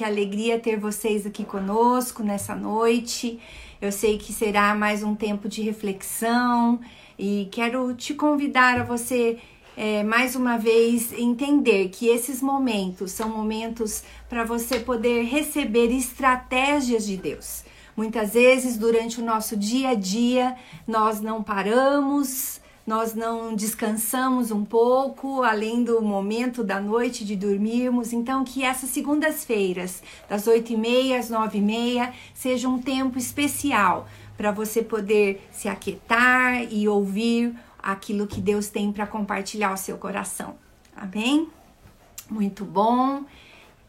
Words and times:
que 0.00 0.04
alegria 0.04 0.58
ter 0.58 0.78
vocês 0.78 1.26
aqui 1.26 1.44
conosco 1.44 2.22
nessa 2.22 2.54
noite. 2.54 3.38
Eu 3.82 3.92
sei 3.92 4.16
que 4.16 4.32
será 4.32 4.74
mais 4.74 5.02
um 5.02 5.14
tempo 5.14 5.46
de 5.46 5.60
reflexão 5.60 6.80
e 7.18 7.50
quero 7.52 7.92
te 7.92 8.14
convidar 8.14 8.80
a 8.80 8.82
você 8.82 9.36
é, 9.76 10.02
mais 10.02 10.34
uma 10.34 10.56
vez 10.56 11.12
entender 11.12 11.90
que 11.90 12.06
esses 12.08 12.40
momentos 12.40 13.12
são 13.12 13.28
momentos 13.28 14.02
para 14.26 14.42
você 14.42 14.80
poder 14.80 15.24
receber 15.24 15.94
estratégias 15.94 17.04
de 17.04 17.18
Deus. 17.18 17.62
Muitas 17.94 18.32
vezes 18.32 18.78
durante 18.78 19.20
o 19.20 19.24
nosso 19.24 19.54
dia 19.54 19.90
a 19.90 19.94
dia 19.94 20.56
nós 20.88 21.20
não 21.20 21.42
paramos, 21.42 22.58
nós 22.86 23.14
não 23.14 23.54
descansamos 23.54 24.50
um 24.50 24.64
pouco, 24.64 25.42
além 25.42 25.84
do 25.84 26.00
momento 26.00 26.64
da 26.64 26.80
noite 26.80 27.24
de 27.24 27.36
dormirmos. 27.36 28.12
Então, 28.12 28.44
que 28.44 28.64
essas 28.64 28.90
segundas-feiras, 28.90 30.02
das 30.28 30.46
8h30 30.46 31.18
às 31.18 31.30
9h30, 31.30 32.12
seja 32.34 32.68
um 32.68 32.78
tempo 32.80 33.18
especial 33.18 34.08
para 34.36 34.50
você 34.50 34.82
poder 34.82 35.46
se 35.52 35.68
aquietar 35.68 36.62
e 36.72 36.88
ouvir 36.88 37.54
aquilo 37.78 38.26
que 38.26 38.40
Deus 38.40 38.68
tem 38.68 38.90
para 38.92 39.06
compartilhar 39.06 39.68
ao 39.68 39.76
seu 39.76 39.98
coração. 39.98 40.54
Amém? 40.96 41.48
Muito 42.28 42.64
bom. 42.64 43.24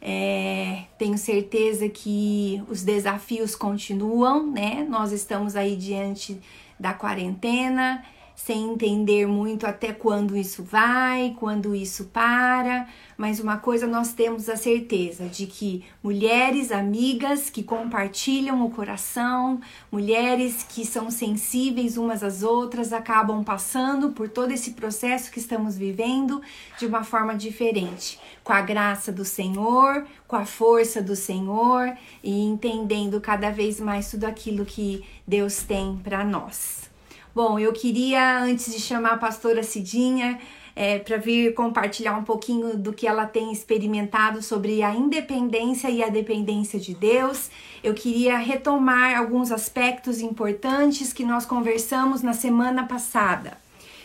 É, 0.01 0.83
tenho 0.97 1.17
certeza 1.17 1.87
que 1.87 2.61
os 2.67 2.83
desafios 2.83 3.55
continuam, 3.55 4.47
né? 4.51 4.85
Nós 4.89 5.11
estamos 5.11 5.55
aí 5.55 5.75
diante 5.75 6.41
da 6.79 6.93
quarentena 6.93 8.03
sem 8.45 8.71
entender 8.71 9.27
muito 9.27 9.67
até 9.67 9.93
quando 9.93 10.35
isso 10.35 10.63
vai, 10.63 11.35
quando 11.39 11.75
isso 11.75 12.05
para, 12.05 12.87
mas 13.15 13.39
uma 13.39 13.57
coisa 13.57 13.85
nós 13.85 14.13
temos 14.13 14.49
a 14.49 14.55
certeza 14.55 15.25
de 15.27 15.45
que 15.45 15.85
mulheres 16.03 16.71
amigas 16.71 17.51
que 17.51 17.61
compartilham 17.61 18.65
o 18.65 18.71
coração, 18.71 19.61
mulheres 19.91 20.65
que 20.67 20.83
são 20.83 21.11
sensíveis 21.11 21.97
umas 21.97 22.23
às 22.23 22.41
outras, 22.41 22.91
acabam 22.91 23.43
passando 23.43 24.09
por 24.09 24.27
todo 24.27 24.51
esse 24.51 24.71
processo 24.71 25.31
que 25.31 25.39
estamos 25.39 25.77
vivendo 25.77 26.41
de 26.79 26.87
uma 26.87 27.03
forma 27.03 27.35
diferente, 27.35 28.19
com 28.43 28.53
a 28.53 28.61
graça 28.61 29.11
do 29.11 29.23
Senhor, 29.23 30.07
com 30.27 30.35
a 30.35 30.45
força 30.45 30.99
do 30.99 31.15
Senhor 31.15 31.95
e 32.23 32.41
entendendo 32.43 33.21
cada 33.21 33.51
vez 33.51 33.79
mais 33.79 34.09
tudo 34.09 34.25
aquilo 34.25 34.65
que 34.65 35.05
Deus 35.27 35.61
tem 35.61 35.95
para 36.03 36.23
nós. 36.23 36.90
Bom, 37.33 37.57
eu 37.57 37.71
queria, 37.71 38.39
antes 38.39 38.73
de 38.73 38.79
chamar 38.79 39.13
a 39.13 39.17
pastora 39.17 39.63
Cidinha, 39.63 40.37
é, 40.75 40.99
para 40.99 41.15
vir 41.15 41.53
compartilhar 41.53 42.17
um 42.17 42.25
pouquinho 42.25 42.77
do 42.77 42.91
que 42.91 43.07
ela 43.07 43.25
tem 43.25 43.53
experimentado 43.53 44.41
sobre 44.41 44.83
a 44.83 44.93
independência 44.93 45.89
e 45.89 46.03
a 46.03 46.09
dependência 46.09 46.77
de 46.77 46.93
Deus. 46.93 47.49
Eu 47.81 47.93
queria 47.93 48.37
retomar 48.37 49.17
alguns 49.17 49.49
aspectos 49.49 50.19
importantes 50.19 51.13
que 51.13 51.23
nós 51.23 51.45
conversamos 51.45 52.21
na 52.21 52.33
semana 52.33 52.85
passada. 52.85 53.57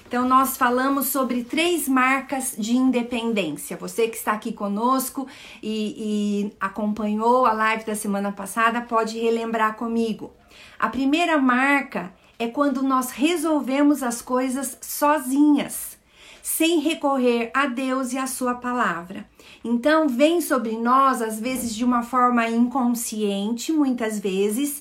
Então, 0.07 0.29
nós 0.29 0.57
falamos 0.57 1.07
sobre 1.07 1.43
três 1.43 1.89
marcas 1.89 2.55
de 2.57 2.77
independência. 2.77 3.77
Você 3.77 4.07
que 4.07 4.17
está 4.17 4.33
aqui 4.33 4.53
conosco 4.53 5.27
e, 5.61 6.47
e 6.47 6.53
acompanhou 6.61 7.45
a 7.45 7.53
live 7.53 7.85
da 7.85 7.97
semana 7.97 8.31
passada 8.31 8.83
pode 8.83 9.19
relembrar 9.19 9.75
comigo. 9.75 10.33
A 10.79 10.89
primeira 10.89 11.39
marca 11.39 12.13
é 12.39 12.49
quando 12.49 12.83
nós 12.83 13.11
resolvemos 13.11 14.03
as 14.03 14.21
coisas 14.21 14.79
sozinhas, 14.81 15.97
sem 16.43 16.81
recorrer 16.81 17.51
a 17.55 17.67
Deus 17.67 18.13
e 18.13 18.19
a 18.19 18.27
Sua 18.27 18.55
palavra. 18.55 19.29
Então, 19.65 20.09
vem 20.09 20.41
sobre 20.41 20.77
nós, 20.77 21.21
às 21.21 21.41
vezes 21.41 21.75
de 21.75 21.85
uma 21.85 22.03
forma 22.03 22.49
inconsciente, 22.49 23.73
muitas 23.73 24.21
vezes, 24.21 24.81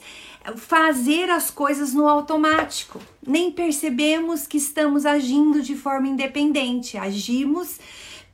fazer 0.56 1.30
as 1.30 1.50
coisas 1.50 1.94
no 1.94 2.08
automático. 2.08 3.00
Nem 3.26 3.52
percebemos 3.52 4.45
que 4.45 4.58
estamos 4.58 5.06
agindo 5.06 5.61
de 5.61 5.76
forma 5.76 6.08
independente, 6.08 6.98
agimos 6.98 7.80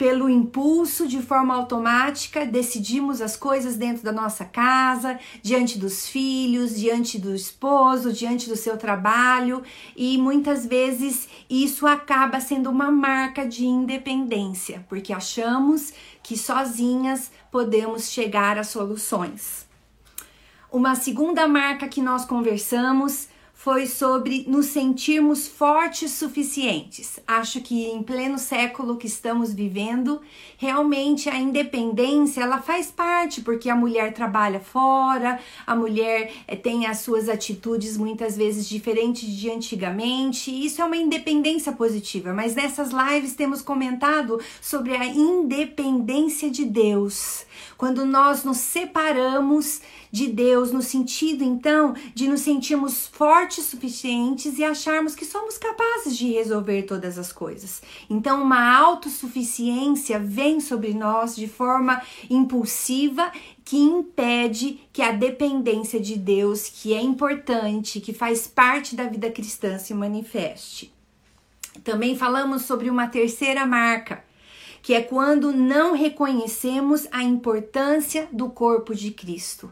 pelo 0.01 0.27
impulso, 0.27 1.07
de 1.07 1.21
forma 1.21 1.53
automática, 1.53 2.43
decidimos 2.43 3.21
as 3.21 3.37
coisas 3.37 3.75
dentro 3.75 4.01
da 4.01 4.11
nossa 4.11 4.43
casa, 4.43 5.19
diante 5.43 5.77
dos 5.77 6.07
filhos, 6.07 6.75
diante 6.75 7.19
do 7.19 7.35
esposo, 7.35 8.11
diante 8.11 8.49
do 8.49 8.55
seu 8.55 8.77
trabalho, 8.77 9.61
e 9.95 10.17
muitas 10.17 10.65
vezes 10.65 11.29
isso 11.47 11.85
acaba 11.85 12.39
sendo 12.39 12.71
uma 12.71 12.89
marca 12.89 13.45
de 13.45 13.63
independência, 13.63 14.83
porque 14.89 15.13
achamos 15.13 15.93
que 16.23 16.35
sozinhas 16.35 17.31
podemos 17.51 18.09
chegar 18.09 18.57
a 18.57 18.63
soluções. 18.63 19.67
Uma 20.71 20.95
segunda 20.95 21.47
marca 21.47 21.87
que 21.87 22.01
nós 22.01 22.25
conversamos 22.25 23.27
foi 23.63 23.85
sobre 23.85 24.43
nos 24.47 24.65
sentirmos 24.67 25.47
fortes 25.47 26.13
suficientes. 26.13 27.19
Acho 27.27 27.61
que 27.61 27.85
em 27.85 28.01
pleno 28.01 28.39
século 28.39 28.97
que 28.97 29.05
estamos 29.05 29.53
vivendo, 29.53 30.19
realmente 30.57 31.29
a 31.29 31.37
independência 31.37 32.41
ela 32.41 32.59
faz 32.59 32.89
parte, 32.89 33.39
porque 33.41 33.69
a 33.69 33.75
mulher 33.75 34.13
trabalha 34.13 34.59
fora, 34.59 35.39
a 35.67 35.75
mulher 35.75 36.33
é, 36.47 36.55
tem 36.55 36.87
as 36.87 37.01
suas 37.01 37.29
atitudes 37.29 37.97
muitas 37.97 38.35
vezes 38.35 38.67
diferentes 38.67 39.29
de 39.29 39.51
antigamente. 39.51 40.49
Isso 40.49 40.81
é 40.81 40.85
uma 40.85 40.97
independência 40.97 41.71
positiva, 41.71 42.33
mas 42.33 42.55
nessas 42.55 42.89
lives 42.89 43.35
temos 43.35 43.61
comentado 43.61 44.39
sobre 44.59 44.95
a 44.95 45.05
independência 45.05 46.49
de 46.49 46.65
Deus. 46.65 47.45
Quando 47.77 48.05
nós 48.05 48.43
nos 48.43 48.57
separamos 48.57 49.81
de 50.11 50.27
Deus, 50.27 50.71
no 50.71 50.81
sentido 50.81 51.43
então 51.43 51.95
de 52.13 52.27
nos 52.27 52.41
sentirmos 52.41 53.07
fortes 53.07 53.65
suficientes 53.65 54.57
e 54.59 54.63
acharmos 54.63 55.15
que 55.15 55.25
somos 55.25 55.57
capazes 55.57 56.17
de 56.17 56.31
resolver 56.31 56.83
todas 56.83 57.17
as 57.17 57.31
coisas. 57.31 57.81
Então, 58.09 58.43
uma 58.43 58.77
autossuficiência 58.77 60.19
vem 60.19 60.59
sobre 60.59 60.93
nós 60.93 61.35
de 61.35 61.47
forma 61.47 62.01
impulsiva 62.29 63.31
que 63.63 63.77
impede 63.77 64.81
que 64.91 65.01
a 65.01 65.11
dependência 65.11 65.99
de 65.99 66.17
Deus, 66.17 66.67
que 66.67 66.93
é 66.93 67.01
importante, 67.01 68.01
que 68.01 68.13
faz 68.13 68.47
parte 68.47 68.95
da 68.95 69.05
vida 69.05 69.29
cristã, 69.31 69.77
se 69.77 69.93
manifeste. 69.93 70.93
Também 71.83 72.17
falamos 72.17 72.63
sobre 72.63 72.89
uma 72.89 73.07
terceira 73.07 73.65
marca, 73.65 74.23
que 74.81 74.93
é 74.93 75.01
quando 75.01 75.51
não 75.51 75.93
reconhecemos 75.93 77.07
a 77.11 77.23
importância 77.23 78.27
do 78.31 78.49
corpo 78.49 78.95
de 78.95 79.11
Cristo 79.11 79.71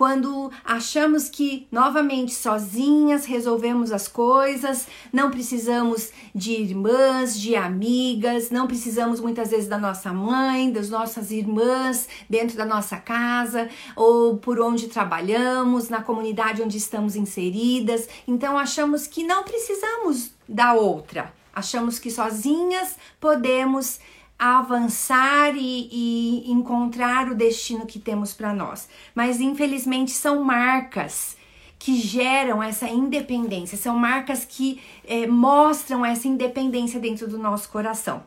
quando 0.00 0.50
achamos 0.64 1.28
que 1.28 1.68
novamente 1.70 2.32
sozinhas 2.32 3.26
resolvemos 3.26 3.92
as 3.92 4.08
coisas, 4.08 4.86
não 5.12 5.30
precisamos 5.30 6.10
de 6.34 6.52
irmãs, 6.52 7.38
de 7.38 7.54
amigas, 7.54 8.50
não 8.50 8.66
precisamos 8.66 9.20
muitas 9.20 9.50
vezes 9.50 9.68
da 9.68 9.76
nossa 9.76 10.10
mãe, 10.10 10.72
das 10.72 10.88
nossas 10.88 11.30
irmãs 11.30 12.08
dentro 12.30 12.56
da 12.56 12.64
nossa 12.64 12.96
casa 12.96 13.68
ou 13.94 14.38
por 14.38 14.58
onde 14.58 14.88
trabalhamos, 14.88 15.90
na 15.90 16.00
comunidade 16.00 16.62
onde 16.62 16.78
estamos 16.78 17.14
inseridas. 17.14 18.08
Então 18.26 18.56
achamos 18.56 19.06
que 19.06 19.22
não 19.22 19.42
precisamos 19.44 20.30
da 20.48 20.72
outra. 20.72 21.30
Achamos 21.52 21.98
que 21.98 22.10
sozinhas 22.10 22.96
podemos 23.20 24.00
avançar 24.40 25.54
e, 25.54 25.88
e 25.92 26.50
encontrar 26.50 27.30
o 27.30 27.34
destino 27.34 27.84
que 27.84 27.98
temos 27.98 28.32
para 28.32 28.54
nós. 28.54 28.88
Mas 29.14 29.38
infelizmente 29.38 30.12
são 30.12 30.42
marcas 30.42 31.36
que 31.78 31.96
geram 32.00 32.62
essa 32.62 32.88
independência, 32.88 33.76
são 33.76 33.96
marcas 33.96 34.44
que 34.46 34.80
é, 35.06 35.26
mostram 35.26 36.04
essa 36.04 36.26
independência 36.26 36.98
dentro 36.98 37.28
do 37.28 37.38
nosso 37.38 37.68
coração. 37.68 38.22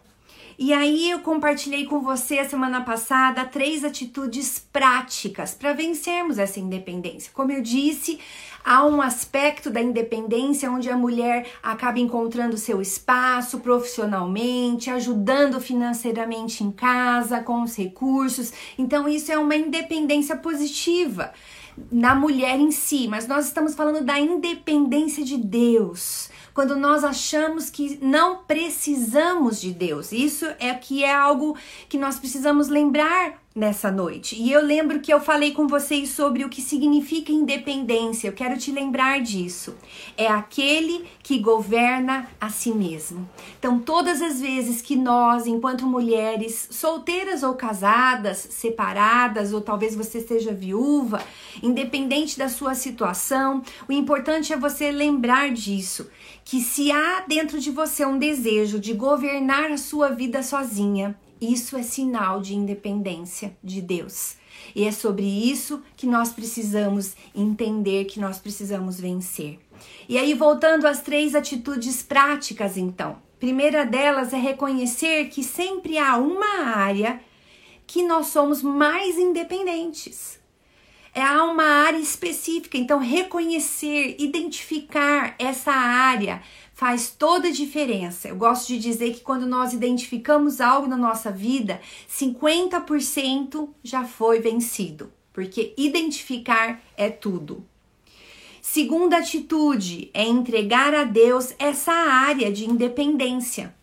E 0.57 0.71
aí 0.71 1.09
eu 1.09 1.19
compartilhei 1.19 1.85
com 1.85 2.01
você 2.01 2.43
semana 2.45 2.81
passada 2.81 3.43
três 3.45 3.83
atitudes 3.83 4.59
práticas 4.71 5.53
para 5.53 5.73
vencermos 5.73 6.38
essa 6.38 6.59
independência. 6.59 7.31
Como 7.33 7.51
eu 7.51 7.61
disse, 7.61 8.19
há 8.63 8.85
um 8.85 9.01
aspecto 9.01 9.71
da 9.71 9.81
independência 9.81 10.71
onde 10.71 10.89
a 10.89 10.97
mulher 10.97 11.47
acaba 11.61 12.00
encontrando 12.00 12.55
seu 12.57 12.81
espaço 12.81 13.59
profissionalmente, 13.59 14.91
ajudando 14.91 15.59
financeiramente 15.59 16.63
em 16.63 16.71
casa, 16.71 17.41
com 17.41 17.63
os 17.63 17.75
recursos. 17.75 18.53
Então, 18.77 19.09
isso 19.09 19.31
é 19.31 19.38
uma 19.38 19.56
independência 19.56 20.35
positiva 20.35 21.33
na 21.91 22.13
mulher 22.13 22.59
em 22.59 22.69
si, 22.69 23.07
mas 23.07 23.27
nós 23.27 23.47
estamos 23.47 23.73
falando 23.73 24.06
da 24.06 24.19
independência 24.19 25.25
de 25.25 25.38
Deus 25.38 26.29
quando 26.53 26.75
nós 26.75 27.03
achamos 27.03 27.69
que 27.69 27.97
não 28.01 28.44
precisamos 28.44 29.59
de 29.59 29.71
Deus. 29.71 30.11
Isso 30.11 30.45
é 30.59 30.73
que 30.73 31.03
é 31.03 31.13
algo 31.13 31.57
que 31.89 31.97
nós 31.97 32.19
precisamos 32.19 32.67
lembrar 32.67 33.44
nessa 33.55 33.91
noite. 33.91 34.35
E 34.35 34.51
eu 34.51 34.65
lembro 34.65 35.00
que 35.00 35.13
eu 35.13 35.19
falei 35.19 35.51
com 35.51 35.67
vocês 35.67 36.09
sobre 36.09 36.44
o 36.44 36.50
que 36.50 36.61
significa 36.61 37.31
independência. 37.31 38.27
Eu 38.27 38.33
quero 38.33 38.57
te 38.57 38.71
lembrar 38.71 39.21
disso. 39.21 39.75
É 40.17 40.27
aquele 40.27 41.05
que 41.21 41.38
governa 41.38 42.27
a 42.41 42.50
si 42.50 42.71
mesmo. 42.71 43.29
Então, 43.59 43.79
todas 43.79 44.21
as 44.21 44.41
vezes 44.41 44.81
que 44.81 44.95
nós, 44.95 45.45
enquanto 45.45 45.85
mulheres, 45.85 46.67
solteiras 46.71 47.44
ou 47.44 47.53
casadas, 47.53 48.38
separadas, 48.49 49.53
ou 49.53 49.61
talvez 49.61 49.95
você 49.95 50.19
seja 50.19 50.51
viúva, 50.51 51.21
independente 51.61 52.38
da 52.38 52.49
sua 52.49 52.73
situação, 52.73 53.61
o 53.88 53.94
importante 53.94 54.51
é 54.51 54.57
você 54.57 54.91
lembrar 54.91 55.51
disso. 55.51 56.09
Que 56.44 56.62
se 56.62 56.92
há 56.92 57.24
dentro 57.28 57.60
de 57.60 57.72
você 57.72 58.06
um 58.06 58.18
desejo 58.18 58.80
de 58.80 58.94
governar 58.94 59.72
a 59.72 59.78
sua 59.78 60.10
vida 60.10 60.44
sozinha, 60.44 61.18
isso 61.40 61.75
é 61.75 61.84
sinal 61.84 62.42
de 62.42 62.56
independência 62.56 63.56
de 63.63 63.81
Deus. 63.81 64.36
E 64.75 64.86
é 64.86 64.92
sobre 64.92 65.25
isso 65.25 65.81
que 65.95 66.07
nós 66.07 66.31
precisamos 66.31 67.16
entender, 67.36 68.06
que 68.06 68.19
nós 68.19 68.40
precisamos 68.40 69.00
vencer. 69.00 69.60
E 70.07 70.18
aí, 70.18 70.34
voltando 70.34 70.86
às 70.86 71.01
três 71.01 71.36
atitudes 71.36 72.01
práticas, 72.01 72.78
então. 72.78 73.18
Primeira 73.40 73.86
delas 73.86 74.31
é 74.31 74.38
reconhecer 74.38 75.25
que 75.25 75.44
sempre 75.44 75.98
há 75.98 76.16
uma 76.16 76.66
área 76.66 77.19
que 77.86 78.01
nós 78.04 78.28
somos 78.28 78.63
mais 78.63 79.18
independentes. 79.18 80.40
É 81.15 81.21
há 81.21 81.44
uma 81.44 81.63
área 81.63 82.00
específica, 82.00 82.75
então 82.75 82.98
reconhecer, 82.98 84.15
identificar 84.18 85.36
essa 85.38 85.71
área 85.71 86.42
faz 86.74 87.12
toda 87.12 87.50
a 87.50 87.51
diferença. 87.51 88.27
Eu 88.27 88.36
gosto 88.36 88.68
de 88.68 88.80
dizer 88.80 89.13
que 89.13 89.21
quando 89.21 89.45
nós 89.45 89.74
identificamos 89.74 90.60
algo 90.60 90.88
na 90.88 90.98
nossa 90.98 91.31
vida, 91.31 91.80
50% 92.10 93.69
já 93.83 94.04
foi 94.06 94.39
vencido, 94.39 95.13
porque 95.31 95.74
identificar 95.77 96.81
é 96.98 97.12
tudo. 97.12 97.63
Segunda 98.59 99.18
atitude 99.18 100.09
é 100.13 100.24
entregar 100.24 100.95
a 100.95 101.04
Deus 101.04 101.54
essa 101.59 101.92
área 101.92 102.51
de 102.51 102.66
independência. 102.68 103.75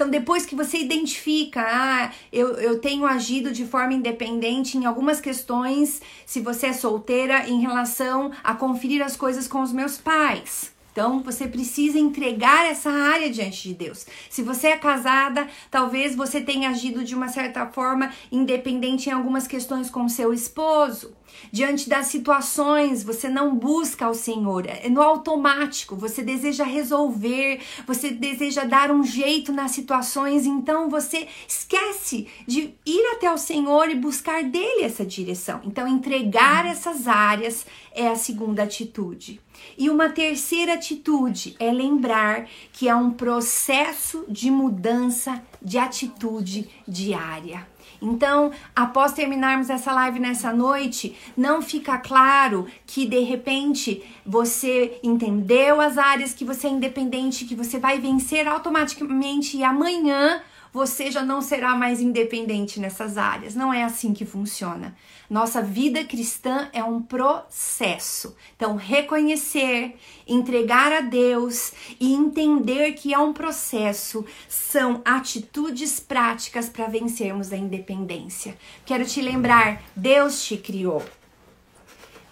Então, 0.00 0.08
depois 0.08 0.46
que 0.46 0.54
você 0.54 0.78
identifica, 0.78 1.60
ah, 1.62 2.10
eu, 2.32 2.54
eu 2.54 2.78
tenho 2.78 3.04
agido 3.04 3.52
de 3.52 3.66
forma 3.66 3.92
independente 3.92 4.78
em 4.78 4.86
algumas 4.86 5.20
questões, 5.20 6.00
se 6.24 6.40
você 6.40 6.68
é 6.68 6.72
solteira, 6.72 7.46
em 7.46 7.60
relação 7.60 8.32
a 8.42 8.54
conferir 8.54 9.02
as 9.04 9.14
coisas 9.14 9.46
com 9.46 9.60
os 9.60 9.74
meus 9.74 9.98
pais. 9.98 10.72
Então, 10.92 11.22
você 11.22 11.46
precisa 11.46 11.98
entregar 11.98 12.66
essa 12.66 12.90
área 12.90 13.30
diante 13.30 13.68
de 13.68 13.74
Deus. 13.74 14.06
Se 14.28 14.42
você 14.42 14.68
é 14.68 14.76
casada, 14.76 15.48
talvez 15.70 16.16
você 16.16 16.40
tenha 16.40 16.70
agido 16.70 17.04
de 17.04 17.14
uma 17.14 17.28
certa 17.28 17.66
forma 17.66 18.10
independente 18.30 19.08
em 19.08 19.12
algumas 19.12 19.46
questões 19.46 19.88
com 19.88 20.08
seu 20.08 20.32
esposo. 20.32 21.14
Diante 21.52 21.88
das 21.88 22.06
situações, 22.06 23.02
você 23.02 23.28
não 23.28 23.54
busca 23.54 24.06
ao 24.06 24.14
Senhor, 24.14 24.66
é 24.66 24.88
no 24.88 25.00
automático, 25.00 25.96
você 25.96 26.22
deseja 26.22 26.64
resolver, 26.64 27.60
você 27.86 28.10
deseja 28.10 28.64
dar 28.64 28.90
um 28.90 29.02
jeito 29.04 29.52
nas 29.52 29.70
situações, 29.70 30.44
então 30.44 30.88
você 30.88 31.26
esquece 31.48 32.26
de 32.46 32.74
ir 32.84 33.12
até 33.12 33.32
o 33.32 33.38
Senhor 33.38 33.88
e 33.88 33.94
buscar 33.94 34.42
dele 34.42 34.82
essa 34.82 35.04
direção. 35.04 35.60
Então, 35.64 35.86
entregar 35.86 36.66
essas 36.66 37.06
áreas 37.06 37.66
é 37.92 38.08
a 38.08 38.16
segunda 38.16 38.62
atitude. 38.62 39.40
E 39.76 39.88
uma 39.88 40.08
terceira 40.08 40.74
atitude 40.74 41.56
é 41.58 41.70
lembrar 41.72 42.46
que 42.72 42.88
é 42.88 42.94
um 42.94 43.10
processo 43.10 44.24
de 44.28 44.50
mudança 44.50 45.42
de 45.62 45.78
atitude 45.78 46.68
diária. 46.86 47.66
Então, 48.02 48.50
após 48.74 49.12
terminarmos 49.12 49.68
essa 49.68 49.92
live 49.92 50.18
nessa 50.18 50.52
noite, 50.52 51.14
não 51.36 51.60
fica 51.60 51.98
claro 51.98 52.66
que 52.86 53.04
de 53.04 53.20
repente 53.20 54.02
você 54.24 54.98
entendeu 55.02 55.80
as 55.80 55.98
áreas 55.98 56.32
que 56.32 56.44
você 56.44 56.66
é 56.66 56.70
independente, 56.70 57.44
que 57.44 57.54
você 57.54 57.78
vai 57.78 57.98
vencer 57.98 58.48
automaticamente 58.48 59.58
e 59.58 59.64
amanhã 59.64 60.42
você 60.72 61.10
já 61.10 61.22
não 61.22 61.42
será 61.42 61.74
mais 61.74 62.00
independente 62.00 62.78
nessas 62.78 63.18
áreas. 63.18 63.54
Não 63.54 63.72
é 63.72 63.82
assim 63.82 64.12
que 64.14 64.24
funciona. 64.24 64.96
Nossa 65.28 65.62
vida 65.62 66.04
cristã 66.04 66.68
é 66.72 66.82
um 66.82 67.02
processo. 67.02 68.36
Então, 68.56 68.76
reconhecer, 68.76 69.96
entregar 70.26 70.92
a 70.92 71.00
Deus 71.00 71.72
e 71.98 72.12
entender 72.12 72.92
que 72.92 73.12
é 73.12 73.18
um 73.18 73.32
processo 73.32 74.24
são 74.48 75.02
atitudes 75.04 75.98
práticas 75.98 76.68
para 76.68 76.86
vencermos 76.86 77.52
a 77.52 77.56
independência. 77.56 78.56
Quero 78.84 79.04
te 79.04 79.20
lembrar: 79.20 79.82
Deus 79.94 80.44
te 80.44 80.56
criou. 80.56 81.02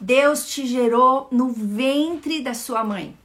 Deus 0.00 0.48
te 0.48 0.64
gerou 0.64 1.26
no 1.32 1.50
ventre 1.50 2.40
da 2.40 2.54
sua 2.54 2.84
mãe. 2.84 3.16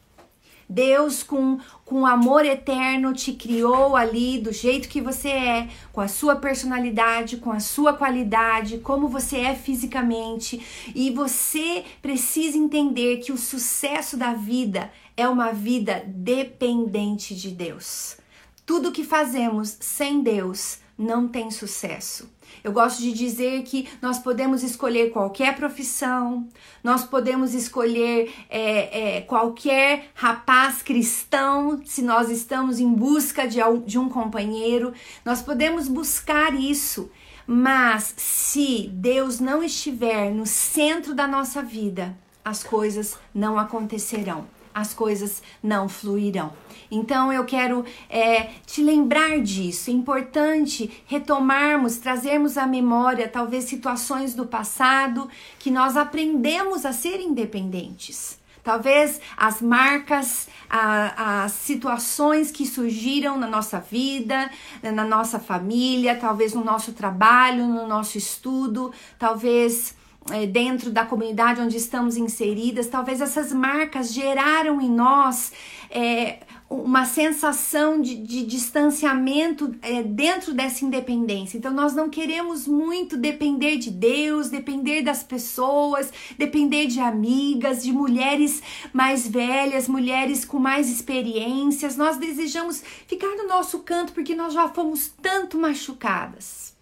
Deus, 0.73 1.21
com, 1.21 1.59
com 1.85 2.03
amor 2.03 2.43
eterno, 2.43 3.13
te 3.13 3.31
criou 3.31 3.95
ali 3.95 4.39
do 4.39 4.51
jeito 4.51 4.89
que 4.89 4.99
você 4.99 5.29
é, 5.29 5.69
com 5.91 6.01
a 6.01 6.07
sua 6.07 6.35
personalidade, 6.37 7.37
com 7.37 7.51
a 7.51 7.59
sua 7.59 7.93
qualidade, 7.93 8.79
como 8.79 9.07
você 9.07 9.37
é 9.37 9.55
fisicamente. 9.55 10.59
E 10.95 11.11
você 11.11 11.85
precisa 12.01 12.57
entender 12.57 13.17
que 13.17 13.31
o 13.31 13.37
sucesso 13.37 14.17
da 14.17 14.33
vida 14.33 14.91
é 15.15 15.27
uma 15.27 15.53
vida 15.53 16.03
dependente 16.07 17.35
de 17.35 17.51
Deus. 17.51 18.17
Tudo 18.65 18.91
que 18.91 19.03
fazemos 19.03 19.77
sem 19.79 20.23
Deus 20.23 20.79
não 20.97 21.27
tem 21.27 21.51
sucesso. 21.51 22.32
Eu 22.63 22.71
gosto 22.71 23.01
de 23.01 23.13
dizer 23.13 23.63
que 23.63 23.87
nós 24.01 24.19
podemos 24.19 24.63
escolher 24.63 25.11
qualquer 25.11 25.55
profissão, 25.55 26.47
nós 26.83 27.03
podemos 27.03 27.53
escolher 27.53 28.33
é, 28.49 29.17
é, 29.17 29.21
qualquer 29.21 30.09
rapaz 30.13 30.81
cristão, 30.81 31.81
se 31.85 32.01
nós 32.01 32.29
estamos 32.29 32.79
em 32.79 32.91
busca 32.91 33.47
de, 33.47 33.59
de 33.85 33.97
um 33.97 34.09
companheiro, 34.09 34.93
nós 35.23 35.41
podemos 35.41 35.87
buscar 35.87 36.53
isso. 36.53 37.09
Mas 37.45 38.13
se 38.17 38.89
Deus 38.93 39.39
não 39.39 39.61
estiver 39.61 40.31
no 40.31 40.45
centro 40.45 41.13
da 41.13 41.27
nossa 41.27 41.61
vida, 41.61 42.17
as 42.43 42.63
coisas 42.63 43.17
não 43.33 43.59
acontecerão 43.59 44.47
as 44.73 44.93
coisas 44.93 45.41
não 45.61 45.87
fluirão. 45.87 46.53
Então 46.89 47.31
eu 47.33 47.43
quero 47.45 47.83
é, 48.09 48.51
te 48.65 48.81
lembrar 48.83 49.39
disso. 49.39 49.89
É 49.89 49.93
importante 49.93 51.03
retomarmos, 51.05 51.97
trazermos 51.97 52.57
à 52.57 52.67
memória 52.67 53.27
talvez 53.27 53.65
situações 53.65 54.33
do 54.33 54.45
passado 54.45 55.29
que 55.59 55.71
nós 55.71 55.97
aprendemos 55.97 56.85
a 56.85 56.93
ser 56.93 57.19
independentes. 57.19 58.41
Talvez 58.63 59.19
as 59.35 59.61
marcas, 59.61 60.47
a, 60.69 61.43
as 61.43 61.51
situações 61.51 62.49
que 62.49 62.65
surgiram 62.65 63.37
na 63.37 63.45
nossa 63.45 63.79
vida, 63.79 64.49
na 64.81 65.03
nossa 65.03 65.37
família, 65.37 66.15
talvez 66.15 66.53
no 66.53 66.63
nosso 66.63 66.93
trabalho, 66.93 67.67
no 67.67 67.85
nosso 67.85 68.17
estudo, 68.17 68.93
talvez 69.19 69.95
é, 70.31 70.45
dentro 70.45 70.89
da 70.89 71.05
comunidade 71.05 71.61
onde 71.61 71.77
estamos 71.77 72.17
inseridas, 72.17 72.87
talvez 72.87 73.21
essas 73.21 73.51
marcas 73.51 74.13
geraram 74.13 74.79
em 74.79 74.89
nós 74.89 75.51
é, 75.89 76.39
uma 76.69 77.05
sensação 77.05 78.01
de, 78.01 78.15
de 78.15 78.45
distanciamento 78.45 79.75
é, 79.81 80.01
dentro 80.01 80.53
dessa 80.53 80.83
independência. 80.83 81.57
Então, 81.57 81.71
nós 81.71 81.93
não 81.93 82.09
queremos 82.09 82.67
muito 82.67 83.15
depender 83.15 83.77
de 83.77 83.91
Deus, 83.91 84.49
depender 84.49 85.03
das 85.03 85.23
pessoas, 85.23 86.11
depender 86.37 86.87
de 86.87 86.99
amigas, 86.99 87.83
de 87.83 87.91
mulheres 87.91 88.63
mais 88.91 89.27
velhas, 89.27 89.87
mulheres 89.87 90.43
com 90.45 90.57
mais 90.57 90.89
experiências. 90.89 91.95
Nós 91.95 92.17
desejamos 92.17 92.81
ficar 93.07 93.35
no 93.35 93.47
nosso 93.47 93.79
canto 93.79 94.13
porque 94.13 94.35
nós 94.35 94.53
já 94.53 94.67
fomos 94.67 95.13
tanto 95.21 95.59
machucadas. 95.59 96.72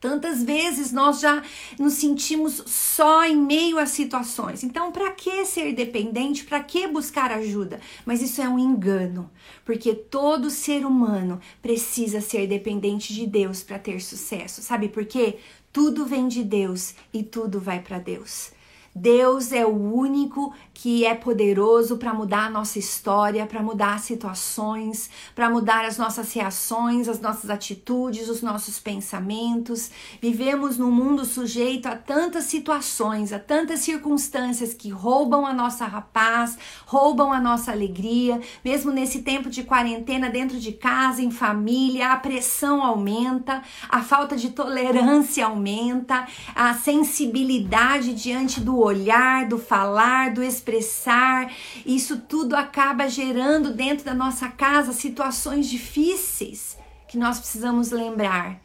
Tantas 0.00 0.42
vezes 0.44 0.92
nós 0.92 1.20
já 1.20 1.42
nos 1.78 1.94
sentimos 1.94 2.62
só 2.66 3.24
em 3.24 3.36
meio 3.36 3.78
a 3.78 3.86
situações. 3.86 4.62
Então, 4.62 4.92
para 4.92 5.10
que 5.10 5.44
ser 5.44 5.72
dependente? 5.72 6.44
Para 6.44 6.62
que 6.62 6.86
buscar 6.86 7.32
ajuda? 7.32 7.80
Mas 8.06 8.22
isso 8.22 8.40
é 8.40 8.48
um 8.48 8.58
engano, 8.58 9.30
porque 9.64 9.94
todo 9.94 10.50
ser 10.50 10.86
humano 10.86 11.40
precisa 11.60 12.20
ser 12.20 12.46
dependente 12.46 13.12
de 13.12 13.26
Deus 13.26 13.62
para 13.62 13.78
ter 13.78 14.00
sucesso. 14.00 14.62
Sabe 14.62 14.88
por 14.88 15.04
quê? 15.04 15.38
Tudo 15.72 16.06
vem 16.06 16.28
de 16.28 16.44
Deus 16.44 16.94
e 17.12 17.22
tudo 17.22 17.60
vai 17.60 17.80
para 17.80 17.98
Deus. 17.98 18.52
Deus 19.00 19.52
é 19.52 19.64
o 19.64 19.70
único 19.70 20.52
que 20.74 21.06
é 21.06 21.14
poderoso 21.14 21.98
para 21.98 22.12
mudar 22.12 22.46
a 22.46 22.50
nossa 22.50 22.78
história, 22.78 23.46
para 23.46 23.62
mudar 23.62 24.00
situações, 24.00 25.08
para 25.34 25.48
mudar 25.48 25.84
as 25.84 25.96
nossas 25.96 26.32
reações, 26.32 27.08
as 27.08 27.20
nossas 27.20 27.48
atitudes, 27.48 28.28
os 28.28 28.42
nossos 28.42 28.80
pensamentos. 28.80 29.90
Vivemos 30.20 30.78
num 30.78 30.90
mundo 30.90 31.24
sujeito 31.24 31.86
a 31.86 31.94
tantas 31.94 32.44
situações, 32.44 33.32
a 33.32 33.38
tantas 33.38 33.80
circunstâncias 33.80 34.74
que 34.74 34.88
roubam 34.88 35.46
a 35.46 35.52
nossa 35.52 35.88
paz, 36.12 36.58
roubam 36.84 37.32
a 37.32 37.40
nossa 37.40 37.70
alegria. 37.70 38.40
Mesmo 38.64 38.90
nesse 38.90 39.22
tempo 39.22 39.48
de 39.48 39.62
quarentena, 39.62 40.28
dentro 40.28 40.58
de 40.58 40.72
casa, 40.72 41.22
em 41.22 41.30
família, 41.30 42.12
a 42.12 42.16
pressão 42.16 42.82
aumenta, 42.82 43.62
a 43.88 44.02
falta 44.02 44.36
de 44.36 44.50
tolerância 44.50 45.46
aumenta, 45.46 46.26
a 46.54 46.74
sensibilidade 46.74 48.12
diante 48.12 48.60
do 48.60 48.87
olhar, 48.88 49.46
do 49.46 49.58
falar, 49.58 50.32
do 50.32 50.42
expressar. 50.42 51.52
Isso 51.86 52.18
tudo 52.20 52.56
acaba 52.56 53.08
gerando 53.08 53.72
dentro 53.72 54.04
da 54.04 54.14
nossa 54.14 54.48
casa 54.48 54.92
situações 54.92 55.68
difíceis 55.68 56.76
que 57.06 57.16
nós 57.16 57.38
precisamos 57.38 57.90
lembrar. 57.90 58.60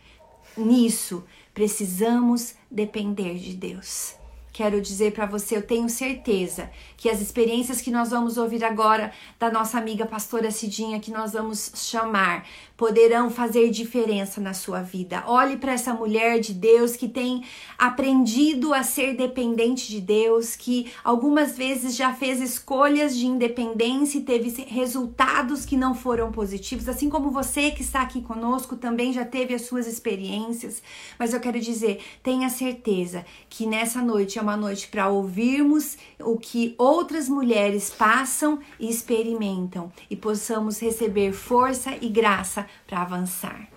Nisso, 0.57 1.23
precisamos 1.53 2.55
depender 2.69 3.35
de 3.35 3.55
Deus. 3.55 4.22
Quero 4.53 4.79
dizer 4.79 5.13
para 5.13 5.25
você, 5.25 5.57
eu 5.57 5.63
tenho 5.63 5.89
certeza 5.89 6.69
que 6.95 7.09
as 7.09 7.19
experiências 7.19 7.81
que 7.81 7.89
nós 7.89 8.11
vamos 8.11 8.37
ouvir 8.37 8.63
agora 8.63 9.11
da 9.39 9.49
nossa 9.49 9.79
amiga 9.79 10.05
pastora 10.05 10.51
Cidinha, 10.51 10.99
que 10.99 11.09
nós 11.09 11.33
vamos 11.33 11.71
chamar, 11.73 12.45
poderão 12.77 13.31
fazer 13.31 13.71
diferença 13.71 14.39
na 14.39 14.53
sua 14.53 14.83
vida. 14.83 15.23
Olhe 15.25 15.57
para 15.57 15.71
essa 15.71 15.91
mulher 15.91 16.39
de 16.39 16.53
Deus 16.53 16.95
que 16.95 17.07
tem 17.07 17.43
aprendido 17.79 18.75
a 18.75 18.83
ser 18.83 19.15
dependente 19.15 19.89
de 19.89 19.99
Deus, 19.99 20.55
que 20.55 20.91
algumas 21.03 21.57
vezes 21.57 21.95
já 21.95 22.13
fez 22.13 22.39
escolhas 22.39 23.17
de 23.17 23.25
independência 23.25 24.19
e 24.19 24.21
teve 24.21 24.63
resultados 24.67 25.65
que 25.65 25.75
não 25.75 25.95
foram 25.95 26.31
positivos, 26.31 26.87
assim 26.87 27.09
como 27.09 27.31
você 27.31 27.71
que 27.71 27.81
está 27.81 28.03
aqui 28.03 28.21
conosco 28.21 28.75
também 28.75 29.13
já 29.13 29.25
teve 29.25 29.55
as 29.55 29.63
suas 29.63 29.87
experiências. 29.87 30.83
Mas 31.17 31.33
eu 31.33 31.39
quero 31.39 31.59
dizer, 31.59 32.03
tenha 32.21 32.49
certeza 32.49 33.25
que 33.49 33.65
nessa 33.65 33.99
noite 33.99 34.37
é 34.37 34.42
uma 34.43 34.57
noite 34.57 34.87
para 34.89 35.07
ouvirmos 35.07 35.97
o 36.19 36.37
que 36.37 36.75
outras 36.77 37.29
mulheres 37.29 37.89
passam 37.89 38.59
e 38.79 38.89
experimentam 38.89 39.91
e 40.09 40.15
possamos 40.15 40.79
receber 40.79 41.31
força 41.31 41.97
e 42.01 42.09
graça 42.09 42.67
para 42.85 43.01
avançar. 43.01 43.69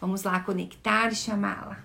Vamos 0.00 0.24
lá 0.24 0.40
conectar 0.40 1.12
e 1.12 1.14
chamá-la. 1.14 1.84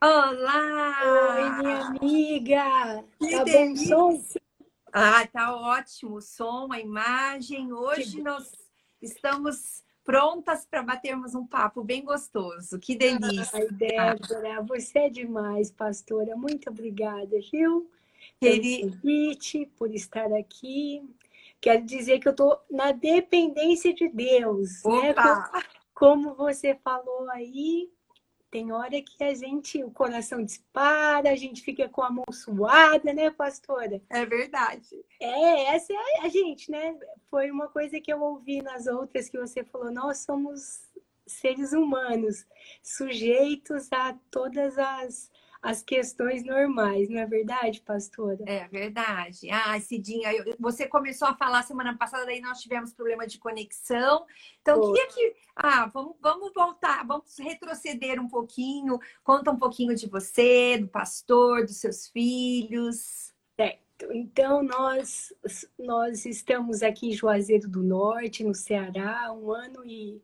Olá! 0.00 1.34
Oi, 1.34 1.50
minha 1.62 1.86
amiga! 1.86 3.04
Que 3.18 3.30
tá 3.30 3.44
delícia. 3.44 3.96
bom 3.96 4.20
som? 4.20 4.38
Ah, 4.92 5.26
tá 5.26 5.54
ótimo 5.56 6.16
o 6.16 6.22
som, 6.22 6.68
a 6.70 6.78
imagem. 6.78 7.72
Hoje 7.72 8.22
nós 8.22 8.52
estamos 9.02 9.82
prontas 10.06 10.64
para 10.64 10.84
batermos 10.84 11.34
um 11.34 11.44
papo 11.44 11.82
bem 11.82 12.04
gostoso. 12.04 12.78
Que 12.78 12.94
delícia! 12.94 13.58
Ai, 13.58 13.66
Débora, 13.66 14.62
você 14.62 15.00
é 15.00 15.10
demais, 15.10 15.70
pastora. 15.70 16.36
Muito 16.36 16.70
obrigada, 16.70 17.36
viu? 17.52 17.90
Pelo 18.38 18.92
convite, 18.92 19.66
por 19.76 19.92
estar 19.92 20.32
aqui. 20.32 21.02
Quero 21.60 21.84
dizer 21.84 22.20
que 22.20 22.28
eu 22.28 22.32
estou 22.32 22.60
na 22.70 22.92
dependência 22.92 23.92
de 23.92 24.08
Deus. 24.08 24.84
Né? 24.84 25.12
Como, 25.12 25.64
como 25.94 26.34
você 26.34 26.76
falou 26.76 27.28
aí, 27.30 27.90
tem 28.56 28.72
hora 28.72 29.02
que 29.02 29.22
a 29.22 29.34
gente, 29.34 29.84
o 29.84 29.90
coração 29.90 30.42
dispara, 30.42 31.30
a 31.30 31.36
gente 31.36 31.60
fica 31.60 31.90
com 31.90 32.02
a 32.02 32.10
mão 32.10 32.24
suada, 32.32 33.12
né, 33.12 33.28
pastora? 33.30 34.00
É 34.08 34.24
verdade. 34.24 35.04
É, 35.20 35.74
essa 35.74 35.92
é 35.92 36.24
a 36.24 36.28
gente, 36.30 36.70
né? 36.70 36.96
Foi 37.28 37.50
uma 37.50 37.68
coisa 37.68 38.00
que 38.00 38.10
eu 38.10 38.18
ouvi 38.18 38.62
nas 38.62 38.86
outras 38.86 39.28
que 39.28 39.38
você 39.38 39.62
falou, 39.62 39.92
nós 39.92 40.20
somos 40.20 40.88
seres 41.26 41.74
humanos, 41.74 42.46
sujeitos 42.82 43.92
a 43.92 44.14
todas 44.30 44.78
as 44.78 45.30
as 45.66 45.82
questões 45.82 46.44
normais, 46.44 47.08
não 47.08 47.18
é 47.18 47.26
verdade, 47.26 47.80
pastora? 47.80 48.38
É 48.46 48.68
verdade. 48.68 49.50
Ah, 49.50 49.78
Cidinha, 49.80 50.30
você 50.60 50.86
começou 50.86 51.26
a 51.26 51.34
falar 51.34 51.64
semana 51.64 51.98
passada, 51.98 52.24
daí 52.24 52.40
nós 52.40 52.60
tivemos 52.60 52.92
problema 52.92 53.26
de 53.26 53.36
conexão. 53.36 54.24
Então, 54.62 54.78
Pô. 54.78 54.92
queria 54.92 55.08
que. 55.08 55.34
Ah, 55.56 55.86
vamos, 55.86 56.14
vamos 56.20 56.52
voltar, 56.54 57.04
vamos 57.04 57.36
retroceder 57.36 58.20
um 58.20 58.28
pouquinho. 58.28 59.00
Conta 59.24 59.50
um 59.50 59.56
pouquinho 59.56 59.92
de 59.96 60.08
você, 60.08 60.78
do 60.78 60.86
pastor, 60.86 61.64
dos 61.64 61.78
seus 61.78 62.06
filhos. 62.06 63.34
Certo. 63.56 64.12
Então, 64.12 64.62
nós, 64.62 65.34
nós 65.76 66.24
estamos 66.26 66.84
aqui 66.84 67.08
em 67.08 67.12
Juazeiro 67.12 67.68
do 67.68 67.82
Norte, 67.82 68.44
no 68.44 68.54
Ceará, 68.54 69.32
um 69.32 69.50
ano 69.50 69.84
e 69.84 70.22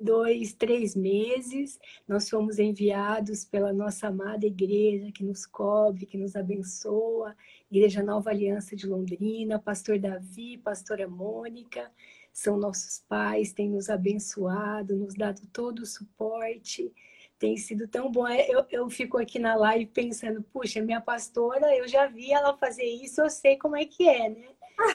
dois, 0.00 0.52
três 0.52 0.94
meses, 0.94 1.78
nós 2.06 2.28
fomos 2.28 2.58
enviados 2.58 3.44
pela 3.44 3.72
nossa 3.72 4.08
amada 4.08 4.46
igreja 4.46 5.12
que 5.12 5.24
nos 5.24 5.46
cobre, 5.46 6.06
que 6.06 6.18
nos 6.18 6.34
abençoa, 6.36 7.36
Igreja 7.70 8.02
Nova 8.02 8.30
Aliança 8.30 8.76
de 8.76 8.86
Londrina, 8.86 9.58
pastor 9.58 9.98
Davi, 9.98 10.58
pastora 10.58 11.08
Mônica, 11.08 11.90
são 12.32 12.56
nossos 12.56 13.04
pais, 13.08 13.52
têm 13.52 13.70
nos 13.70 13.88
abençoado, 13.88 14.96
nos 14.96 15.14
dado 15.14 15.42
todo 15.52 15.80
o 15.80 15.86
suporte, 15.86 16.92
tem 17.38 17.56
sido 17.56 17.86
tão 17.86 18.10
bom. 18.10 18.26
É, 18.26 18.48
eu, 18.48 18.66
eu 18.70 18.90
fico 18.90 19.18
aqui 19.18 19.38
na 19.38 19.54
live 19.54 19.86
pensando, 19.86 20.42
puxa, 20.42 20.82
minha 20.82 21.00
pastora, 21.00 21.76
eu 21.76 21.86
já 21.86 22.06
vi 22.06 22.32
ela 22.32 22.56
fazer 22.56 22.84
isso, 22.84 23.20
eu 23.20 23.30
sei 23.30 23.56
como 23.56 23.76
é 23.76 23.84
que 23.84 24.08
é, 24.08 24.28
né? 24.28 24.48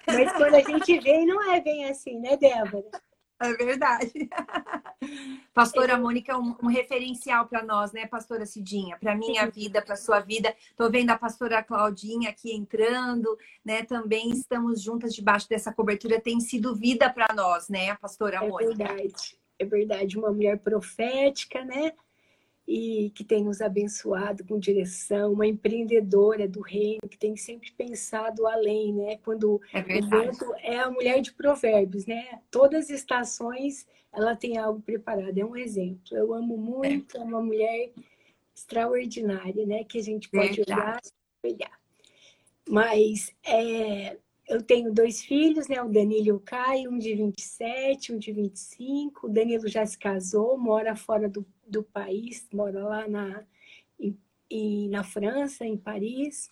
Mas 0.06 0.32
quando 0.34 0.56
a 0.56 0.62
gente 0.62 1.00
vê, 1.00 1.26
não 1.26 1.52
é 1.52 1.62
bem 1.62 1.86
assim, 1.86 2.20
né, 2.20 2.36
Débora? 2.36 2.90
É 3.40 3.54
verdade. 3.54 4.12
Pastora 5.54 5.98
Mônica 5.98 6.32
é 6.32 6.36
um, 6.36 6.56
um 6.62 6.68
referencial 6.68 7.48
para 7.48 7.64
nós, 7.64 7.94
né, 7.94 8.06
Pastora 8.06 8.46
Cidinha? 8.46 8.98
Para 8.98 9.16
minha 9.16 9.50
vida, 9.50 9.82
para 9.82 9.96
sua 9.96 10.20
vida. 10.20 10.54
Estou 10.70 10.92
vendo 10.92 11.10
a 11.12 11.18
Pastora 11.18 11.64
Claudinha 11.64 12.30
aqui 12.30 12.54
entrando, 12.54 13.38
né? 13.64 13.84
Também 13.84 14.30
estamos 14.32 14.82
juntas 14.82 15.16
debaixo 15.16 15.48
dessa 15.48 15.74
cobertura. 15.74 16.20
Tem 16.20 16.40
sido 16.42 16.76
vida 16.76 17.10
para 17.10 17.34
nós, 17.34 17.70
né, 17.70 17.96
Pastora 17.96 18.38
é 18.44 18.48
Mônica? 18.48 18.84
É 18.84 18.88
verdade. 18.88 19.40
É 19.58 19.66
verdade. 19.66 20.18
Uma 20.18 20.32
mulher 20.32 20.60
profética, 20.60 21.64
né? 21.64 21.94
E 22.72 23.10
que 23.16 23.24
tem 23.24 23.44
nos 23.44 23.62
abençoado 23.62 24.46
com 24.46 24.60
direção, 24.60 25.34
uma 25.34 25.48
empreendedora 25.48 26.48
do 26.48 26.62
reino 26.62 27.10
que 27.10 27.18
tem 27.18 27.36
sempre 27.36 27.72
pensado 27.72 28.46
além, 28.46 28.94
né? 28.94 29.18
Quando 29.26 29.60
é 29.74 29.82
verdade. 29.82 30.38
é 30.62 30.78
a 30.78 30.92
mulher 30.92 31.20
de 31.20 31.34
provérbios, 31.34 32.06
né? 32.06 32.40
Todas 32.52 32.86
as 32.86 32.90
estações 32.92 33.88
ela 34.14 34.36
tem 34.36 34.60
algo 34.60 34.80
preparado, 34.82 35.36
é 35.36 35.44
um 35.44 35.58
exemplo. 35.58 36.16
Eu 36.16 36.32
amo 36.32 36.56
muito, 36.58 37.18
é, 37.18 37.22
é 37.22 37.24
uma 37.24 37.42
mulher 37.42 37.90
extraordinária, 38.56 39.66
né? 39.66 39.84
Que 39.84 39.98
a 39.98 40.04
gente 40.04 40.30
pode 40.30 40.58
verdade. 40.58 41.10
olhar, 41.44 41.52
olhar. 41.56 41.80
Mas 42.68 43.34
é, 43.44 44.16
eu 44.50 44.64
tenho 44.64 44.92
dois 44.92 45.24
filhos, 45.24 45.68
né? 45.68 45.80
O 45.82 45.88
Danilo 45.88 46.28
e 46.28 46.32
o 46.32 46.40
Caio, 46.40 46.92
um 46.92 46.98
de 46.98 47.14
27, 47.14 48.12
um 48.12 48.18
de 48.18 48.34
25. 48.34 49.28
O 49.28 49.30
Danilo 49.30 49.68
já 49.68 49.86
se 49.86 49.98
casou, 49.98 50.58
mora 50.58 50.96
fora 50.96 51.30
do, 51.30 51.46
do 51.68 51.84
país, 51.84 52.48
mora 52.52 52.84
lá 52.84 53.08
na, 53.08 53.46
em, 54.50 54.90
na 54.90 55.04
França, 55.04 55.66
em 55.66 55.78
Paris. 55.78 56.50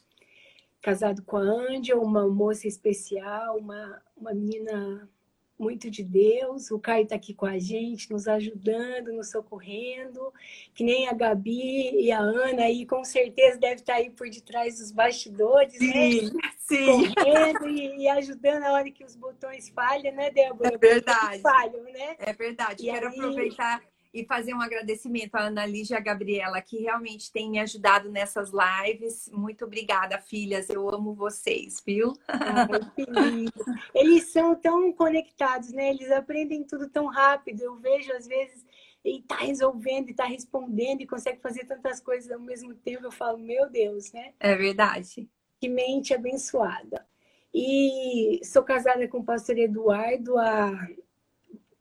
Casado 0.80 1.24
com 1.24 1.38
a 1.38 1.42
Angel, 1.42 2.00
uma 2.00 2.28
moça 2.28 2.68
especial, 2.68 3.58
uma, 3.58 4.00
uma 4.16 4.32
menina 4.32 5.10
muito 5.58 5.90
de 5.90 6.04
Deus. 6.04 6.72
O 6.72 6.80
Caio 6.80 7.04
está 7.04 7.16
aqui 7.16 7.34
com 7.34 7.46
a 7.46 7.58
gente, 7.58 8.12
nos 8.12 8.28
ajudando, 8.28 9.12
nos 9.14 9.32
socorrendo, 9.32 10.34
que 10.74 10.84
nem 10.84 11.08
a 11.08 11.14
Gabi 11.14 11.92
e 12.00 12.12
a 12.12 12.20
Ana 12.20 12.64
aí, 12.64 12.86
com 12.86 13.04
certeza 13.04 13.60
deve 13.60 13.76
estar 13.76 13.94
tá 13.94 14.00
aí 14.00 14.10
por 14.10 14.30
detrás 14.30 14.80
dos 14.80 14.92
bastidores, 14.92 15.78
sim, 15.78 16.32
né? 16.32 16.52
Sim. 16.60 17.14
Correndo 17.14 17.68
e, 17.68 18.04
e, 18.04 18.10
ajudando 18.10 18.62
na 18.62 18.74
hora 18.74 18.92
que 18.92 19.04
os 19.04 19.16
botões 19.16 19.70
falham, 19.70 20.14
né, 20.14 20.30
Débora? 20.30 20.74
É 20.74 20.78
verdade. 20.78 21.42
Falham, 21.42 21.84
né? 21.84 22.16
É 22.20 22.34
verdade. 22.34 22.84
E 22.84 22.92
Quero 22.92 23.08
aí... 23.08 23.14
aproveitar 23.14 23.82
e 24.14 24.26
fazer 24.26 24.54
um 24.54 24.62
agradecimento 24.62 25.36
à 25.36 25.44
Ana 25.44 25.66
Lígia 25.66 25.96
e 25.96 25.98
à 25.98 26.02
Gabriela, 26.02 26.62
que 26.62 26.78
realmente 26.78 27.32
tem 27.32 27.50
me 27.50 27.60
ajudado 27.60 28.12
nessas 28.12 28.52
lives. 28.52 29.30
Muito 29.32 29.66
obrigada, 29.66 30.20
filhas. 30.20 30.70
Eu 30.70 30.90
amo 30.90 31.14
vocês, 31.14 31.82
viu? 31.86 32.14
Ai, 32.28 33.46
Eles 33.94 34.32
são 34.32 34.56
tão 34.56 34.92
conectados, 34.94 35.72
né? 35.72 35.90
Eles 35.90 36.12
aprendem 36.12 36.64
tudo 36.64 36.90
tão 36.90 37.06
rápido. 37.08 37.62
Eu 37.62 37.76
vejo, 37.76 38.12
às 38.14 38.28
vezes, 38.28 38.66
e 39.04 39.22
tá 39.22 39.38
resolvendo, 39.38 40.10
e 40.10 40.14
tá 40.14 40.26
respondendo, 40.26 41.02
e 41.02 41.08
consegue 41.08 41.42
fazer 41.42 41.66
tantas 41.66 42.00
coisas 42.00 42.32
ao 42.32 42.40
mesmo 42.40 42.74
tempo. 42.74 43.06
Eu 43.06 43.12
falo, 43.12 43.38
meu 43.38 43.70
Deus, 43.70 44.12
né? 44.12 44.34
É 44.40 44.56
verdade. 44.56 45.30
Que 45.60 45.70
mente 45.70 46.14
abençoada. 46.14 47.06
E 47.54 48.40
sou 48.44 48.64
casada 48.64 49.08
com 49.08 49.20
o 49.20 49.24
pastor 49.24 49.58
Eduardo 49.58 50.38
há 50.38 50.88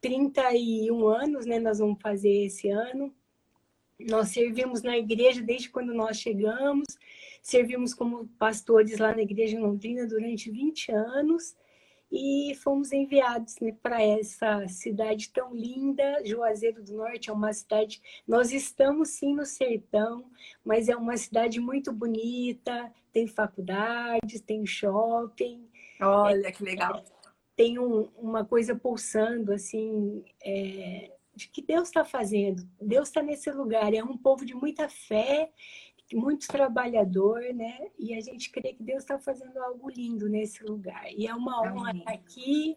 31 0.06 1.08
anos, 1.08 1.46
né? 1.46 1.58
Nós 1.58 1.78
vamos 1.78 2.00
fazer 2.00 2.46
esse 2.46 2.68
ano. 2.68 3.12
Nós 3.98 4.28
servimos 4.28 4.82
na 4.82 4.96
igreja 4.96 5.42
desde 5.42 5.70
quando 5.70 5.92
nós 5.92 6.18
chegamos, 6.18 6.86
servimos 7.42 7.94
como 7.94 8.28
pastores 8.38 8.98
lá 8.98 9.14
na 9.14 9.22
igreja 9.22 9.56
em 9.56 9.60
Londrina 9.60 10.06
durante 10.06 10.50
20 10.50 10.92
anos 10.92 11.56
e 12.10 12.54
fomos 12.62 12.92
enviados 12.92 13.58
né, 13.60 13.74
para 13.82 14.02
essa 14.02 14.68
cidade 14.68 15.30
tão 15.30 15.54
linda. 15.54 16.22
Juazeiro 16.24 16.82
do 16.82 16.94
Norte 16.94 17.30
é 17.30 17.32
uma 17.32 17.52
cidade. 17.52 18.00
Nós 18.28 18.52
estamos 18.52 19.08
sim 19.10 19.34
no 19.34 19.44
sertão, 19.44 20.30
mas 20.64 20.88
é 20.88 20.96
uma 20.96 21.16
cidade 21.16 21.58
muito 21.58 21.92
bonita. 21.92 22.92
Tem 23.12 23.26
faculdades, 23.26 24.40
tem 24.42 24.64
shopping. 24.66 25.66
Olha 26.00 26.52
que 26.52 26.62
legal. 26.62 26.96
É, 26.98 27.15
tem 27.56 27.78
um, 27.78 28.08
uma 28.16 28.44
coisa 28.44 28.76
pulsando 28.76 29.52
assim. 29.52 30.24
É, 30.44 31.10
de 31.34 31.48
que 31.48 31.60
Deus 31.60 31.88
está 31.88 32.02
fazendo. 32.02 32.66
Deus 32.80 33.08
está 33.08 33.22
nesse 33.22 33.50
lugar. 33.50 33.92
É 33.92 34.02
um 34.02 34.16
povo 34.16 34.44
de 34.44 34.54
muita 34.54 34.88
fé 34.88 35.50
muito 36.14 36.46
trabalhador, 36.46 37.42
né? 37.54 37.88
E 37.98 38.14
a 38.14 38.20
gente 38.20 38.50
crê 38.50 38.74
que 38.74 38.82
Deus 38.82 39.02
está 39.02 39.18
fazendo 39.18 39.56
algo 39.58 39.90
lindo 39.90 40.28
nesse 40.28 40.62
lugar. 40.62 41.10
E 41.12 41.26
é 41.26 41.34
uma 41.34 41.60
honra 41.62 41.96
estar 41.96 42.12
aqui, 42.12 42.76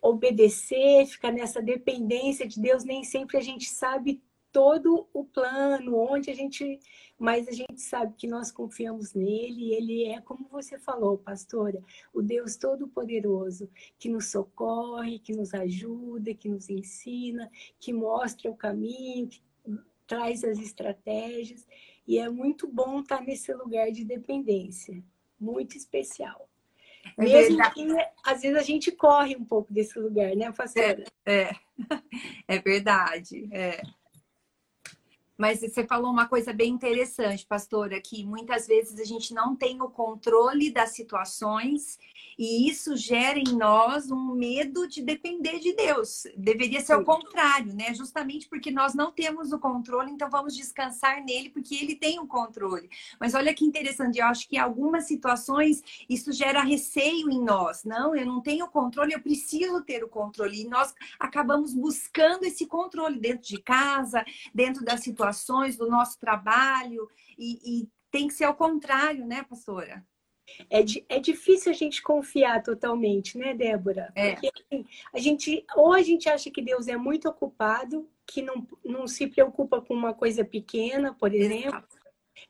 obedecer, 0.00 1.06
ficar 1.06 1.32
nessa 1.32 1.60
dependência 1.60 2.46
de 2.46 2.60
Deus. 2.60 2.84
Nem 2.84 3.02
sempre 3.02 3.38
a 3.38 3.40
gente 3.40 3.68
sabe 3.68 4.22
todo 4.56 5.06
o 5.12 5.22
plano, 5.22 5.98
onde 5.98 6.30
a 6.30 6.34
gente. 6.34 6.80
Mas 7.18 7.46
a 7.46 7.52
gente 7.52 7.78
sabe 7.78 8.14
que 8.16 8.26
nós 8.26 8.50
confiamos 8.50 9.12
nele, 9.12 9.74
ele 9.74 10.04
é, 10.06 10.18
como 10.22 10.48
você 10.48 10.78
falou, 10.78 11.18
pastora, 11.18 11.82
o 12.12 12.22
Deus 12.22 12.56
Todo-Poderoso, 12.56 13.68
que 13.98 14.08
nos 14.08 14.30
socorre, 14.30 15.18
que 15.18 15.34
nos 15.34 15.52
ajuda, 15.52 16.32
que 16.32 16.48
nos 16.48 16.70
ensina, 16.70 17.50
que 17.78 17.92
mostra 17.92 18.50
o 18.50 18.56
caminho, 18.56 19.28
que 19.28 19.42
traz 20.06 20.42
as 20.42 20.58
estratégias. 20.58 21.66
E 22.08 22.18
é 22.18 22.30
muito 22.30 22.66
bom 22.66 23.00
estar 23.00 23.20
nesse 23.20 23.52
lugar 23.52 23.92
de 23.92 24.04
dependência, 24.04 25.04
muito 25.38 25.76
especial. 25.76 26.48
É 27.18 27.22
Mesmo 27.24 27.58
verdade. 27.58 27.74
que 27.74 28.10
às 28.24 28.40
vezes 28.40 28.56
a 28.56 28.62
gente 28.62 28.90
corre 28.90 29.36
um 29.36 29.44
pouco 29.44 29.70
desse 29.70 29.98
lugar, 29.98 30.34
né, 30.34 30.50
pastora? 30.50 31.04
É, 31.26 31.42
é, 31.42 31.56
é 32.48 32.58
verdade. 32.58 33.48
É. 33.52 33.82
Mas 35.36 35.60
você 35.60 35.86
falou 35.86 36.10
uma 36.10 36.26
coisa 36.26 36.52
bem 36.52 36.70
interessante, 36.70 37.46
pastora, 37.46 38.00
que 38.00 38.24
muitas 38.24 38.66
vezes 38.66 38.98
a 38.98 39.04
gente 39.04 39.34
não 39.34 39.54
tem 39.54 39.80
o 39.82 39.88
controle 39.88 40.70
das 40.70 40.90
situações 40.90 41.98
e 42.38 42.68
isso 42.68 42.96
gera 42.96 43.38
em 43.38 43.56
nós 43.56 44.10
um 44.10 44.34
medo 44.34 44.86
de 44.86 45.02
depender 45.02 45.58
de 45.58 45.72
Deus. 45.74 46.26
Deveria 46.36 46.80
ser 46.80 46.94
o 46.94 47.04
contrário, 47.04 47.74
né? 47.74 47.94
Justamente 47.94 48.46
porque 48.46 48.70
nós 48.70 48.94
não 48.94 49.10
temos 49.10 49.52
o 49.52 49.58
controle, 49.58 50.10
então 50.10 50.28
vamos 50.28 50.54
descansar 50.54 51.24
nele, 51.24 51.48
porque 51.48 51.74
ele 51.74 51.94
tem 51.94 52.18
o 52.20 52.26
controle. 52.26 52.90
Mas 53.18 53.34
olha 53.34 53.54
que 53.54 53.64
interessante, 53.64 54.18
eu 54.18 54.26
acho 54.26 54.46
que 54.48 54.56
em 54.56 54.58
algumas 54.58 55.04
situações 55.04 55.82
isso 56.10 56.30
gera 56.30 56.62
receio 56.62 57.30
em 57.30 57.42
nós. 57.42 57.84
Não, 57.84 58.14
eu 58.14 58.26
não 58.26 58.42
tenho 58.42 58.68
controle, 58.68 59.14
eu 59.14 59.20
preciso 59.20 59.80
ter 59.82 60.04
o 60.04 60.08
controle. 60.08 60.62
E 60.62 60.68
nós 60.68 60.94
acabamos 61.18 61.72
buscando 61.72 62.44
esse 62.44 62.66
controle 62.66 63.18
dentro 63.18 63.48
de 63.48 63.58
casa, 63.58 64.22
dentro 64.54 64.84
das 64.84 65.00
situações 65.32 65.76
do 65.76 65.88
nosso 65.88 66.18
trabalho, 66.18 67.08
e, 67.38 67.80
e 67.82 67.88
tem 68.10 68.28
que 68.28 68.34
ser 68.34 68.44
ao 68.44 68.54
contrário, 68.54 69.26
né, 69.26 69.44
pastora? 69.48 70.04
É, 70.70 70.78
é 71.08 71.18
difícil 71.18 71.72
a 71.72 71.74
gente 71.74 72.00
confiar 72.02 72.62
totalmente, 72.62 73.36
né, 73.36 73.52
Débora? 73.52 74.12
É. 74.14 74.32
Porque 74.32 74.48
assim, 74.48 74.86
a 75.12 75.18
gente, 75.18 75.64
ou 75.74 75.92
a 75.92 76.02
gente 76.02 76.28
acha 76.28 76.50
que 76.50 76.62
Deus 76.62 76.86
é 76.86 76.96
muito 76.96 77.28
ocupado, 77.28 78.08
que 78.26 78.42
não, 78.42 78.66
não 78.84 79.06
se 79.06 79.26
preocupa 79.26 79.80
com 79.80 79.92
uma 79.92 80.14
coisa 80.14 80.44
pequena, 80.44 81.12
por 81.14 81.34
exemplo. 81.34 81.68
Exato. 81.68 81.95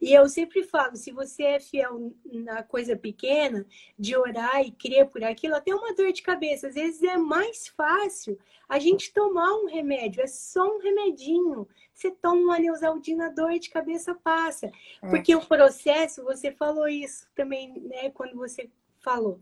E 0.00 0.12
eu 0.12 0.28
sempre 0.28 0.62
falo, 0.62 0.96
se 0.96 1.10
você 1.10 1.42
é 1.42 1.60
fiel 1.60 2.12
na 2.24 2.62
coisa 2.62 2.96
pequena, 2.96 3.66
de 3.98 4.16
orar 4.16 4.60
e 4.60 4.72
crer 4.72 5.06
por 5.06 5.22
aquilo, 5.24 5.54
até 5.54 5.74
uma 5.74 5.94
dor 5.94 6.12
de 6.12 6.22
cabeça, 6.22 6.68
às 6.68 6.74
vezes 6.74 7.02
é 7.02 7.16
mais 7.16 7.68
fácil 7.68 8.38
a 8.68 8.78
gente 8.78 9.12
tomar 9.12 9.54
um 9.54 9.66
remédio, 9.66 10.22
é 10.22 10.26
só 10.26 10.76
um 10.76 10.78
remedinho. 10.78 11.68
Você 11.94 12.10
toma 12.10 12.40
uma 12.40 12.58
neusaldina, 12.58 13.26
a 13.26 13.30
dor 13.30 13.58
de 13.58 13.70
cabeça 13.70 14.14
passa. 14.14 14.66
É. 14.66 15.08
Porque 15.08 15.34
o 15.34 15.46
processo, 15.46 16.24
você 16.24 16.50
falou 16.50 16.88
isso 16.88 17.28
também, 17.34 17.80
né, 17.80 18.10
quando 18.10 18.36
você 18.36 18.68
falou 18.98 19.40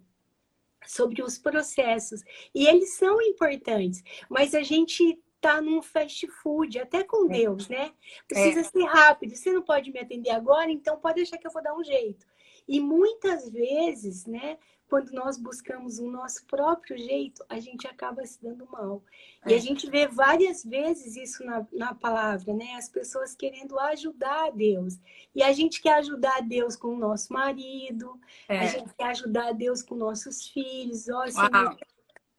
sobre 0.87 1.23
os 1.23 1.39
processos. 1.39 2.23
E 2.55 2.67
eles 2.67 2.95
são 2.95 3.21
importantes, 3.23 4.03
mas 4.29 4.55
a 4.55 4.63
gente 4.63 5.19
tá 5.45 5.61
num 5.61 5.83
fast 5.83 6.27
food, 6.27 6.79
até 6.79 7.05
com 7.05 7.27
é. 7.27 7.29
Deus, 7.29 7.69
né? 7.69 7.93
Precisa 8.27 8.61
é. 8.61 8.65
ser 8.65 8.85
rápido. 8.85 9.37
Você 9.37 9.53
não 9.53 9.61
pode 9.61 9.93
me 9.93 10.01
atender 10.01 10.31
agora, 10.31 10.71
então 10.71 10.99
pode 10.99 11.17
deixar 11.17 11.37
que 11.37 11.47
eu 11.47 11.51
vou 11.51 11.63
dar 11.63 11.77
um 11.77 11.85
jeito. 11.85 12.27
E 12.67 12.81
muitas 12.81 13.51
vezes, 13.51 14.25
né, 14.25 14.57
quando 14.89 15.11
nós 15.11 15.37
buscamos 15.37 15.99
o 15.99 16.11
nosso 16.11 16.47
próprio 16.47 16.97
jeito, 16.97 17.45
a 17.47 17.61
gente 17.61 17.87
acaba 17.87 18.25
se 18.25 18.43
dando 18.43 18.67
mal. 18.71 19.03
É. 19.45 19.51
E 19.51 19.55
a 19.55 19.59
gente 19.59 19.91
vê 19.91 20.09
várias 20.09 20.65
vezes 20.65 21.15
isso 21.15 21.45
na, 21.45 21.67
na 21.71 21.95
palavra, 21.95 22.55
né? 22.55 22.77
As 22.77 22.89
pessoas 22.89 23.35
querendo 23.35 23.79
ajudar 23.79 24.47
a 24.47 24.51
Deus. 24.51 24.99
E 25.35 25.43
a 25.43 25.53
gente 25.53 25.83
quer 25.83 25.99
ajudar 25.99 26.39
a 26.39 26.41
Deus 26.41 26.75
com 26.75 26.89
o 26.89 26.99
nosso 26.99 27.31
marido, 27.31 28.19
é. 28.49 28.61
a 28.61 28.67
gente 28.67 28.95
quer 28.95 29.09
ajudar 29.09 29.49
a 29.49 29.53
Deus 29.53 29.83
com 29.83 29.95
nossos 29.95 30.47
filhos. 30.49 31.07
Ó, 31.11 31.27
Senhor, 31.27 31.77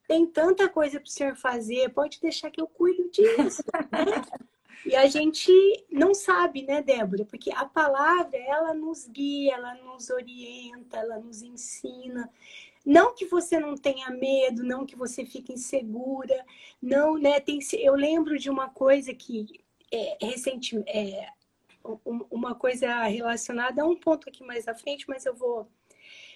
tem 0.07 0.25
tanta 0.25 0.69
coisa 0.69 0.99
para 0.99 1.07
o 1.07 1.11
senhor 1.11 1.35
fazer, 1.35 1.89
pode 1.89 2.19
deixar 2.19 2.51
que 2.51 2.61
eu 2.61 2.67
cuido 2.67 3.09
disso. 3.09 3.63
né? 3.91 4.23
E 4.85 4.95
a 4.95 5.07
gente 5.07 5.51
não 5.89 6.13
sabe, 6.13 6.61
né, 6.61 6.81
Débora? 6.81 7.25
Porque 7.25 7.51
a 7.51 7.65
palavra, 7.65 8.37
ela 8.37 8.73
nos 8.73 9.07
guia, 9.07 9.55
ela 9.55 9.73
nos 9.75 10.11
orienta, 10.11 10.97
ela 10.97 11.17
nos 11.17 11.41
ensina. 11.41 12.29
Não 12.85 13.15
que 13.15 13.25
você 13.25 13.59
não 13.59 13.75
tenha 13.75 14.11
medo, 14.11 14.63
não 14.63 14.85
que 14.85 14.95
você 14.95 15.25
fique 15.25 15.51
insegura, 15.51 16.45
não, 16.79 17.17
né? 17.17 17.39
Tem, 17.39 17.59
eu 17.79 17.95
lembro 17.95 18.37
de 18.37 18.47
uma 18.47 18.69
coisa 18.69 19.11
que 19.11 19.59
é, 19.91 20.17
recente, 20.21 20.77
é, 20.85 21.29
uma 22.29 22.53
coisa 22.53 23.03
relacionada 23.05 23.81
a 23.81 23.87
um 23.87 23.95
ponto 23.95 24.29
aqui 24.29 24.43
mais 24.43 24.67
à 24.67 24.75
frente, 24.75 25.05
mas 25.07 25.25
eu 25.25 25.35
vou 25.35 25.67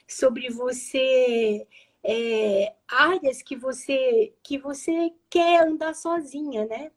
sobre 0.08 0.50
você 0.50 1.68
é, 2.04 2.76
áreas 2.88 3.42
que 3.42 3.56
você 3.56 4.34
que 4.42 4.58
você 4.58 5.14
quer 5.30 5.68
andar 5.68 5.94
sozinha, 5.94 6.66
né? 6.66 6.92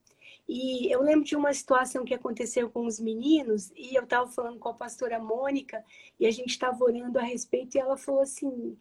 E 0.49 0.93
eu 0.93 1.03
lembro 1.03 1.25
de 1.25 1.37
uma 1.37 1.53
situação 1.55 2.05
que 2.05 2.15
aconteceu 2.15 2.69
com 2.71 2.87
os 2.87 2.99
meninos 2.99 3.71
e 3.77 3.95
eu 3.95 4.05
estava 4.05 4.29
falando 4.31 4.59
com 4.59 4.69
a 4.69 4.75
pastora 4.75 5.19
Mônica 5.19 5.85
e 6.19 6.27
a 6.27 6.31
gente 6.31 6.51
estava 6.51 6.85
orando 6.85 7.19
a 7.19 7.23
respeito 7.23 7.77
e 7.77 7.81
ela 7.81 7.97
falou 7.97 8.23
assim: 8.23 8.77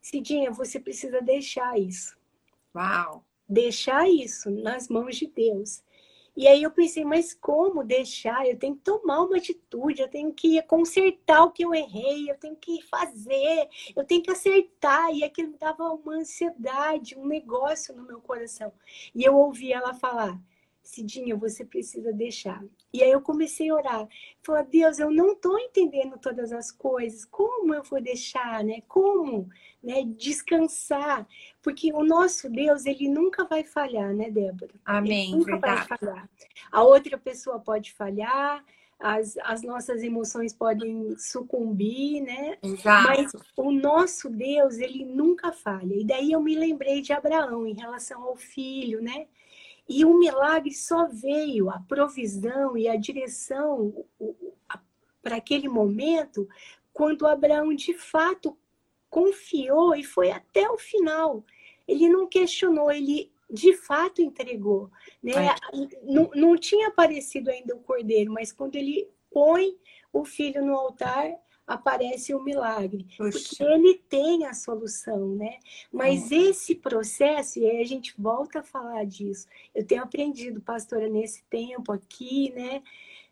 Cidinha, 0.00 0.50
você 0.50 0.80
precisa 0.80 1.20
deixar 1.20 1.78
isso. 1.78 2.16
Uau! 2.74 3.24
Deixar 3.48 4.08
isso 4.08 4.50
nas 4.50 4.88
mãos 4.88 5.16
de 5.16 5.26
Deus. 5.26 5.82
E 6.40 6.48
aí 6.48 6.62
eu 6.62 6.70
pensei, 6.70 7.04
mas 7.04 7.34
como 7.34 7.84
deixar? 7.84 8.46
Eu 8.48 8.58
tenho 8.58 8.74
que 8.74 8.80
tomar 8.80 9.20
uma 9.20 9.36
atitude, 9.36 10.00
eu 10.00 10.08
tenho 10.08 10.32
que 10.32 10.62
consertar 10.62 11.44
o 11.44 11.50
que 11.50 11.62
eu 11.62 11.74
errei, 11.74 12.30
eu 12.30 12.38
tenho 12.38 12.56
que 12.56 12.80
fazer, 12.80 13.68
eu 13.94 14.02
tenho 14.06 14.22
que 14.22 14.30
acertar. 14.30 15.10
E 15.14 15.22
aquilo 15.22 15.54
dava 15.58 15.92
uma 15.92 16.14
ansiedade, 16.14 17.14
um 17.18 17.26
negócio 17.26 17.94
no 17.94 18.04
meu 18.04 18.22
coração. 18.22 18.72
E 19.14 19.22
eu 19.22 19.36
ouvi 19.36 19.70
ela 19.70 19.92
falar: 19.92 20.40
Cidinha, 20.90 21.36
você 21.36 21.64
precisa 21.64 22.12
deixar. 22.12 22.64
E 22.92 23.00
aí 23.00 23.12
eu 23.12 23.20
comecei 23.20 23.70
a 23.70 23.74
orar. 23.74 24.08
Falar, 24.42 24.62
Deus, 24.62 24.98
eu 24.98 25.08
não 25.08 25.32
estou 25.32 25.56
entendendo 25.56 26.18
todas 26.18 26.52
as 26.52 26.72
coisas. 26.72 27.24
Como 27.24 27.72
eu 27.72 27.84
vou 27.84 28.02
deixar, 28.02 28.64
né? 28.64 28.82
Como 28.88 29.48
né? 29.80 30.02
descansar? 30.04 31.28
Porque 31.62 31.92
o 31.92 32.02
nosso 32.02 32.50
Deus, 32.50 32.86
ele 32.86 33.08
nunca 33.08 33.44
vai 33.44 33.62
falhar, 33.62 34.12
né, 34.12 34.32
Débora? 34.32 34.74
Amém. 34.84 35.28
Ele 35.28 35.36
nunca 35.36 35.52
verdade. 35.52 35.88
vai 35.88 35.98
falhar. 35.98 36.30
A 36.72 36.82
outra 36.82 37.16
pessoa 37.16 37.60
pode 37.60 37.92
falhar, 37.92 38.64
as, 38.98 39.38
as 39.44 39.62
nossas 39.62 40.02
emoções 40.02 40.52
podem 40.52 41.16
sucumbir, 41.16 42.20
né? 42.20 42.58
Exato. 42.60 43.08
Mas 43.08 43.32
o 43.56 43.70
nosso 43.70 44.28
Deus, 44.28 44.78
ele 44.78 45.04
nunca 45.04 45.52
falha. 45.52 45.94
E 45.94 46.04
daí 46.04 46.32
eu 46.32 46.42
me 46.42 46.56
lembrei 46.56 47.00
de 47.00 47.12
Abraão 47.12 47.64
em 47.64 47.74
relação 47.74 48.24
ao 48.24 48.34
filho, 48.34 49.00
né? 49.00 49.28
E 49.92 50.04
o 50.04 50.16
milagre 50.16 50.72
só 50.72 51.08
veio, 51.08 51.68
a 51.68 51.80
provisão 51.80 52.78
e 52.78 52.86
a 52.86 52.94
direção 52.94 54.06
para 55.20 55.34
aquele 55.34 55.68
momento, 55.68 56.48
quando 56.92 57.26
Abraão 57.26 57.74
de 57.74 57.92
fato 57.92 58.56
confiou 59.10 59.96
e 59.96 60.04
foi 60.04 60.30
até 60.30 60.70
o 60.70 60.78
final. 60.78 61.44
Ele 61.88 62.08
não 62.08 62.28
questionou, 62.28 62.88
ele 62.92 63.32
de 63.50 63.74
fato 63.74 64.22
entregou. 64.22 64.88
Né? 65.20 65.32
Não, 66.04 66.30
não 66.36 66.56
tinha 66.56 66.86
aparecido 66.86 67.50
ainda 67.50 67.74
o 67.74 67.80
cordeiro, 67.80 68.32
mas 68.32 68.52
quando 68.52 68.76
ele 68.76 69.08
põe 69.28 69.76
o 70.12 70.24
filho 70.24 70.64
no 70.64 70.76
altar, 70.76 71.36
aparece 71.70 72.34
o 72.34 72.42
milagre. 72.42 73.06
Poxa. 73.16 73.38
Porque 73.38 73.62
ele 73.62 73.94
tem 74.08 74.44
a 74.44 74.52
solução, 74.52 75.36
né? 75.36 75.58
Mas 75.92 76.32
esse 76.32 76.74
processo, 76.74 77.60
e 77.60 77.70
aí 77.70 77.80
a 77.80 77.86
gente 77.86 78.12
volta 78.18 78.58
a 78.58 78.62
falar 78.64 79.04
disso, 79.06 79.46
eu 79.72 79.86
tenho 79.86 80.02
aprendido, 80.02 80.60
pastora, 80.60 81.08
nesse 81.08 81.44
tempo 81.44 81.92
aqui, 81.92 82.52
né? 82.52 82.82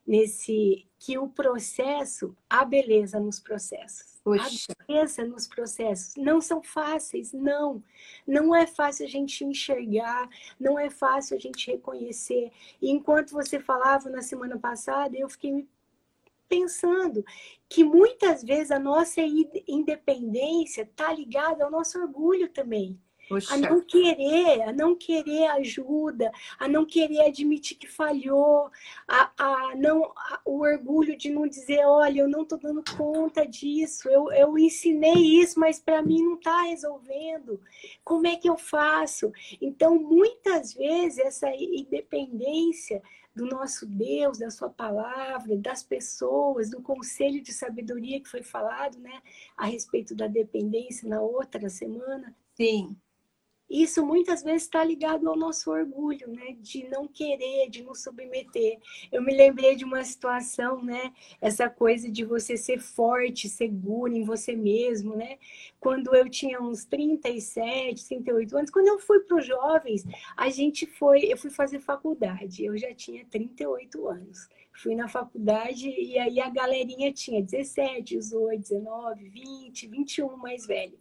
Nesse 0.06 0.86
que 1.00 1.18
o 1.18 1.28
processo, 1.28 2.34
a 2.48 2.64
beleza 2.64 3.20
nos 3.20 3.38
processos. 3.40 4.20
Poxa. 4.22 4.72
A 4.72 4.84
beleza 4.84 5.24
nos 5.24 5.46
processos 5.46 6.14
não 6.16 6.40
são 6.40 6.62
fáceis, 6.62 7.32
não. 7.32 7.82
Não 8.26 8.54
é 8.54 8.66
fácil 8.66 9.06
a 9.06 9.08
gente 9.08 9.44
enxergar, 9.44 10.28
não 10.58 10.78
é 10.78 10.90
fácil 10.90 11.36
a 11.36 11.40
gente 11.40 11.70
reconhecer. 11.70 12.50
E 12.80 12.90
enquanto 12.90 13.32
você 13.32 13.58
falava 13.58 14.08
na 14.08 14.22
semana 14.22 14.58
passada, 14.58 15.16
eu 15.16 15.28
fiquei 15.28 15.66
pensando 16.48 17.24
que 17.68 17.84
muitas 17.84 18.42
vezes 18.42 18.70
a 18.70 18.78
nossa 18.78 19.20
independência 19.66 20.82
está 20.82 21.12
ligada 21.12 21.64
ao 21.64 21.70
nosso 21.70 21.98
orgulho 21.98 22.48
também. 22.48 22.98
Poxa. 23.28 23.54
a 23.54 23.58
não 23.58 23.82
querer, 23.82 24.62
a 24.62 24.72
não 24.72 24.96
querer 24.96 25.48
ajuda, 25.48 26.32
a 26.58 26.66
não 26.66 26.86
querer 26.86 27.26
admitir 27.26 27.76
que 27.76 27.86
falhou, 27.86 28.70
a, 29.06 29.30
a 29.36 29.76
não 29.76 30.04
a, 30.04 30.40
o 30.46 30.60
orgulho 30.60 31.14
de 31.14 31.28
não 31.28 31.46
dizer, 31.46 31.84
olha, 31.84 32.20
eu 32.20 32.28
não 32.28 32.42
estou 32.42 32.58
dando 32.58 32.82
conta 32.96 33.46
disso, 33.46 34.08
eu, 34.08 34.32
eu 34.32 34.56
ensinei 34.56 35.40
isso, 35.42 35.60
mas 35.60 35.78
para 35.78 36.00
mim 36.00 36.22
não 36.22 36.36
está 36.36 36.62
resolvendo. 36.62 37.60
Como 38.02 38.26
é 38.26 38.34
que 38.34 38.48
eu 38.48 38.56
faço? 38.56 39.30
Então, 39.60 39.98
muitas 39.98 40.72
vezes 40.72 41.18
essa 41.18 41.50
independência 41.54 43.02
do 43.38 43.46
nosso 43.46 43.86
Deus, 43.86 44.38
da 44.38 44.50
sua 44.50 44.68
palavra, 44.68 45.56
das 45.56 45.82
pessoas, 45.82 46.68
do 46.68 46.82
conselho 46.82 47.40
de 47.40 47.52
sabedoria 47.52 48.20
que 48.20 48.28
foi 48.28 48.42
falado, 48.42 48.98
né, 48.98 49.22
a 49.56 49.64
respeito 49.64 50.12
da 50.12 50.26
dependência 50.26 51.08
na 51.08 51.20
outra 51.20 51.68
semana. 51.68 52.34
Sim 52.56 52.96
isso 53.68 54.04
muitas 54.04 54.42
vezes 54.42 54.62
está 54.62 54.82
ligado 54.82 55.28
ao 55.28 55.36
nosso 55.36 55.70
orgulho, 55.70 56.28
né? 56.28 56.56
De 56.58 56.88
não 56.88 57.06
querer, 57.06 57.68
de 57.68 57.82
não 57.82 57.94
submeter. 57.94 58.78
Eu 59.12 59.22
me 59.22 59.36
lembrei 59.36 59.76
de 59.76 59.84
uma 59.84 60.02
situação, 60.02 60.82
né? 60.82 61.12
Essa 61.40 61.68
coisa 61.68 62.10
de 62.10 62.24
você 62.24 62.56
ser 62.56 62.80
forte, 62.80 63.48
seguro 63.48 64.14
em 64.14 64.24
você 64.24 64.56
mesmo, 64.56 65.14
né? 65.14 65.38
Quando 65.78 66.14
eu 66.14 66.30
tinha 66.30 66.60
uns 66.62 66.86
37, 66.86 68.08
38 68.08 68.56
anos, 68.56 68.70
quando 68.70 68.88
eu 68.88 68.98
fui 68.98 69.20
para 69.20 69.36
os 69.36 69.46
jovens, 69.46 70.04
a 70.34 70.48
gente 70.48 70.86
foi, 70.86 71.30
eu 71.30 71.36
fui 71.36 71.50
fazer 71.50 71.78
faculdade. 71.80 72.64
Eu 72.64 72.76
já 72.78 72.94
tinha 72.94 73.24
38 73.26 74.08
anos. 74.08 74.48
Fui 74.72 74.94
na 74.94 75.08
faculdade 75.08 75.88
e 75.90 76.18
aí 76.18 76.40
a 76.40 76.48
galerinha 76.48 77.12
tinha 77.12 77.42
17, 77.42 78.16
18, 78.16 78.60
19, 78.60 79.28
20, 79.28 79.88
21 79.88 80.36
mais 80.36 80.66
velho. 80.66 80.98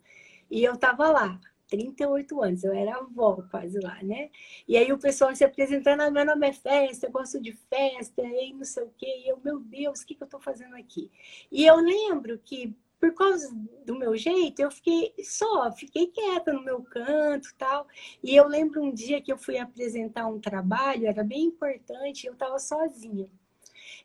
E 0.50 0.64
eu 0.64 0.76
tava 0.76 1.10
lá 1.10 1.40
38 1.70 2.42
anos, 2.42 2.64
eu 2.64 2.74
era 2.74 2.96
avó 2.96 3.44
quase 3.50 3.80
lá, 3.80 4.02
né? 4.04 4.30
E 4.68 4.78
aí 4.78 4.92
o 4.92 4.98
pessoal 4.98 5.36
se 5.36 5.44
apresentando, 5.44 6.02
ah, 6.02 6.12
meu 6.12 6.26
nome 6.26 6.48
é 6.48 6.54
festa, 6.54 7.08
eu 7.08 7.12
gosto 7.12 7.40
de 7.42 7.52
festa, 7.52 8.22
e 8.24 8.54
não 8.54 8.64
sei 8.64 8.84
o 8.84 8.94
quê, 8.98 9.24
e 9.26 9.30
eu, 9.30 9.40
meu 9.44 9.60
Deus, 9.60 10.02
o 10.02 10.06
que, 10.06 10.16
que 10.16 10.24
eu 10.24 10.26
estou 10.26 10.40
fazendo 10.40 10.76
aqui? 10.76 11.12
E 11.52 11.66
eu 11.66 11.76
lembro 11.78 12.40
que, 12.40 12.76
por 13.00 13.14
causa 13.14 13.54
do 13.86 13.98
meu 13.98 14.16
jeito, 14.18 14.62
eu 14.62 14.72
fiquei 14.72 15.14
só, 15.24 15.72
fiquei 15.72 16.08
quieta 16.08 16.52
no 16.52 16.64
meu 16.64 16.82
canto 16.84 17.54
tal. 17.58 17.88
E 18.24 18.36
eu 18.36 18.48
lembro 18.48 18.82
um 18.82 18.92
dia 18.92 19.22
que 19.22 19.32
eu 19.32 19.38
fui 19.38 19.58
apresentar 19.58 20.28
um 20.28 20.40
trabalho, 20.40 21.08
era 21.08 21.24
bem 21.24 21.44
importante, 21.46 22.26
eu 22.26 22.34
estava 22.34 22.58
sozinha. 22.60 23.30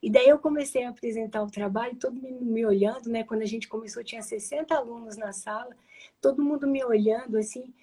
E 0.03 0.11
daí 0.11 0.29
eu 0.29 0.39
comecei 0.39 0.85
a 0.85 0.91
apresentar 0.91 1.43
o 1.43 1.51
trabalho, 1.51 1.97
todo 1.97 2.21
mundo 2.21 2.45
me 2.45 2.67
olhando, 2.67 3.09
né? 3.09 3.23
Quando 3.23 3.43
a 3.43 3.47
gente 3.47 3.69
começou, 3.69 4.03
tinha 4.03 4.21
60 4.21 4.75
alunos 4.75 5.17
na 5.17 5.33
sala 5.33 5.77
todo 6.21 6.43
mundo 6.43 6.67
me 6.67 6.85
olhando 6.85 7.37
assim, 7.37 7.75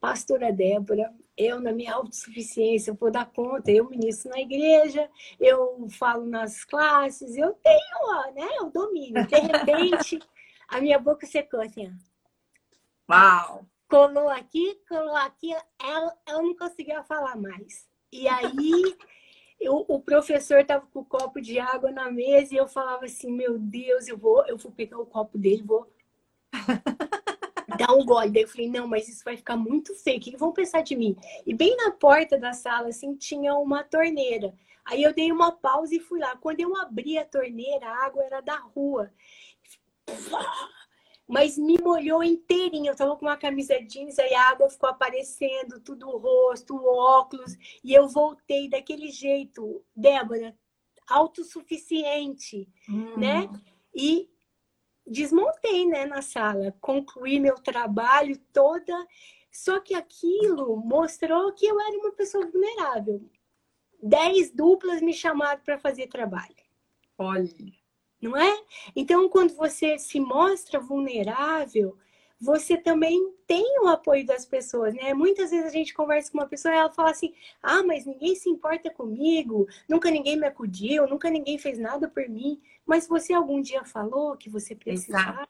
pastora 0.00 0.52
Débora, 0.52 1.12
eu 1.36 1.60
na 1.60 1.72
minha 1.72 1.94
autossuficiência, 1.94 2.90
eu 2.90 2.94
vou 2.94 3.10
dar 3.10 3.26
conta, 3.26 3.70
eu 3.70 3.88
ministro 3.88 4.30
na 4.30 4.40
igreja, 4.40 5.10
eu 5.40 5.88
falo 5.90 6.26
nas 6.26 6.64
classes, 6.64 7.36
eu 7.36 7.52
tenho, 7.54 8.34
né, 8.34 8.48
o 8.60 8.70
domínio. 8.70 9.26
De 9.26 9.36
repente, 9.36 10.18
a 10.68 10.80
minha 10.80 10.98
boca 10.98 11.26
secou 11.26 11.60
assim, 11.60 11.92
ó. 13.08 13.12
Uau! 13.12 13.66
Colou 13.88 14.28
aqui, 14.28 14.80
colou 14.88 15.14
aqui, 15.14 15.52
ela, 15.78 16.16
ela 16.26 16.42
não 16.42 16.56
conseguia 16.56 17.04
falar 17.04 17.36
mais. 17.36 17.86
E 18.12 18.26
aí, 18.26 18.96
eu, 19.60 19.84
o 19.88 20.00
professor 20.00 20.60
estava 20.60 20.86
com 20.86 21.00
o 21.00 21.04
copo 21.04 21.40
de 21.40 21.58
água 21.58 21.90
na 21.90 22.10
mesa 22.10 22.54
e 22.54 22.56
eu 22.56 22.68
falava 22.68 23.04
assim, 23.04 23.32
meu 23.32 23.58
Deus, 23.58 24.06
eu 24.08 24.16
vou, 24.16 24.44
eu 24.46 24.56
vou 24.56 24.70
pegar 24.70 24.98
o 24.98 25.06
copo 25.06 25.38
dele, 25.38 25.62
vou 25.62 25.90
dar 27.78 27.92
um 27.94 28.04
gole. 28.04 28.30
Daí 28.30 28.42
eu 28.42 28.48
falei, 28.48 28.68
não, 28.68 28.86
mas 28.86 29.08
isso 29.08 29.24
vai 29.24 29.36
ficar 29.36 29.56
muito 29.56 29.94
feio. 29.94 30.18
O 30.18 30.20
que 30.20 30.36
vão 30.36 30.52
pensar 30.52 30.82
de 30.82 30.94
mim? 30.94 31.16
E 31.46 31.54
bem 31.54 31.76
na 31.76 31.90
porta 31.90 32.38
da 32.38 32.52
sala, 32.52 32.88
assim, 32.88 33.14
tinha 33.16 33.54
uma 33.54 33.82
torneira. 33.82 34.54
Aí 34.84 35.02
eu 35.02 35.12
dei 35.12 35.32
uma 35.32 35.50
pausa 35.50 35.94
e 35.94 36.00
fui 36.00 36.20
lá. 36.20 36.36
Quando 36.36 36.60
eu 36.60 36.76
abri 36.76 37.18
a 37.18 37.24
torneira, 37.24 37.88
a 37.88 38.04
água 38.06 38.24
era 38.24 38.40
da 38.40 38.56
rua. 38.56 39.10
Mas 41.28 41.58
me 41.58 41.76
molhou 41.78 42.22
inteirinho. 42.22 42.92
Eu 42.92 42.96
tava 42.96 43.16
com 43.16 43.26
uma 43.26 43.36
camisa 43.36 43.80
jeans, 43.82 44.18
aí 44.18 44.32
a 44.34 44.50
água 44.50 44.70
ficou 44.70 44.88
aparecendo, 44.88 45.80
tudo 45.80 46.08
o 46.08 46.18
rosto, 46.18 46.76
o 46.76 46.86
óculos. 46.86 47.56
E 47.82 47.92
eu 47.92 48.08
voltei 48.08 48.68
daquele 48.68 49.10
jeito, 49.10 49.84
Débora, 49.94 50.56
autossuficiente, 51.08 52.68
hum. 52.88 53.16
né? 53.16 53.48
E 53.94 54.30
desmontei 55.06 55.86
né, 55.86 56.04
na 56.04 56.20
sala, 56.20 56.76
concluí 56.80 57.40
meu 57.40 57.54
trabalho 57.54 58.38
toda. 58.52 58.94
Só 59.50 59.80
que 59.80 59.94
aquilo 59.94 60.76
mostrou 60.76 61.52
que 61.54 61.66
eu 61.66 61.80
era 61.80 61.98
uma 61.98 62.12
pessoa 62.12 62.46
vulnerável. 62.46 63.28
Dez 64.02 64.50
duplas 64.52 65.00
me 65.00 65.14
chamaram 65.14 65.62
para 65.62 65.78
fazer 65.78 66.08
trabalho. 66.08 66.54
Olha. 67.16 67.85
Não 68.26 68.36
é? 68.36 68.62
Então, 68.94 69.28
quando 69.28 69.54
você 69.54 69.98
se 69.98 70.18
mostra 70.20 70.80
vulnerável, 70.80 71.96
você 72.40 72.76
também 72.76 73.32
tem 73.46 73.80
o 73.80 73.88
apoio 73.88 74.26
das 74.26 74.44
pessoas, 74.44 74.94
né? 74.94 75.14
Muitas 75.14 75.50
vezes 75.50 75.66
a 75.66 75.70
gente 75.70 75.94
conversa 75.94 76.30
com 76.30 76.38
uma 76.38 76.46
pessoa 76.46 76.74
e 76.74 76.76
ela 76.76 76.92
fala 76.92 77.10
assim: 77.10 77.32
ah, 77.62 77.82
mas 77.82 78.04
ninguém 78.04 78.34
se 78.34 78.48
importa 78.48 78.90
comigo, 78.90 79.66
nunca 79.88 80.10
ninguém 80.10 80.36
me 80.36 80.46
acudiu, 80.46 81.06
nunca 81.08 81.30
ninguém 81.30 81.58
fez 81.58 81.78
nada 81.78 82.08
por 82.08 82.28
mim. 82.28 82.60
Mas 82.84 83.08
você 83.08 83.32
algum 83.32 83.60
dia 83.60 83.84
falou 83.84 84.36
que 84.36 84.50
você 84.50 84.74
precisava? 84.74 85.48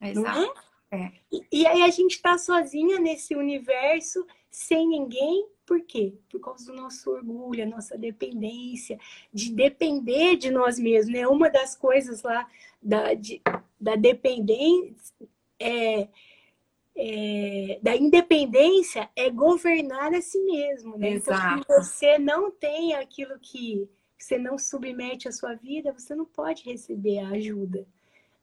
Exato. 0.00 0.30
Exato. 0.32 0.60
É? 0.66 0.70
É. 0.92 1.12
E, 1.30 1.46
e, 1.52 1.66
aí 1.66 1.82
a 1.82 1.90
gente 1.90 2.16
está 2.16 2.36
sozinha 2.36 2.98
nesse 2.98 3.36
universo, 3.36 4.26
sem 4.50 4.88
ninguém, 4.88 5.46
por 5.70 5.80
quê? 5.82 6.14
Por 6.28 6.40
causa 6.40 6.66
do 6.66 6.76
nosso 6.76 7.08
orgulho, 7.12 7.62
a 7.62 7.66
nossa 7.66 7.96
dependência, 7.96 8.98
de 9.32 9.52
depender 9.52 10.34
de 10.34 10.50
nós 10.50 10.80
mesmos, 10.80 11.14
né? 11.14 11.28
Uma 11.28 11.48
das 11.48 11.76
coisas 11.76 12.24
lá 12.24 12.44
da, 12.82 13.14
de, 13.14 13.40
da 13.80 13.94
dependência 13.94 15.14
é, 15.60 16.08
é, 16.96 17.78
da 17.80 17.94
independência 17.94 19.08
é 19.14 19.30
governar 19.30 20.12
a 20.12 20.20
si 20.20 20.40
mesmo. 20.40 20.98
Né? 20.98 21.10
Exato. 21.10 21.60
Então, 21.60 21.84
se 21.84 21.92
você 21.92 22.18
não 22.18 22.50
tem 22.50 22.94
aquilo 22.94 23.38
que 23.38 23.88
você 24.18 24.36
não 24.38 24.58
submete 24.58 25.28
à 25.28 25.32
sua 25.32 25.54
vida, 25.54 25.92
você 25.92 26.16
não 26.16 26.24
pode 26.24 26.64
receber 26.64 27.20
a 27.20 27.28
ajuda. 27.28 27.86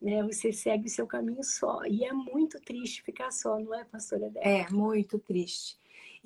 Né? 0.02 0.24
Você 0.24 0.54
segue 0.54 0.88
o 0.88 0.90
seu 0.90 1.06
caminho 1.06 1.44
só. 1.44 1.84
E 1.86 2.06
é 2.06 2.14
muito 2.14 2.58
triste 2.62 3.04
ficar 3.04 3.32
só, 3.32 3.60
não 3.60 3.76
é, 3.76 3.84
pastora 3.84 4.30
Débora? 4.30 4.48
É, 4.50 4.70
muito 4.70 5.20
triste. 5.20 5.78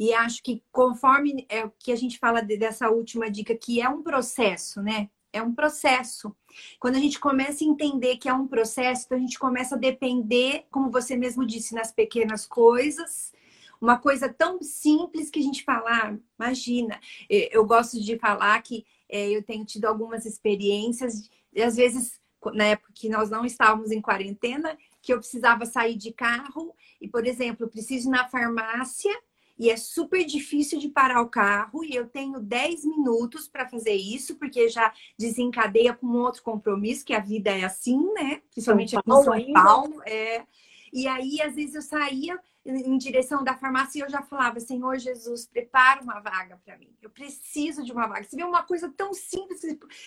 E 0.01 0.15
acho 0.15 0.41
que 0.41 0.63
conforme 0.71 1.45
é 1.47 1.63
o 1.63 1.71
que 1.77 1.91
a 1.91 1.95
gente 1.95 2.17
fala 2.17 2.41
dessa 2.41 2.89
última 2.89 3.29
dica, 3.29 3.53
que 3.53 3.79
é 3.79 3.87
um 3.87 4.01
processo, 4.01 4.81
né? 4.81 5.11
É 5.31 5.43
um 5.43 5.53
processo. 5.53 6.35
Quando 6.79 6.95
a 6.95 6.99
gente 6.99 7.19
começa 7.19 7.63
a 7.63 7.67
entender 7.67 8.17
que 8.17 8.27
é 8.27 8.33
um 8.33 8.47
processo, 8.47 9.05
então 9.05 9.19
a 9.19 9.21
gente 9.21 9.37
começa 9.37 9.75
a 9.75 9.77
depender, 9.77 10.65
como 10.71 10.89
você 10.89 11.15
mesmo 11.15 11.45
disse, 11.45 11.75
nas 11.75 11.91
pequenas 11.91 12.47
coisas. 12.47 13.31
Uma 13.79 13.95
coisa 13.95 14.27
tão 14.27 14.59
simples 14.63 15.29
que 15.29 15.37
a 15.37 15.43
gente 15.43 15.63
fala, 15.63 15.87
ah, 15.87 16.17
imagina, 16.39 16.99
eu 17.29 17.63
gosto 17.63 18.01
de 18.01 18.17
falar 18.17 18.59
que 18.63 18.83
é, 19.07 19.29
eu 19.29 19.43
tenho 19.43 19.63
tido 19.65 19.85
algumas 19.85 20.25
experiências, 20.25 21.29
e 21.53 21.61
às 21.61 21.75
vezes, 21.75 22.19
na 22.55 22.63
época 22.63 22.91
que 22.95 23.07
nós 23.07 23.29
não 23.29 23.45
estávamos 23.45 23.91
em 23.91 24.01
quarentena, 24.01 24.75
que 24.99 25.13
eu 25.13 25.19
precisava 25.19 25.63
sair 25.67 25.95
de 25.95 26.11
carro 26.11 26.75
e, 26.99 27.07
por 27.07 27.27
exemplo, 27.27 27.69
preciso 27.69 28.09
ir 28.09 28.11
na 28.11 28.27
farmácia 28.27 29.15
e 29.61 29.69
é 29.69 29.77
super 29.77 30.25
difícil 30.25 30.79
de 30.79 30.89
parar 30.89 31.21
o 31.21 31.29
carro 31.29 31.83
e 31.83 31.95
eu 31.95 32.07
tenho 32.07 32.39
10 32.39 32.83
minutos 32.83 33.47
para 33.47 33.69
fazer 33.69 33.93
isso, 33.93 34.35
porque 34.37 34.67
já 34.67 34.91
desencadeia 35.15 35.93
com 35.93 36.07
um 36.07 36.17
outro 36.17 36.41
compromisso, 36.41 37.05
que 37.05 37.13
a 37.13 37.19
vida 37.19 37.51
é 37.51 37.63
assim, 37.63 38.11
né? 38.11 38.41
Principalmente 38.49 38.97
aqui 38.97 39.07
em 39.07 39.23
São 39.23 39.53
Paulo. 39.53 40.01
É. 40.07 40.43
E 40.91 41.07
aí, 41.07 41.39
às 41.43 41.53
vezes, 41.53 41.75
eu 41.75 41.83
saía 41.83 42.39
em 42.65 42.97
direção 42.97 43.43
da 43.43 43.55
farmácia 43.55 43.99
e 43.99 44.01
eu 44.01 44.09
já 44.09 44.23
falava, 44.23 44.59
Senhor 44.59 44.97
Jesus, 44.97 45.45
prepara 45.45 46.01
uma 46.01 46.19
vaga 46.19 46.59
para 46.65 46.75
mim. 46.79 46.89
Eu 46.99 47.11
preciso 47.11 47.83
de 47.83 47.91
uma 47.91 48.07
vaga. 48.07 48.23
Você 48.23 48.35
vê 48.35 48.43
uma 48.43 48.63
coisa 48.63 48.91
tão 48.97 49.13
simples, 49.13 49.61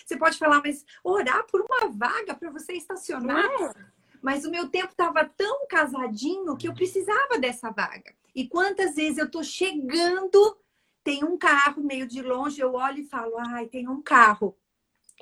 você 0.05 0.17
pode 0.17 0.37
falar, 0.37 0.61
mas 0.61 0.85
orar 1.01 1.45
por 1.45 1.61
uma 1.61 1.87
vaga 1.87 2.35
para 2.35 2.51
você 2.51 2.73
estacionar. 2.73 3.47
Mas 4.21 4.43
o 4.43 4.51
meu 4.51 4.67
tempo 4.67 4.91
estava 4.91 5.23
tão 5.23 5.65
casadinho 5.65 6.57
que 6.57 6.67
eu 6.67 6.73
precisava 6.73 7.37
dessa 7.39 7.71
vaga. 7.71 8.13
E 8.35 8.47
quantas 8.47 8.95
vezes 8.95 9.17
eu 9.17 9.31
tô 9.31 9.41
chegando, 9.43 10.59
tem 11.03 11.23
um 11.23 11.37
carro 11.37 11.81
meio 11.81 12.05
de 12.05 12.21
longe, 12.21 12.59
eu 12.59 12.73
olho 12.73 12.99
e 12.99 13.07
falo, 13.07 13.37
ai, 13.37 13.67
tem 13.67 13.87
um 13.87 14.01
carro 14.01 14.57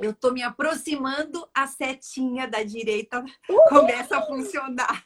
eu 0.01 0.11
estou 0.11 0.33
me 0.33 0.41
aproximando, 0.41 1.47
a 1.53 1.67
setinha 1.67 2.47
da 2.47 2.63
direita 2.63 3.23
começa 3.69 4.17
a 4.17 4.25
funcionar. 4.25 5.05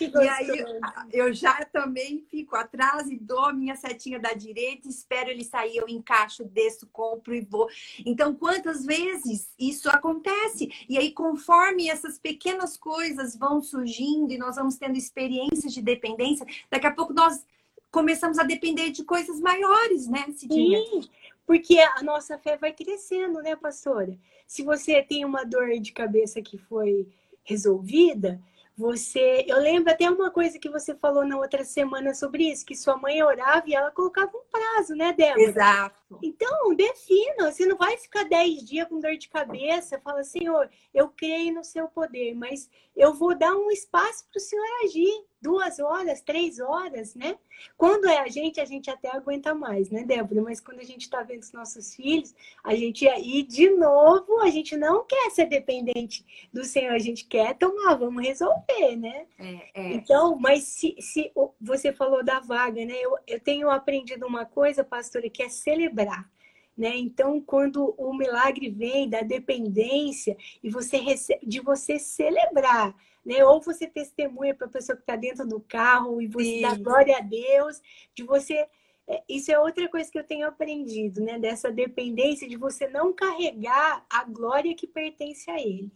e 0.00 0.28
aí 0.28 0.64
eu 1.12 1.32
já 1.32 1.64
também 1.64 2.24
fico 2.30 2.54
atrás 2.54 3.10
e 3.10 3.18
dou 3.18 3.44
a 3.44 3.52
minha 3.52 3.74
setinha 3.74 4.18
da 4.18 4.32
direita, 4.32 4.88
espero 4.88 5.30
ele 5.30 5.44
sair, 5.44 5.76
eu 5.76 5.88
encaixo, 5.88 6.44
desço, 6.44 6.88
compro 6.92 7.34
e 7.34 7.40
vou. 7.40 7.68
Então, 8.06 8.34
quantas 8.34 8.84
vezes 8.84 9.52
isso 9.58 9.88
acontece? 9.90 10.70
E 10.88 10.96
aí, 10.96 11.12
conforme 11.12 11.88
essas 11.88 12.18
pequenas 12.18 12.76
coisas 12.76 13.36
vão 13.36 13.60
surgindo 13.60 14.32
e 14.32 14.38
nós 14.38 14.56
vamos 14.56 14.76
tendo 14.76 14.96
experiências 14.96 15.72
de 15.72 15.82
dependência, 15.82 16.46
daqui 16.70 16.86
a 16.86 16.94
pouco 16.94 17.12
nós 17.12 17.44
começamos 17.90 18.38
a 18.38 18.44
depender 18.44 18.90
de 18.90 19.02
coisas 19.02 19.40
maiores, 19.40 20.06
né, 20.06 20.26
Cidinha? 20.36 20.78
Sim, 20.78 21.08
porque 21.48 21.80
a 21.80 22.02
nossa 22.02 22.36
fé 22.36 22.58
vai 22.58 22.74
crescendo, 22.74 23.40
né, 23.40 23.56
pastora? 23.56 24.18
Se 24.46 24.62
você 24.62 25.02
tem 25.02 25.24
uma 25.24 25.44
dor 25.44 25.80
de 25.80 25.92
cabeça 25.92 26.42
que 26.42 26.58
foi 26.58 27.08
resolvida, 27.42 28.38
você, 28.76 29.46
eu 29.48 29.58
lembro 29.58 29.90
até 29.90 30.10
uma 30.10 30.30
coisa 30.30 30.58
que 30.58 30.68
você 30.68 30.94
falou 30.94 31.24
na 31.24 31.38
outra 31.38 31.64
semana 31.64 32.12
sobre 32.12 32.44
isso, 32.50 32.66
que 32.66 32.76
sua 32.76 32.98
mãe 32.98 33.22
orava 33.22 33.64
e 33.66 33.74
ela 33.74 33.90
colocava 33.90 34.30
um 34.36 34.42
prazo, 34.52 34.94
né, 34.94 35.14
Débora? 35.14 35.40
Exato. 35.40 36.18
Então, 36.22 36.74
defina, 36.76 37.50
você 37.50 37.64
não 37.64 37.78
vai 37.78 37.96
ficar 37.96 38.24
dez 38.24 38.62
dias 38.62 38.86
com 38.86 39.00
dor 39.00 39.16
de 39.16 39.30
cabeça, 39.30 39.98
fala, 40.00 40.22
Senhor, 40.24 40.68
eu 40.92 41.08
creio 41.08 41.54
no 41.54 41.64
seu 41.64 41.88
poder, 41.88 42.34
mas 42.34 42.68
eu 42.94 43.14
vou 43.14 43.34
dar 43.34 43.56
um 43.56 43.70
espaço 43.70 44.28
para 44.30 44.38
o 44.38 44.42
Senhor 44.42 44.66
agir 44.84 45.24
duas 45.40 45.78
horas, 45.78 46.20
três 46.20 46.58
horas, 46.58 47.14
né? 47.14 47.38
Quando 47.76 48.08
é 48.08 48.18
a 48.18 48.28
gente, 48.28 48.60
a 48.60 48.64
gente 48.64 48.90
até 48.90 49.08
aguenta 49.14 49.54
mais, 49.54 49.90
né, 49.90 50.04
Débora? 50.04 50.42
Mas 50.42 50.60
quando 50.60 50.80
a 50.80 50.84
gente 50.84 51.02
está 51.02 51.22
vendo 51.22 51.42
os 51.42 51.52
nossos 51.52 51.94
filhos, 51.94 52.34
a 52.62 52.74
gente 52.74 53.06
e 53.06 53.42
de 53.42 53.70
novo, 53.70 54.40
a 54.40 54.50
gente 54.50 54.76
não 54.76 55.04
quer 55.04 55.30
ser 55.30 55.46
dependente 55.46 56.24
do 56.52 56.64
Senhor, 56.64 56.92
a 56.92 56.98
gente 56.98 57.24
quer 57.24 57.54
tomar, 57.56 57.94
vamos 57.94 58.24
resolver, 58.24 58.96
né? 58.96 59.26
É, 59.38 59.70
é. 59.74 59.92
Então, 59.94 60.36
mas 60.38 60.64
se, 60.64 60.96
se 61.00 61.32
você 61.60 61.92
falou 61.92 62.24
da 62.24 62.40
vaga, 62.40 62.84
né? 62.84 62.94
Eu, 63.00 63.16
eu 63.26 63.40
tenho 63.40 63.70
aprendido 63.70 64.26
uma 64.26 64.44
coisa, 64.44 64.84
pastora, 64.84 65.30
que 65.30 65.42
é 65.42 65.48
celebrar. 65.48 66.28
Né? 66.78 66.96
Então, 66.96 67.40
quando 67.40 67.92
o 67.98 68.16
milagre 68.16 68.70
vem 68.70 69.10
da 69.10 69.20
dependência 69.20 70.36
e 70.62 70.70
você 70.70 70.98
recebe, 70.98 71.44
de 71.44 71.58
você 71.58 71.98
celebrar, 71.98 72.94
né? 73.26 73.44
Ou 73.44 73.60
você 73.60 73.88
testemunha 73.88 74.54
para 74.54 74.68
a 74.68 74.70
pessoa 74.70 74.94
que 74.94 75.02
está 75.02 75.16
dentro 75.16 75.44
do 75.44 75.58
carro 75.58 76.22
e 76.22 76.28
você 76.28 76.44
Sim. 76.44 76.60
dá 76.62 76.76
glória 76.76 77.16
a 77.16 77.20
Deus, 77.20 77.82
de 78.14 78.22
você. 78.22 78.64
É, 79.08 79.24
isso 79.28 79.50
é 79.50 79.58
outra 79.58 79.88
coisa 79.88 80.08
que 80.08 80.20
eu 80.20 80.22
tenho 80.22 80.46
aprendido, 80.46 81.20
né? 81.20 81.36
Dessa 81.36 81.68
dependência 81.72 82.48
de 82.48 82.56
você 82.56 82.86
não 82.86 83.12
carregar 83.12 84.06
a 84.08 84.22
glória 84.22 84.72
que 84.72 84.86
pertence 84.86 85.50
a 85.50 85.60
Ele, 85.60 85.90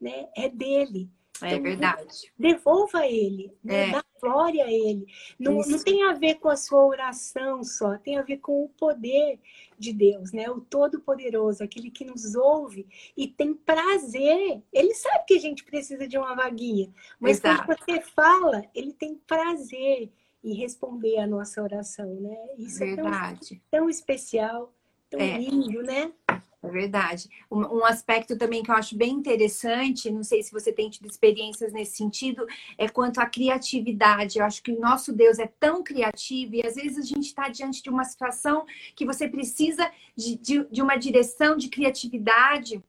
né? 0.00 0.28
É 0.36 0.48
dele. 0.48 1.10
É 1.42 1.50
então, 1.50 1.62
verdade. 1.62 2.32
Devolva 2.38 3.06
Ele, 3.06 3.52
né? 3.62 3.88
é. 3.88 3.92
dá 3.92 4.04
glória 4.20 4.64
a 4.64 4.70
Ele. 4.70 5.06
Não, 5.38 5.54
não 5.54 5.78
tem 5.82 6.04
a 6.04 6.12
ver 6.12 6.36
com 6.36 6.48
a 6.48 6.56
sua 6.56 6.84
oração 6.84 7.64
só, 7.64 7.96
tem 7.98 8.18
a 8.18 8.22
ver 8.22 8.38
com 8.38 8.64
o 8.64 8.68
poder 8.68 9.40
de 9.78 9.92
Deus, 9.92 10.32
né? 10.32 10.50
O 10.50 10.60
Todo-Poderoso, 10.60 11.64
aquele 11.64 11.90
que 11.90 12.04
nos 12.04 12.34
ouve 12.34 12.86
e 13.16 13.26
tem 13.26 13.54
prazer. 13.54 14.62
Ele 14.72 14.94
sabe 14.94 15.24
que 15.26 15.34
a 15.34 15.40
gente 15.40 15.64
precisa 15.64 16.06
de 16.06 16.18
uma 16.18 16.34
vaguinha, 16.34 16.92
mas 17.18 17.38
Exato. 17.38 17.64
quando 17.64 17.78
você 17.78 18.00
fala, 18.00 18.64
ele 18.74 18.92
tem 18.92 19.14
prazer 19.26 20.10
em 20.42 20.54
responder 20.54 21.18
a 21.18 21.26
nossa 21.26 21.62
oração, 21.62 22.14
né? 22.20 22.36
Isso 22.58 22.78
verdade. 22.78 23.54
é 23.54 23.70
tão, 23.70 23.80
tão 23.82 23.90
especial, 23.90 24.72
tão 25.08 25.20
é. 25.20 25.38
lindo, 25.38 25.82
né? 25.82 26.12
É 26.62 26.68
verdade. 26.68 27.28
Um, 27.50 27.78
um, 27.78 27.84
aspecto 27.86 28.36
também 28.36 28.62
que 28.62 28.70
eu 28.70 28.74
acho 28.74 28.94
bem 28.94 29.12
interessante, 29.12 30.10
não 30.10 30.22
sei 30.22 30.42
se 30.42 30.52
você 30.52 30.70
tem 30.70 30.90
tido 30.90 31.08
experiências 31.08 31.72
nesse 31.72 31.96
sentido, 31.96 32.46
é 32.76 32.86
quanto 32.86 33.18
à 33.18 33.24
criatividade. 33.24 34.38
Eu 34.38 34.44
acho 34.44 34.62
que 34.62 34.72
o 34.72 34.78
nosso 34.78 35.10
Deus 35.10 35.38
é 35.38 35.50
tão 35.58 35.82
criativo 35.82 36.56
e 36.56 36.66
às 36.66 36.74
vezes 36.74 36.98
a 36.98 37.02
gente 37.02 37.26
está 37.26 37.48
diante 37.48 37.82
de 37.82 37.88
uma 37.88 38.04
situação 38.04 38.66
que 38.94 39.06
você 39.06 39.26
precisa 39.26 39.90
de, 40.14 40.36
de, 40.36 40.66
de 40.70 40.82
uma 40.82 40.96
direção 40.96 41.56
de 41.56 41.70
criatividade 41.70 42.82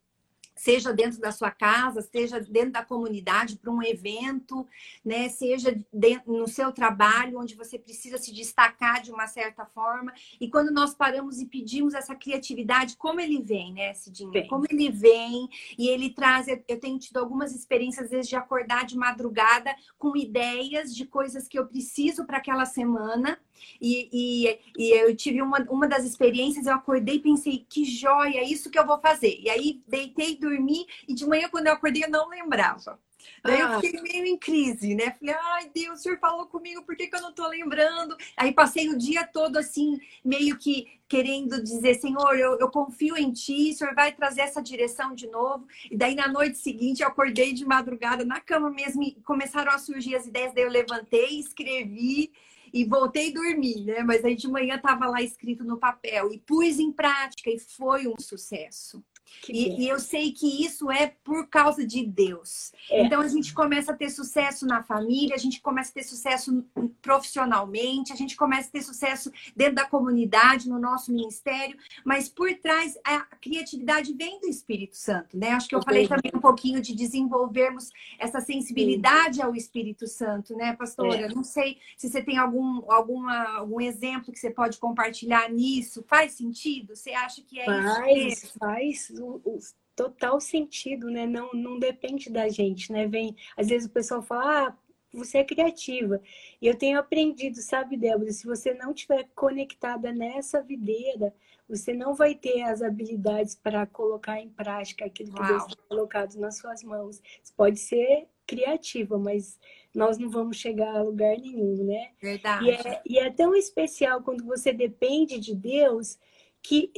seja 0.61 0.93
dentro 0.93 1.19
da 1.19 1.31
sua 1.31 1.49
casa, 1.49 2.03
seja 2.03 2.39
dentro 2.39 2.73
da 2.73 2.85
comunidade 2.85 3.57
para 3.57 3.71
um 3.71 3.81
evento, 3.81 4.67
né? 5.03 5.27
Seja 5.27 5.75
dentro, 5.91 6.31
no 6.31 6.47
seu 6.47 6.71
trabalho, 6.71 7.39
onde 7.39 7.55
você 7.55 7.79
precisa 7.79 8.19
se 8.19 8.31
destacar 8.31 9.01
de 9.01 9.11
uma 9.11 9.25
certa 9.25 9.65
forma. 9.65 10.13
E 10.39 10.47
quando 10.47 10.69
nós 10.71 10.93
paramos 10.93 11.41
e 11.41 11.47
pedimos 11.47 11.95
essa 11.95 12.13
criatividade, 12.13 12.95
como 12.95 13.19
ele 13.19 13.41
vem, 13.41 13.73
né, 13.73 13.91
Cidinha? 13.95 14.29
Bem. 14.29 14.47
Como 14.47 14.65
ele 14.69 14.91
vem 14.91 15.49
e 15.79 15.87
ele 15.87 16.11
traz. 16.11 16.45
Eu 16.47 16.79
tenho 16.79 16.99
tido 16.99 17.17
algumas 17.17 17.55
experiências, 17.55 18.05
às 18.05 18.11
vezes, 18.11 18.29
de 18.29 18.35
acordar 18.35 18.85
de 18.85 18.95
madrugada 18.95 19.75
com 19.97 20.15
ideias 20.15 20.95
de 20.95 21.07
coisas 21.07 21.47
que 21.47 21.57
eu 21.57 21.65
preciso 21.65 22.23
para 22.23 22.37
aquela 22.37 22.65
semana. 22.65 23.39
E, 23.79 24.09
e, 24.11 24.59
e, 24.77 24.91
eu 24.91 25.15
tive 25.15 25.41
uma, 25.41 25.59
uma 25.69 25.87
das 25.87 26.05
experiências, 26.05 26.65
eu 26.65 26.73
acordei 26.73 27.15
e 27.15 27.19
pensei, 27.19 27.65
que 27.69 27.85
joia, 27.85 28.39
é 28.39 28.43
isso 28.43 28.69
que 28.69 28.79
eu 28.79 28.85
vou 28.85 28.99
fazer. 28.99 29.37
E 29.39 29.49
aí 29.49 29.81
deitei, 29.87 30.35
dormi, 30.35 30.85
e 31.07 31.13
de 31.13 31.25
manhã, 31.25 31.49
quando 31.49 31.67
eu 31.67 31.73
acordei, 31.73 32.03
eu 32.03 32.09
não 32.09 32.29
lembrava. 32.29 32.99
Daí 33.43 33.61
ah. 33.61 33.73
eu 33.73 33.81
fiquei 33.81 34.01
meio 34.01 34.25
em 34.25 34.37
crise, 34.37 34.95
né? 34.95 35.15
Falei, 35.19 35.35
ai 35.35 35.71
Deus, 35.73 35.99
o 35.99 36.03
senhor 36.03 36.19
falou 36.19 36.45
comigo, 36.45 36.83
por 36.83 36.95
que, 36.95 37.07
que 37.07 37.15
eu 37.15 37.21
não 37.21 37.33
tô 37.33 37.47
lembrando? 37.47 38.15
Aí 38.37 38.51
passei 38.51 38.89
o 38.89 38.97
dia 38.97 39.25
todo 39.25 39.57
assim, 39.57 39.99
meio 40.23 40.57
que 40.57 40.99
querendo 41.07 41.61
dizer, 41.61 41.95
Senhor, 41.95 42.39
eu, 42.39 42.57
eu 42.57 42.69
confio 42.69 43.17
em 43.17 43.33
ti, 43.33 43.71
o 43.71 43.73
senhor 43.73 43.93
vai 43.93 44.13
trazer 44.13 44.41
essa 44.41 44.61
direção 44.61 45.13
de 45.13 45.27
novo. 45.27 45.67
E 45.89 45.97
daí 45.97 46.15
na 46.15 46.27
noite 46.27 46.57
seguinte 46.57 47.01
eu 47.01 47.07
acordei 47.07 47.51
de 47.51 47.65
madrugada 47.65 48.23
na 48.23 48.39
cama 48.39 48.69
mesmo, 48.69 49.03
e 49.03 49.11
começaram 49.25 49.71
a 49.73 49.77
surgir 49.77 50.15
as 50.15 50.25
ideias, 50.25 50.53
daí 50.53 50.63
eu 50.63 50.69
levantei, 50.69 51.37
escrevi 51.37 52.31
e 52.73 52.85
voltei 52.85 53.33
dormir, 53.33 53.83
né? 53.83 54.03
Mas 54.03 54.23
aí 54.23 54.35
de 54.35 54.47
manhã 54.47 54.75
estava 54.75 55.07
lá 55.07 55.21
escrito 55.21 55.63
no 55.63 55.77
papel 55.77 56.31
e 56.33 56.39
pus 56.39 56.79
em 56.79 56.91
prática 56.91 57.49
e 57.49 57.59
foi 57.59 58.07
um 58.07 58.15
sucesso. 58.19 59.03
E, 59.49 59.83
e, 59.83 59.87
eu 59.87 59.99
sei 59.99 60.31
que 60.31 60.63
isso 60.63 60.91
é 60.91 61.07
por 61.23 61.47
causa 61.47 61.85
de 61.85 62.05
Deus. 62.05 62.71
É. 62.89 63.03
Então 63.03 63.21
a 63.21 63.27
gente 63.27 63.53
começa 63.53 63.91
a 63.91 63.95
ter 63.95 64.09
sucesso 64.09 64.65
na 64.65 64.83
família, 64.83 65.35
a 65.35 65.39
gente 65.39 65.61
começa 65.61 65.89
a 65.91 65.93
ter 65.93 66.03
sucesso 66.03 66.63
profissionalmente, 67.01 68.13
a 68.13 68.15
gente 68.15 68.35
começa 68.35 68.69
a 68.69 68.71
ter 68.71 68.81
sucesso 68.81 69.31
dentro 69.55 69.75
da 69.75 69.85
comunidade, 69.85 70.69
no 70.69 70.79
nosso 70.79 71.11
ministério, 71.11 71.77
mas 72.05 72.29
por 72.29 72.53
trás 72.55 72.97
a 73.03 73.21
criatividade 73.37 74.13
vem 74.13 74.39
do 74.39 74.47
Espírito 74.47 74.95
Santo, 74.95 75.37
né? 75.37 75.51
Acho 75.51 75.67
que 75.67 75.75
eu, 75.75 75.81
falei 75.81 76.07
também 76.07 76.31
um 76.33 76.39
pouquinho 76.39 76.81
de 76.81 76.95
desenvolvermos 76.95 77.89
essa 78.19 78.39
sensibilidade 78.39 79.37
Sim. 79.37 79.43
ao 79.43 79.55
Espírito 79.55 80.07
Santo, 80.07 80.55
né, 80.55 80.73
pastora? 80.73 81.21
É. 81.21 81.29
Não 81.29 81.43
sei 81.43 81.77
se 81.97 82.09
você 82.09 82.21
tem 82.21 82.37
algum, 82.37 82.91
alguma, 82.91 83.57
algum 83.57 83.81
exemplo 83.81 84.31
que 84.31 84.39
você 84.39 84.49
pode 84.49 84.77
compartilhar 84.77 85.49
nisso. 85.49 86.03
Faz 86.07 86.33
sentido? 86.33 86.95
Você 86.95 87.11
acha 87.11 87.41
que 87.41 87.59
é 87.59 87.65
faz, 87.65 88.33
isso? 88.33 88.59
Faz, 88.59 89.07
faz 89.07 89.20
o, 89.21 89.41
o 89.45 89.57
total 89.95 90.39
sentido, 90.39 91.09
né? 91.09 91.25
Não, 91.25 91.51
não 91.53 91.79
depende 91.79 92.29
da 92.29 92.49
gente, 92.49 92.91
né? 92.91 93.07
Vem, 93.07 93.35
às 93.55 93.67
vezes 93.67 93.87
o 93.87 93.91
pessoal 93.91 94.21
fala, 94.21 94.67
ah, 94.67 94.77
você 95.13 95.39
é 95.39 95.43
criativa. 95.43 96.21
E 96.61 96.67
eu 96.67 96.75
tenho 96.75 96.97
aprendido, 96.97 97.57
sabe, 97.61 97.97
Débora, 97.97 98.31
se 98.31 98.45
você 98.45 98.73
não 98.73 98.91
estiver 98.91 99.27
conectada 99.35 100.11
nessa 100.11 100.61
videira, 100.61 101.33
você 101.67 101.93
não 101.93 102.13
vai 102.13 102.35
ter 102.35 102.63
as 102.63 102.81
habilidades 102.81 103.55
para 103.55 103.85
colocar 103.85 104.39
em 104.39 104.49
prática 104.49 105.05
aquilo 105.05 105.33
que 105.33 105.39
Uau. 105.39 105.49
Deus 105.49 105.65
tem 105.65 105.85
colocado 105.87 106.35
nas 106.35 106.57
suas 106.57 106.83
mãos. 106.83 107.21
Você 107.41 107.53
pode 107.55 107.79
ser 107.79 108.27
criativa, 108.45 109.17
mas 109.17 109.57
nós 109.93 110.17
não 110.17 110.29
vamos 110.29 110.57
chegar 110.57 110.95
a 110.95 111.01
lugar 111.01 111.37
nenhum, 111.37 111.85
né? 111.85 112.11
Verdade. 112.21 112.65
E 112.65 112.71
é, 112.71 113.01
e 113.05 113.19
é 113.19 113.31
tão 113.31 113.55
especial 113.55 114.21
quando 114.21 114.45
você 114.45 114.73
depende 114.73 115.39
de 115.39 115.55
Deus 115.55 116.17
que 116.61 116.91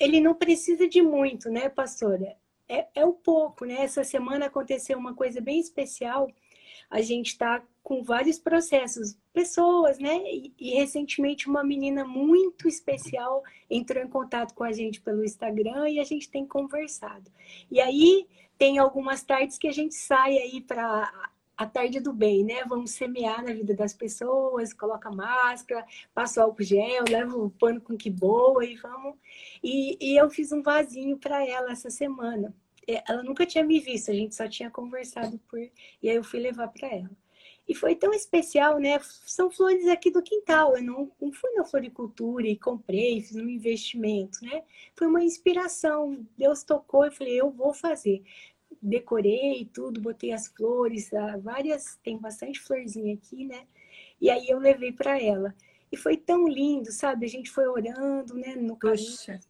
ele 0.00 0.20
não 0.20 0.34
precisa 0.34 0.88
de 0.88 1.00
muito, 1.00 1.48
né, 1.50 1.68
pastora? 1.68 2.36
É, 2.68 2.86
é 2.94 3.04
o 3.04 3.12
pouco, 3.12 3.64
né? 3.64 3.82
Essa 3.82 4.02
semana 4.02 4.46
aconteceu 4.46 4.98
uma 4.98 5.14
coisa 5.14 5.40
bem 5.40 5.60
especial. 5.60 6.30
A 6.90 7.00
gente 7.00 7.28
está 7.28 7.62
com 7.82 8.02
vários 8.02 8.38
processos, 8.38 9.16
pessoas, 9.32 9.98
né? 9.98 10.16
E, 10.32 10.52
e, 10.58 10.74
recentemente 10.74 11.48
uma 11.48 11.62
menina 11.62 12.04
muito 12.04 12.66
especial 12.66 13.42
entrou 13.68 14.02
em 14.02 14.08
contato 14.08 14.54
com 14.54 14.64
a 14.64 14.72
gente 14.72 15.00
pelo 15.00 15.24
Instagram 15.24 15.88
e 15.90 16.00
a 16.00 16.04
gente 16.04 16.30
tem 16.30 16.46
conversado. 16.46 17.30
E 17.70 17.80
aí 17.80 18.26
tem 18.56 18.78
algumas 18.78 19.22
tardes 19.22 19.58
que 19.58 19.68
a 19.68 19.72
gente 19.72 19.94
sai 19.94 20.38
aí 20.38 20.60
para 20.62 21.30
a 21.56 21.66
tarde 21.66 22.00
do 22.00 22.12
bem, 22.12 22.44
né? 22.44 22.64
Vamos 22.64 22.92
semear 22.92 23.44
na 23.44 23.52
vida 23.52 23.74
das 23.74 23.94
pessoas, 23.94 24.72
coloca 24.72 25.10
máscara, 25.10 25.86
passa 26.12 26.40
o 26.40 26.44
álcool 26.44 26.62
gel, 26.62 27.04
leva 27.08 27.36
o 27.36 27.50
pano 27.50 27.80
com 27.80 27.96
que 27.96 28.10
boa 28.10 28.64
e 28.64 28.76
vamos. 28.76 29.16
E, 29.62 29.96
e 30.00 30.16
eu 30.20 30.28
fiz 30.30 30.52
um 30.52 30.62
vasinho 30.62 31.16
para 31.18 31.46
ela 31.46 31.72
essa 31.72 31.90
semana. 31.90 32.54
É, 32.86 33.02
ela 33.08 33.22
nunca 33.22 33.46
tinha 33.46 33.64
me 33.64 33.80
visto, 33.80 34.10
a 34.10 34.14
gente 34.14 34.34
só 34.34 34.48
tinha 34.48 34.70
conversado 34.70 35.38
por. 35.48 35.58
E 35.58 36.10
aí 36.10 36.16
eu 36.16 36.24
fui 36.24 36.40
levar 36.40 36.68
para 36.68 36.88
ela. 36.88 37.10
E 37.66 37.74
foi 37.74 37.94
tão 37.94 38.12
especial, 38.12 38.78
né? 38.78 38.98
São 39.26 39.50
flores 39.50 39.88
aqui 39.88 40.10
do 40.10 40.22
quintal. 40.22 40.76
Eu 40.76 40.82
não, 40.82 41.10
não 41.20 41.32
fui 41.32 41.50
na 41.52 41.64
floricultura 41.64 42.46
e 42.46 42.58
comprei, 42.58 43.22
fiz 43.22 43.36
um 43.36 43.48
investimento, 43.48 44.38
né? 44.42 44.62
Foi 44.94 45.06
uma 45.06 45.24
inspiração. 45.24 46.26
Deus 46.36 46.62
tocou 46.62 47.06
e 47.06 47.10
falei, 47.10 47.40
eu 47.40 47.50
vou 47.50 47.72
fazer 47.72 48.22
decorei 48.84 49.64
tudo, 49.72 50.00
botei 50.00 50.32
as 50.32 50.48
flores, 50.48 51.12
ah, 51.14 51.38
várias, 51.38 51.98
tem 52.02 52.18
bastante 52.18 52.60
florzinha 52.60 53.14
aqui, 53.14 53.44
né? 53.46 53.66
E 54.20 54.30
aí 54.30 54.46
eu 54.48 54.58
levei 54.58 54.92
para 54.92 55.20
ela. 55.20 55.54
E 55.90 55.96
foi 55.96 56.16
tão 56.16 56.46
lindo, 56.46 56.92
sabe? 56.92 57.24
A 57.24 57.28
gente 57.28 57.50
foi 57.50 57.66
orando, 57.66 58.34
né, 58.34 58.54
no 58.56 58.76
caminho. 58.76 59.06
Poxa. 59.06 59.40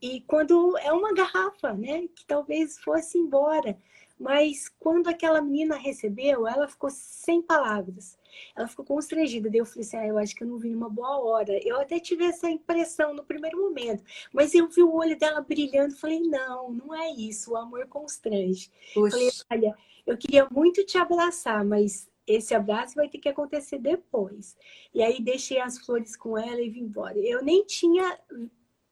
E 0.00 0.20
quando 0.22 0.76
é 0.78 0.92
uma 0.92 1.12
garrafa, 1.12 1.74
né, 1.74 2.08
que 2.08 2.24
talvez 2.26 2.78
fosse 2.78 3.18
embora, 3.18 3.78
mas 4.18 4.68
quando 4.80 5.08
aquela 5.08 5.40
menina 5.40 5.76
recebeu, 5.76 6.46
ela 6.46 6.66
ficou 6.66 6.90
sem 6.90 7.42
palavras. 7.42 8.18
Ela 8.56 8.68
ficou 8.68 8.84
constrangida. 8.84 9.48
Daí 9.48 9.58
eu 9.58 9.66
falei 9.66 9.82
assim: 9.82 9.96
ah, 9.96 10.06
eu 10.06 10.18
acho 10.18 10.34
que 10.34 10.44
eu 10.44 10.48
não 10.48 10.58
vi 10.58 10.70
numa 10.70 10.88
boa 10.88 11.18
hora. 11.18 11.58
Eu 11.66 11.80
até 11.80 11.98
tive 11.98 12.24
essa 12.24 12.48
impressão 12.48 13.14
no 13.14 13.24
primeiro 13.24 13.60
momento, 13.60 14.02
mas 14.32 14.54
eu 14.54 14.68
vi 14.68 14.82
o 14.82 14.94
olho 14.94 15.18
dela 15.18 15.40
brilhando. 15.40 15.94
Falei: 15.94 16.20
não, 16.20 16.72
não 16.72 16.94
é 16.94 17.10
isso. 17.10 17.52
O 17.52 17.56
amor 17.56 17.86
constrange. 17.86 18.70
Falei: 18.94 19.30
olha, 19.50 19.76
eu 20.06 20.16
queria 20.16 20.48
muito 20.50 20.84
te 20.84 20.98
abraçar, 20.98 21.64
mas 21.64 22.10
esse 22.26 22.54
abraço 22.54 22.94
vai 22.94 23.08
ter 23.08 23.18
que 23.18 23.28
acontecer 23.28 23.78
depois. 23.78 24.56
E 24.94 25.02
aí 25.02 25.20
deixei 25.20 25.60
as 25.60 25.78
flores 25.78 26.16
com 26.16 26.38
ela 26.38 26.60
e 26.60 26.70
vim 26.70 26.82
embora. 26.82 27.18
Eu 27.18 27.42
nem 27.42 27.64
tinha 27.64 28.18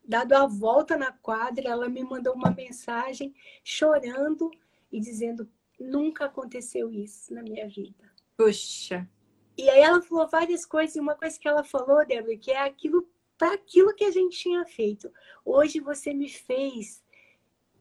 dado 0.05 0.33
a 0.33 0.47
volta 0.47 0.97
na 0.97 1.13
quadra, 1.13 1.69
ela 1.69 1.89
me 1.89 2.03
mandou 2.03 2.35
uma 2.35 2.51
mensagem 2.51 3.35
chorando 3.63 4.51
e 4.91 5.01
dizendo: 5.01 5.49
nunca 5.79 6.27
aconteceu 6.27 6.93
isso 6.93 7.33
na 7.33 7.43
minha 7.43 7.69
vida. 7.69 8.11
Puxa. 8.37 9.09
E 9.57 9.69
aí 9.69 9.81
ela 9.81 10.01
falou 10.01 10.27
várias 10.29 10.65
coisas, 10.65 10.97
e 10.97 11.01
uma 11.01 11.15
coisa 11.15 11.39
que 11.39 11.49
ela 11.49 11.63
falou, 11.63 12.07
Débora, 12.07 12.37
que 12.37 12.51
é 12.51 12.59
aquilo 12.59 13.09
para 13.37 13.55
aquilo 13.55 13.95
que 13.95 14.05
a 14.05 14.11
gente 14.11 14.39
tinha 14.39 14.65
feito. 14.67 15.11
Hoje 15.45 15.81
você 15.81 16.13
me 16.13 16.29
fez 16.29 17.03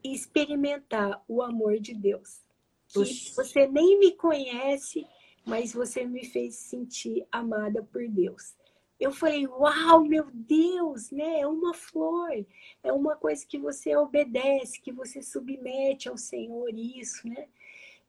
experimentar 0.04 1.22
o 1.28 1.42
amor 1.42 1.80
de 1.80 1.94
Deus. 1.94 2.42
Que 2.88 3.36
você 3.36 3.68
nem 3.68 4.00
me 4.00 4.14
conhece, 4.14 5.06
mas 5.46 5.74
você 5.74 6.06
me 6.06 6.26
fez 6.26 6.56
sentir 6.56 7.28
amada 7.32 7.84
por 7.84 8.08
Deus. 8.08 8.56
Eu 9.00 9.12
falei, 9.12 9.48
uau, 9.48 10.04
meu 10.04 10.28
Deus, 10.32 11.12
né? 11.12 11.42
É 11.42 11.48
uma 11.48 11.74
flor, 11.74 12.46
é 12.84 12.92
uma 12.92 13.16
coisa 13.16 13.46
que 13.46 13.58
você 13.58 13.96
obedece, 13.96 14.82
que 14.82 14.92
você 14.92 15.22
submete 15.22 16.10
ao 16.10 16.18
Senhor, 16.18 16.70
isso, 16.74 17.28
né? 17.28 17.48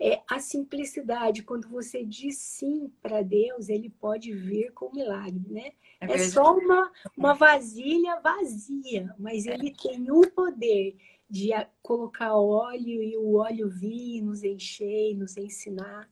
É 0.00 0.22
a 0.28 0.38
simplicidade, 0.38 1.42
quando 1.42 1.68
você 1.68 2.02
diz 2.02 2.38
sim 2.38 2.90
para 3.02 3.22
Deus, 3.22 3.68
ele 3.68 3.90
pode 3.90 4.32
vir 4.32 4.72
com 4.72 4.94
milagre, 4.94 5.44
né? 5.48 5.72
É, 6.00 6.14
é 6.14 6.18
só 6.18 6.56
uma, 6.56 6.90
uma 7.16 7.34
vasilha 7.34 8.18
vazia, 8.20 9.14
mas 9.18 9.46
ele 9.46 9.74
tem 9.74 10.10
o 10.10 10.22
poder 10.30 10.96
de 11.28 11.50
colocar 11.82 12.34
óleo 12.34 13.02
e 13.02 13.16
o 13.16 13.34
óleo 13.36 13.68
vir, 13.68 14.22
nos 14.22 14.42
encher, 14.42 15.14
nos 15.16 15.36
ensinar 15.36 16.08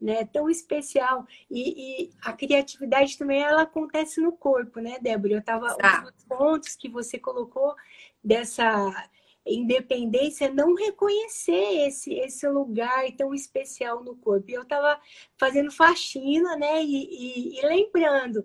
né? 0.00 0.24
Tão 0.24 0.48
especial. 0.48 1.26
E, 1.50 2.04
e, 2.04 2.10
a 2.22 2.32
criatividade 2.32 3.18
também 3.18 3.42
ela 3.42 3.62
acontece 3.62 4.20
no 4.20 4.32
corpo, 4.32 4.80
né, 4.80 4.98
Débora? 5.00 5.34
Eu 5.34 5.38
estava 5.40 5.76
ah. 5.82 6.04
os 6.04 6.24
pontos 6.24 6.76
que 6.76 6.88
você 6.88 7.18
colocou 7.18 7.74
dessa 8.22 8.90
independência, 9.46 10.52
não 10.52 10.74
reconhecer 10.74 11.86
esse, 11.86 12.14
esse 12.14 12.48
lugar 12.48 13.10
tão 13.16 13.32
especial 13.32 14.02
no 14.02 14.16
corpo. 14.16 14.50
E 14.50 14.54
eu 14.54 14.62
estava 14.62 15.00
fazendo 15.38 15.70
faxina, 15.70 16.56
né? 16.56 16.82
E, 16.82 17.56
e, 17.56 17.58
e, 17.58 17.66
lembrando, 17.66 18.44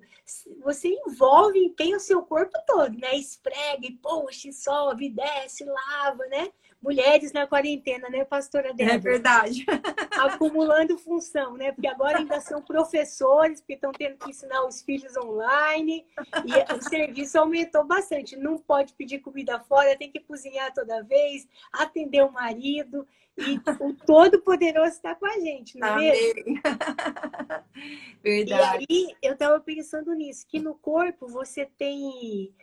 você 0.63 0.89
envolve, 1.07 1.59
empenha 1.59 1.97
o 1.97 1.99
seu 1.99 2.21
corpo 2.21 2.57
todo, 2.67 2.97
né? 2.97 3.15
Esfrega, 3.15 3.85
e 3.85 3.93
puxa, 3.93 4.51
sobe, 4.51 5.09
desce, 5.09 5.65
lava, 5.65 6.25
né? 6.27 6.51
Mulheres 6.81 7.31
na 7.31 7.45
quarentena, 7.45 8.09
né, 8.09 8.25
pastora 8.25 8.73
Débora? 8.73 8.95
É 8.95 8.97
verdade. 8.97 9.65
Acumulando 10.19 10.97
função, 10.97 11.55
né? 11.55 11.71
Porque 11.71 11.87
agora 11.87 12.17
ainda 12.17 12.39
são 12.41 12.61
professores, 12.61 13.61
porque 13.61 13.73
estão 13.73 13.91
tendo 13.91 14.17
que 14.17 14.29
ensinar 14.29 14.65
os 14.65 14.81
filhos 14.81 15.15
online. 15.15 16.05
E 16.45 16.73
o 16.73 16.81
serviço 16.81 17.37
aumentou 17.37 17.85
bastante. 17.85 18.35
Não 18.35 18.57
pode 18.57 18.93
pedir 18.93 19.19
comida 19.19 19.59
fora, 19.59 19.97
tem 19.97 20.11
que 20.11 20.19
cozinhar 20.19 20.73
toda 20.73 21.03
vez, 21.03 21.47
atender 21.71 22.23
o 22.23 22.31
marido. 22.31 23.07
E 23.37 23.59
o 23.79 23.93
Todo-Poderoso 23.93 24.91
está 24.91 25.15
com 25.15 25.25
a 25.25 25.39
gente, 25.39 25.77
não 25.77 25.87
é 25.87 26.11
mesmo? 26.11 26.61
Verdade. 28.21 28.85
E 28.89 28.93
aí 28.93 29.15
eu 29.21 29.33
estava 29.33 29.59
pensando 29.59 30.13
nisso, 30.13 30.45
que 30.47 30.59
no 30.59 30.75
corpo 30.75 31.27
você 31.27 31.65
tem 31.65 32.53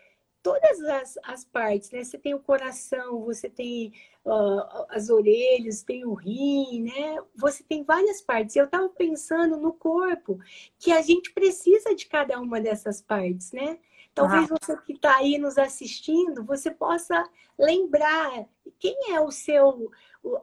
todas 0.42 0.80
as, 0.80 1.18
as 1.22 1.44
partes, 1.44 1.90
né? 1.90 2.04
Você 2.04 2.18
tem 2.18 2.34
o 2.34 2.40
coração, 2.40 3.24
você 3.24 3.48
tem 3.48 3.92
uh, 4.24 4.86
as 4.90 5.10
orelhas, 5.10 5.82
tem 5.82 6.04
o 6.04 6.14
rim, 6.14 6.82
né? 6.82 7.18
Você 7.34 7.62
tem 7.62 7.82
várias 7.82 8.20
partes. 8.20 8.56
Eu 8.56 8.64
estava 8.64 8.88
pensando 8.88 9.56
no 9.56 9.72
corpo 9.72 10.38
que 10.78 10.92
a 10.92 11.02
gente 11.02 11.32
precisa 11.32 11.94
de 11.94 12.06
cada 12.06 12.40
uma 12.40 12.60
dessas 12.60 13.02
partes, 13.02 13.52
né? 13.52 13.78
Talvez 14.14 14.48
você 14.48 14.76
que 14.78 14.94
está 14.94 15.16
aí 15.16 15.38
nos 15.38 15.58
assistindo, 15.58 16.44
você 16.44 16.72
possa 16.72 17.24
lembrar 17.56 18.46
quem 18.78 19.12
é 19.12 19.20
o 19.20 19.30
seu 19.30 19.90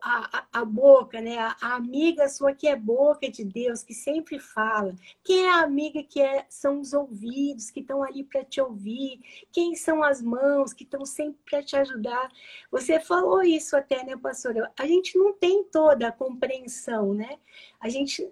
a, 0.01 0.45
a, 0.53 0.65
boca, 0.65 1.21
né? 1.21 1.37
A, 1.37 1.55
a, 1.61 1.75
amiga 1.75 2.27
sua 2.29 2.53
que 2.53 2.67
é 2.67 2.75
boca 2.75 3.29
de 3.29 3.43
Deus, 3.43 3.83
que 3.83 3.93
sempre 3.93 4.39
fala. 4.39 4.95
Quem 5.23 5.45
é 5.45 5.51
a 5.51 5.63
amiga 5.63 6.03
que 6.03 6.21
é, 6.21 6.45
são 6.49 6.79
os 6.79 6.93
ouvidos, 6.93 7.69
que 7.69 7.81
estão 7.81 8.03
ali 8.03 8.23
para 8.23 8.43
te 8.43 8.61
ouvir? 8.61 9.19
Quem 9.51 9.75
são 9.75 10.03
as 10.03 10.21
mãos 10.21 10.73
que 10.73 10.83
estão 10.83 11.05
sempre 11.05 11.39
para 11.49 11.63
te 11.63 11.75
ajudar? 11.75 12.31
Você 12.71 12.99
falou 12.99 13.43
isso 13.43 13.75
até, 13.75 14.03
né, 14.03 14.15
pastora? 14.17 14.71
A 14.77 14.87
gente 14.87 15.17
não 15.17 15.33
tem 15.33 15.63
toda 15.63 16.07
a 16.07 16.11
compreensão, 16.11 17.13
né? 17.13 17.37
A 17.79 17.89
gente 17.89 18.27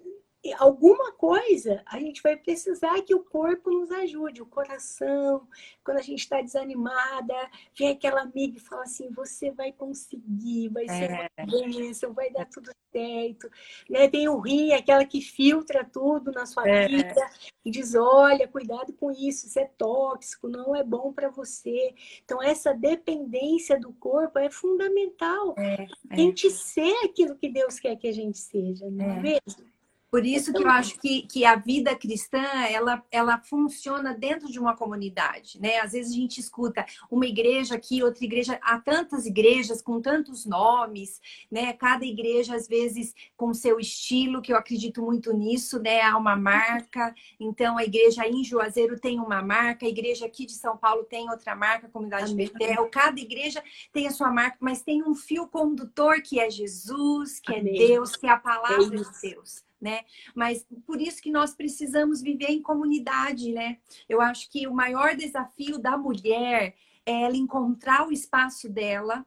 alguma 0.52 1.12
coisa 1.12 1.82
a 1.86 1.98
gente 1.98 2.22
vai 2.22 2.36
precisar 2.36 3.00
que 3.02 3.14
o 3.14 3.24
corpo 3.24 3.70
nos 3.70 3.90
ajude, 3.90 4.42
o 4.42 4.46
coração, 4.46 5.48
quando 5.82 5.98
a 5.98 6.02
gente 6.02 6.20
está 6.20 6.42
desanimada, 6.42 7.34
vem 7.76 7.88
aquela 7.88 8.22
amiga 8.22 8.58
e 8.58 8.60
fala 8.60 8.82
assim, 8.82 9.10
você 9.10 9.50
vai 9.50 9.72
conseguir, 9.72 10.68
vai 10.68 10.86
ser 10.86 11.10
é. 11.10 11.30
uma 11.38 11.46
bênção, 11.46 12.12
vai 12.12 12.30
dar 12.30 12.44
tudo 12.46 12.70
certo. 12.92 13.50
Né? 13.88 14.08
Tem 14.08 14.28
o 14.28 14.38
rim, 14.38 14.72
aquela 14.72 15.04
que 15.04 15.20
filtra 15.20 15.84
tudo 15.84 16.30
na 16.30 16.46
sua 16.46 16.68
é. 16.68 16.86
vida 16.86 17.26
e 17.64 17.70
diz, 17.70 17.94
olha, 17.94 18.46
cuidado 18.46 18.92
com 18.92 19.10
isso, 19.10 19.46
isso 19.46 19.58
é 19.58 19.64
tóxico, 19.78 20.48
não 20.48 20.76
é 20.76 20.84
bom 20.84 21.12
para 21.12 21.30
você. 21.30 21.94
Então, 22.24 22.42
essa 22.42 22.72
dependência 22.72 23.80
do 23.80 23.92
corpo 23.94 24.38
é 24.38 24.50
fundamental. 24.50 25.54
É, 25.58 25.86
a 26.10 26.16
gente 26.16 26.50
ser 26.50 26.94
aquilo 27.04 27.36
que 27.36 27.48
Deus 27.48 27.78
quer 27.78 27.96
que 27.96 28.06
a 28.06 28.12
gente 28.12 28.38
seja, 28.38 28.90
não 28.90 29.04
é, 29.06 29.18
é. 29.18 29.20
mesmo? 29.20 29.73
Por 30.14 30.24
isso 30.24 30.52
que 30.52 30.62
eu 30.62 30.70
acho 30.70 30.96
que, 31.00 31.22
que 31.22 31.44
a 31.44 31.56
vida 31.56 31.92
cristã, 31.96 32.40
ela, 32.70 33.04
ela 33.10 33.36
funciona 33.36 34.14
dentro 34.14 34.46
de 34.46 34.60
uma 34.60 34.76
comunidade, 34.76 35.60
né? 35.60 35.80
Às 35.80 35.90
vezes 35.90 36.12
a 36.12 36.14
gente 36.14 36.38
escuta 36.38 36.86
uma 37.10 37.26
igreja 37.26 37.74
aqui, 37.74 38.00
outra 38.00 38.24
igreja, 38.24 38.56
há 38.62 38.78
tantas 38.78 39.26
igrejas 39.26 39.82
com 39.82 40.00
tantos 40.00 40.46
nomes, 40.46 41.20
né? 41.50 41.72
Cada 41.72 42.04
igreja, 42.04 42.54
às 42.54 42.68
vezes, 42.68 43.12
com 43.36 43.52
seu 43.52 43.80
estilo, 43.80 44.40
que 44.40 44.52
eu 44.52 44.56
acredito 44.56 45.02
muito 45.02 45.32
nisso, 45.32 45.80
né? 45.80 46.02
Há 46.02 46.16
uma 46.16 46.36
marca. 46.36 47.12
Então, 47.40 47.76
a 47.76 47.82
igreja 47.82 48.24
em 48.24 48.44
Juazeiro 48.44 49.00
tem 49.00 49.18
uma 49.18 49.42
marca, 49.42 49.84
a 49.84 49.88
igreja 49.88 50.26
aqui 50.26 50.46
de 50.46 50.52
São 50.52 50.76
Paulo 50.76 51.02
tem 51.02 51.28
outra 51.28 51.56
marca, 51.56 51.88
a 51.88 51.90
comunidade 51.90 52.32
Amém. 52.32 52.48
Betel. 52.56 52.88
Cada 52.88 53.18
igreja 53.18 53.60
tem 53.92 54.06
a 54.06 54.12
sua 54.12 54.30
marca, 54.30 54.58
mas 54.60 54.80
tem 54.80 55.02
um 55.02 55.16
fio 55.16 55.48
condutor 55.48 56.22
que 56.22 56.38
é 56.38 56.48
Jesus, 56.48 57.40
que 57.40 57.52
é 57.52 57.58
Amém. 57.58 57.74
é 57.82 57.86
Deus, 57.88 58.14
que 58.14 58.28
é 58.28 58.30
a 58.30 58.38
palavra 58.38 58.94
é 58.94 58.98
de 59.00 59.20
Deus 59.20 59.64
né? 59.80 60.00
Mas 60.34 60.66
por 60.86 61.00
isso 61.00 61.20
que 61.20 61.30
nós 61.30 61.54
precisamos 61.54 62.22
viver 62.22 62.50
em 62.50 62.62
comunidade, 62.62 63.52
né? 63.52 63.78
Eu 64.08 64.20
acho 64.20 64.50
que 64.50 64.66
o 64.66 64.74
maior 64.74 65.14
desafio 65.14 65.78
da 65.78 65.96
mulher 65.96 66.74
é 67.06 67.22
ela 67.22 67.36
encontrar 67.36 68.06
o 68.06 68.12
espaço 68.12 68.68
dela 68.68 69.24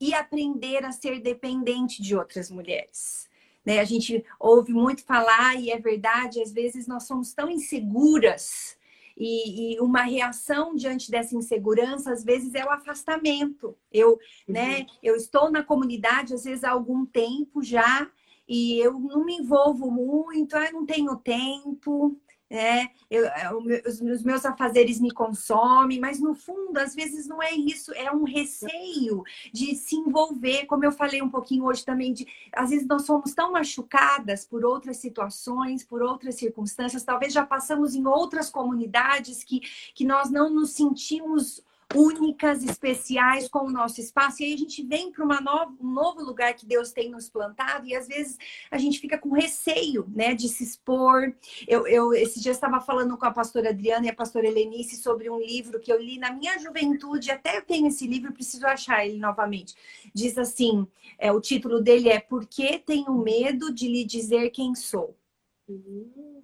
e 0.00 0.14
aprender 0.14 0.84
a 0.84 0.92
ser 0.92 1.20
dependente 1.20 2.00
de 2.00 2.16
outras 2.16 2.50
mulheres. 2.50 3.28
Né? 3.64 3.80
A 3.80 3.84
gente 3.84 4.24
ouve 4.38 4.72
muito 4.72 5.04
falar, 5.04 5.56
e 5.56 5.70
é 5.70 5.78
verdade, 5.78 6.40
às 6.40 6.52
vezes 6.52 6.86
nós 6.86 7.06
somos 7.06 7.34
tão 7.34 7.50
inseguras, 7.50 8.78
e, 9.20 9.74
e, 9.74 9.80
uma 9.80 10.02
reação 10.02 10.76
diante 10.76 11.10
dessa 11.10 11.34
insegurança, 11.34 12.12
às 12.12 12.22
vezes, 12.22 12.54
é 12.54 12.64
o 12.64 12.70
afastamento. 12.70 13.76
Eu, 13.92 14.16
né, 14.46 14.62
uhum. 14.62 14.78
né, 14.78 14.86
eu 15.02 15.16
estou 15.16 15.50
na 15.50 15.62
comunidade, 15.62 16.34
às 16.34 16.44
vezes, 16.44 16.62
há 16.62 16.70
algum 16.70 17.04
tempo 17.04 17.60
já, 17.60 18.08
e 18.48 18.78
eu 18.78 18.98
não 18.98 19.24
me 19.24 19.36
envolvo 19.36 19.90
muito, 19.90 20.56
eu 20.56 20.72
não 20.72 20.86
tenho 20.86 21.16
tempo 21.16 22.18
né? 22.50 22.88
Eu, 23.10 23.26
é, 23.26 23.54
os, 23.54 24.00
os 24.00 24.22
meus 24.22 24.44
afazeres 24.44 24.98
me 25.00 25.10
consomem, 25.10 26.00
mas 26.00 26.18
no 26.18 26.34
fundo, 26.34 26.78
às 26.78 26.94
vezes 26.94 27.26
não 27.26 27.42
é 27.42 27.52
isso, 27.52 27.92
é 27.92 28.10
um 28.10 28.24
receio 28.24 29.22
de 29.52 29.74
se 29.74 29.96
envolver, 29.96 30.64
como 30.66 30.84
eu 30.84 30.92
falei 30.92 31.20
um 31.20 31.28
pouquinho 31.28 31.64
hoje 31.64 31.84
também, 31.84 32.12
de 32.12 32.26
às 32.52 32.70
vezes 32.70 32.86
nós 32.86 33.04
somos 33.04 33.34
tão 33.34 33.52
machucadas 33.52 34.46
por 34.46 34.64
outras 34.64 34.96
situações, 34.96 35.84
por 35.84 36.02
outras 36.02 36.36
circunstâncias, 36.36 37.04
talvez 37.04 37.32
já 37.32 37.44
passamos 37.44 37.94
em 37.94 38.06
outras 38.06 38.48
comunidades 38.48 39.44
que, 39.44 39.60
que 39.94 40.04
nós 40.04 40.30
não 40.30 40.48
nos 40.50 40.70
sentimos 40.70 41.62
únicas, 41.94 42.62
especiais 42.62 43.48
com 43.48 43.60
o 43.60 43.70
nosso 43.70 44.00
espaço. 44.00 44.42
E 44.42 44.46
aí 44.46 44.54
a 44.54 44.58
gente 44.58 44.82
vem 44.82 45.10
para 45.10 45.24
um 45.24 45.92
novo 45.92 46.22
lugar 46.22 46.54
que 46.54 46.66
Deus 46.66 46.92
tem 46.92 47.10
nos 47.10 47.28
plantado 47.28 47.86
e 47.86 47.94
às 47.94 48.06
vezes 48.06 48.36
a 48.70 48.76
gente 48.76 49.00
fica 49.00 49.16
com 49.16 49.30
receio, 49.30 50.06
né, 50.14 50.34
de 50.34 50.48
se 50.48 50.64
expor. 50.64 51.32
Eu, 51.66 51.86
eu 51.86 52.12
esse 52.12 52.40
dia 52.40 52.52
estava 52.52 52.80
falando 52.80 53.16
com 53.16 53.24
a 53.24 53.30
pastora 53.30 53.70
Adriana 53.70 54.06
e 54.06 54.10
a 54.10 54.14
pastora 54.14 54.46
Helenice 54.46 54.96
sobre 54.96 55.30
um 55.30 55.38
livro 55.38 55.80
que 55.80 55.92
eu 55.92 56.00
li 56.00 56.18
na 56.18 56.30
minha 56.32 56.58
juventude. 56.58 57.30
Até 57.30 57.56
eu 57.56 57.62
tenho 57.62 57.88
esse 57.88 58.06
livro, 58.06 58.32
preciso 58.32 58.66
achar 58.66 59.06
ele 59.06 59.18
novamente. 59.18 59.74
Diz 60.14 60.36
assim, 60.36 60.86
é, 61.18 61.32
o 61.32 61.40
título 61.40 61.80
dele 61.80 62.10
é 62.10 62.20
Por 62.20 62.46
que 62.46 62.78
tenho 62.78 63.12
medo 63.14 63.72
de 63.72 63.88
lhe 63.88 64.04
dizer 64.04 64.50
quem 64.50 64.74
sou? 64.74 65.17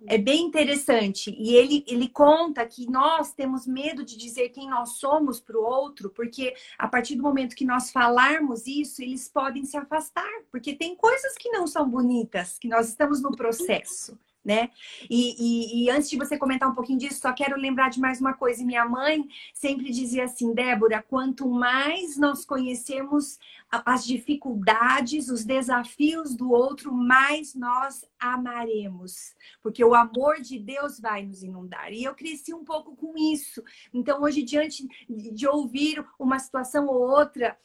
É 0.07 0.19
bem 0.19 0.43
interessante. 0.43 1.35
E 1.39 1.55
ele, 1.55 1.85
ele 1.87 2.09
conta 2.09 2.65
que 2.67 2.91
nós 2.91 3.33
temos 3.33 3.67
medo 3.67 4.05
de 4.05 4.17
dizer 4.17 4.51
quem 4.51 4.69
nós 4.69 4.99
somos 4.99 5.41
para 5.41 5.59
o 5.59 5.63
outro, 5.63 6.11
porque 6.11 6.55
a 6.79 6.87
partir 6.87 7.17
do 7.17 7.23
momento 7.23 7.57
que 7.57 7.65
nós 7.65 7.91
falarmos 7.91 8.67
isso, 8.67 9.03
eles 9.03 9.29
podem 9.29 9.65
se 9.65 9.77
afastar, 9.77 10.43
porque 10.51 10.75
tem 10.75 10.95
coisas 10.95 11.35
que 11.39 11.51
não 11.51 11.67
são 11.67 11.89
bonitas, 11.89 12.59
que 12.59 12.69
nós 12.69 12.89
estamos 12.89 13.23
no 13.23 13.35
processo 13.35 14.19
né? 14.45 14.71
E, 15.09 15.35
e, 15.39 15.85
e, 15.85 15.91
antes 15.91 16.11
de 16.11 16.19
você 16.19 16.37
comentar 16.37 16.69
um 16.69 16.75
pouquinho 16.75 16.99
disso, 16.99 17.21
só 17.21 17.33
quero 17.33 17.57
lembrar 17.57 17.89
de 17.89 17.99
mais 17.99 18.21
uma 18.21 18.35
coisa. 18.35 18.65
Minha 18.65 18.85
mãe 18.85 19.27
sempre 19.55 19.91
dizia 19.91 20.25
assim, 20.25 20.53
Débora, 20.53 21.03
quanto 21.03 21.49
mais 21.49 22.19
nós 22.19 22.45
conhecemos 22.45 23.39
as 23.71 24.05
dificuldades, 24.05 25.29
os 25.29 25.45
desafios 25.45 26.35
do 26.35 26.53
outro, 26.53 26.93
mais 26.93 27.55
nós 27.55 28.05
amaremos, 28.21 29.35
porque 29.63 29.85
o 29.85 29.95
amor 29.95 30.41
de 30.41 30.59
Deus 30.59 31.01
vai 31.01 31.25
nos 31.25 31.43
inundar. 31.43 31.93
E 31.93 32.05
eu 32.05 32.15
cresci 32.15 32.55
um 32.55 32.65
pouco 32.65 32.95
com 32.95 33.17
isso. 33.17 33.63
Então, 33.93 34.23
hoje, 34.23 34.43
diante 34.43 34.87
de 35.09 35.47
ouvir 35.47 36.05
uma 36.19 36.39
situação 36.39 36.87
ou 36.87 37.01
outra 37.01 37.57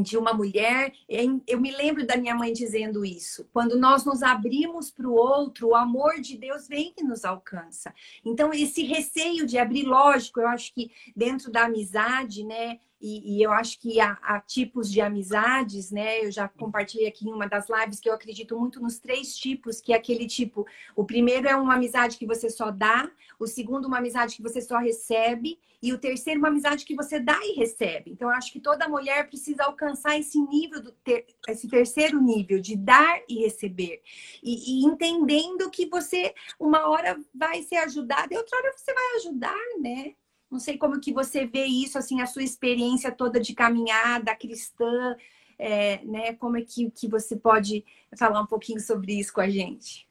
de 0.00 0.16
uma 0.16 0.32
mulher. 0.32 0.92
Eu 1.08 1.60
me 1.60 1.70
lembro 1.70 2.06
da 2.06 2.16
minha 2.16 2.34
mãe 2.34 2.52
dizendo 2.52 3.04
isso. 3.04 3.48
Quando 3.52 3.78
nós 3.78 4.04
nos 4.04 4.22
abrimos 4.22 4.90
para 4.90 5.08
o 5.08 5.14
outro, 5.14 5.68
o 5.68 5.74
amor 5.74 6.20
de 6.20 6.38
Deus 6.38 6.66
vem 6.66 6.94
e 6.96 7.02
nos 7.02 7.24
alcança. 7.24 7.92
Então, 8.24 8.52
esse 8.52 8.82
receio 8.84 9.46
de 9.46 9.58
abrir, 9.58 9.84
lógico, 9.84 10.40
eu 10.40 10.48
acho 10.48 10.72
que 10.72 10.90
dentro 11.14 11.50
da 11.50 11.64
amizade, 11.64 12.44
né? 12.44 12.78
E, 13.02 13.36
e 13.36 13.42
eu 13.42 13.50
acho 13.50 13.80
que 13.80 14.00
há, 14.00 14.16
há, 14.22 14.40
tipos 14.40 14.88
de 14.88 15.00
amizades, 15.00 15.90
né? 15.90 16.24
Eu 16.24 16.30
já 16.30 16.46
compartilhei 16.46 17.08
aqui 17.08 17.28
em 17.28 17.32
uma 17.32 17.48
das 17.48 17.66
lives 17.68 17.98
que 17.98 18.08
eu 18.08 18.14
acredito 18.14 18.56
muito 18.56 18.80
nos 18.80 19.00
três 19.00 19.36
tipos, 19.36 19.80
que 19.80 19.92
é 19.92 19.96
aquele 19.96 20.24
tipo. 20.24 20.64
O 20.94 21.04
primeiro 21.04 21.48
é 21.48 21.56
uma 21.56 21.74
amizade 21.74 22.16
que 22.16 22.24
você 22.24 22.48
só 22.48 22.70
dá, 22.70 23.10
o 23.40 23.46
segundo, 23.48 23.86
uma 23.86 23.98
amizade 23.98 24.36
que 24.36 24.42
você 24.42 24.60
só 24.60 24.78
recebe, 24.78 25.58
e 25.82 25.92
o 25.92 25.98
terceiro, 25.98 26.38
uma 26.38 26.46
amizade 26.46 26.84
que 26.84 26.94
você 26.94 27.18
dá 27.18 27.36
e 27.42 27.54
recebe. 27.54 28.12
Então, 28.12 28.28
eu 28.30 28.36
acho 28.36 28.52
que 28.52 28.60
toda 28.60 28.88
mulher 28.88 29.26
precisa 29.26 29.64
alcançar 29.64 30.16
esse 30.16 30.40
nível, 30.40 30.80
do 30.80 30.92
ter, 30.92 31.26
esse 31.48 31.66
terceiro 31.66 32.22
nível 32.22 32.60
de 32.60 32.76
dar 32.76 33.20
e 33.28 33.40
receber. 33.40 34.00
E, 34.40 34.84
e 34.84 34.84
entendendo 34.84 35.68
que 35.70 35.86
você, 35.86 36.32
uma 36.58 36.88
hora, 36.88 37.18
vai 37.34 37.62
ser 37.62 37.78
ajudada 37.78 38.32
e 38.32 38.36
outra 38.36 38.56
hora 38.58 38.72
você 38.76 38.94
vai 38.94 39.16
ajudar, 39.16 39.58
né? 39.80 40.14
Não 40.52 40.60
sei 40.60 40.76
como 40.76 41.00
que 41.00 41.14
você 41.14 41.46
vê 41.46 41.64
isso, 41.64 41.96
assim, 41.96 42.20
a 42.20 42.26
sua 42.26 42.42
experiência 42.42 43.10
toda 43.10 43.40
de 43.40 43.54
caminhada 43.54 44.36
cristã, 44.36 45.16
é, 45.58 46.04
né? 46.04 46.34
Como 46.34 46.58
é 46.58 46.60
que, 46.60 46.90
que 46.90 47.08
você 47.08 47.34
pode 47.34 47.82
falar 48.18 48.42
um 48.42 48.46
pouquinho 48.46 48.78
sobre 48.78 49.18
isso 49.18 49.32
com 49.32 49.40
a 49.40 49.48
gente? 49.48 50.06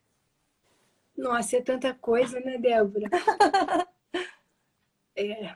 Nossa, 1.16 1.58
é 1.58 1.62
tanta 1.62 1.94
coisa, 1.94 2.40
né, 2.40 2.58
Débora? 2.58 3.08
é, 5.16 5.56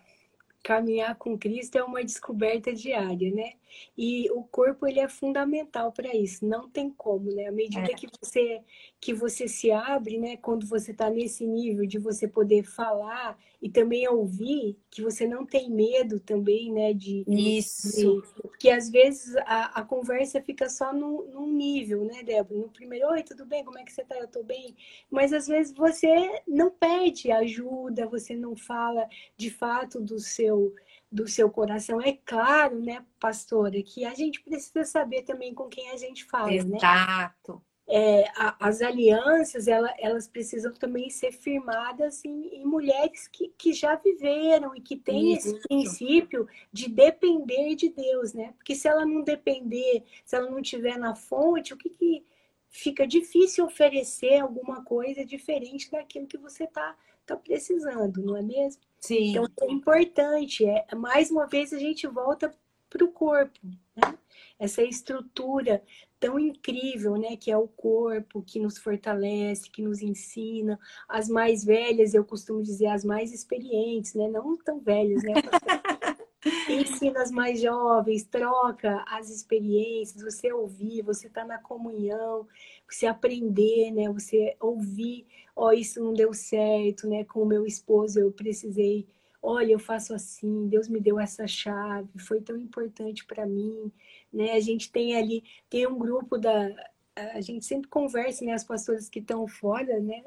caminhar 0.64 1.16
com 1.16 1.36
Cristo 1.36 1.80
é 1.80 1.84
uma 1.84 2.04
descoberta 2.04 2.72
diária, 2.72 3.34
né? 3.34 3.54
E 3.98 4.30
o 4.32 4.44
corpo 4.44 4.88
ele 4.88 5.00
é 5.00 5.08
fundamental 5.08 5.92
para 5.92 6.16
isso, 6.16 6.46
não 6.46 6.70
tem 6.70 6.90
como, 6.90 7.32
né? 7.32 7.48
À 7.48 7.52
medida 7.52 7.92
é. 7.92 7.96
que 7.96 8.08
você 8.22 8.62
que 9.00 9.14
você 9.14 9.48
se 9.48 9.72
abre, 9.72 10.18
né, 10.18 10.36
quando 10.38 10.66
você 10.66 10.92
está 10.92 11.10
nesse 11.10 11.46
nível 11.46 11.86
de 11.86 12.00
você 12.00 12.28
poder 12.28 12.64
falar 12.64 13.38
e 13.62 13.70
também 13.70 14.08
ouvir, 14.08 14.78
que 14.90 15.02
você 15.02 15.28
não 15.28 15.46
tem 15.46 15.70
medo 15.70 16.20
também, 16.20 16.72
né, 16.72 16.92
de 16.92 17.24
isso, 17.28 18.22
de, 18.22 18.42
porque 18.42 18.70
às 18.70 18.90
vezes 18.90 19.36
a, 19.46 19.80
a 19.80 19.84
conversa 19.84 20.42
fica 20.42 20.68
só 20.70 20.92
no, 20.92 21.26
num 21.28 21.52
nível, 21.52 22.04
né, 22.04 22.24
Débora? 22.24 22.60
No 22.60 22.70
primeiro, 22.70 23.10
oi, 23.10 23.22
tudo 23.22 23.46
bem? 23.46 23.64
Como 23.64 23.78
é 23.78 23.84
que 23.84 23.94
você 23.94 24.04
tá? 24.04 24.16
Eu 24.18 24.28
tô 24.28 24.44
bem. 24.44 24.76
Mas 25.10 25.32
às 25.32 25.48
vezes 25.48 25.74
você 25.74 26.42
não 26.48 26.72
pede 26.72 27.32
ajuda, 27.32 28.08
você 28.08 28.36
não 28.36 28.56
fala 28.56 29.08
de 29.38 29.50
fato 29.50 30.02
do 30.02 30.20
seu 30.20 30.74
do 31.16 31.28
seu 31.28 31.50
coração. 31.50 32.02
É 32.02 32.14
claro, 32.26 32.82
né, 32.82 33.04
pastora, 33.20 33.82
que 33.82 34.04
a 34.04 34.14
gente 34.14 34.42
precisa 34.42 34.84
saber 34.84 35.24
também 35.24 35.54
com 35.54 35.68
quem 35.70 35.90
a 35.92 35.98
gente 35.98 36.26
fala, 36.26 36.54
Exato. 36.54 36.70
né? 36.70 36.78
Exato. 36.78 37.62
É, 37.88 38.26
as 38.60 38.82
alianças, 38.82 39.68
ela, 39.68 39.94
elas 40.00 40.28
precisam 40.28 40.74
também 40.74 41.08
ser 41.12 41.32
firmadas 41.32 42.26
em, 42.26 42.48
em, 42.48 42.66
mulheres 42.66 43.28
que, 43.28 43.54
que 43.56 43.74
já 43.74 43.96
viveram 43.96 44.76
e 44.76 44.82
que 44.82 44.98
têm 44.98 45.34
Isso. 45.34 45.50
esse 45.50 45.68
princípio 45.68 46.48
de 46.74 46.90
depender 46.90 47.76
de 47.76 47.90
Deus, 47.90 48.34
né? 48.34 48.54
Porque 48.58 48.74
se 48.74 48.88
ela 48.88 49.06
não 49.06 49.22
depender, 49.22 50.04
se 50.26 50.36
ela 50.36 50.50
não 50.50 50.64
tiver 50.64 50.98
na 50.98 51.14
fonte, 51.14 51.76
o 51.76 51.78
que, 51.78 51.90
que 51.90 52.26
fica 52.72 53.06
difícil 53.06 53.66
oferecer 53.66 54.40
alguma 54.40 54.84
coisa 54.84 55.24
diferente 55.24 55.92
daquilo 55.92 56.26
que 56.26 56.40
você 56.40 56.64
está 56.64 56.98
tá 57.24 57.36
precisando, 57.38 58.24
não 58.24 58.36
é 58.36 58.42
mesmo? 58.42 58.82
Sim. 59.06 59.38
Então 59.38 59.68
é 59.68 59.72
importante. 59.72 60.66
É, 60.66 60.86
mais 60.96 61.30
uma 61.30 61.46
vez 61.46 61.72
a 61.72 61.78
gente 61.78 62.08
volta 62.08 62.52
para 62.90 63.04
o 63.04 63.12
corpo, 63.12 63.60
né? 63.96 64.18
Essa 64.58 64.82
estrutura 64.82 65.84
tão 66.20 66.40
incrível, 66.40 67.16
né? 67.18 67.36
Que 67.36 67.52
é 67.52 67.58
o 67.58 67.68
corpo, 67.68 68.42
que 68.42 68.60
nos 68.60 68.78
fortalece, 68.78 69.70
que 69.70 69.82
nos 69.82 70.02
ensina. 70.02 70.80
As 71.08 71.30
mais 71.30 71.64
velhas, 71.64 72.14
eu 72.14 72.24
costumo 72.26 72.64
dizer, 72.64 72.88
as 72.88 73.04
mais 73.04 73.32
experientes, 73.34 74.14
né? 74.14 74.28
Não 74.28 74.58
tão 74.58 74.80
velhas, 74.80 75.22
né? 75.24 75.34
ensina 76.70 77.22
as 77.22 77.32
mais 77.32 77.60
jovens, 77.62 78.24
troca 78.24 79.04
as 79.08 79.30
experiências, 79.30 80.24
você 80.24 80.52
ouvir, 80.52 81.02
você 81.02 81.30
tá 81.30 81.44
na 81.44 81.58
comunhão, 81.58 82.48
você 82.90 83.06
aprender, 83.06 83.92
né? 83.92 84.12
Você 84.12 84.56
ouvir, 84.60 85.26
ó, 85.56 85.68
oh, 85.68 85.72
isso 85.72 86.04
não 86.04 86.14
deu 86.14 86.34
certo, 86.34 87.08
né? 87.08 87.24
Com 87.24 87.42
o 87.42 87.46
meu 87.46 87.66
esposo 87.66 88.20
eu 88.20 88.32
precisei, 88.32 89.08
olha, 89.42 89.74
eu 89.74 89.80
faço 89.80 90.14
assim, 90.14 90.68
Deus 90.68 90.88
me 90.88 91.00
deu 91.00 91.20
essa 91.20 91.48
chave, 91.48 92.10
foi 92.20 92.42
tão 92.42 92.58
importante 92.58 93.26
para 93.26 93.46
mim, 93.46 93.92
né? 94.32 94.54
A 94.54 94.60
gente 94.60 94.92
tem 94.92 95.16
ali, 95.16 95.44
tem 95.70 95.88
um 95.88 95.98
grupo 95.98 96.38
da 96.38 96.70
a 97.16 97.40
gente 97.40 97.66
sempre 97.66 97.90
conversa, 97.90 98.44
né, 98.44 98.52
as 98.52 98.66
pastoras 98.66 99.08
que 99.08 99.20
estão 99.20 99.48
fora, 99.48 100.00
né? 100.02 100.22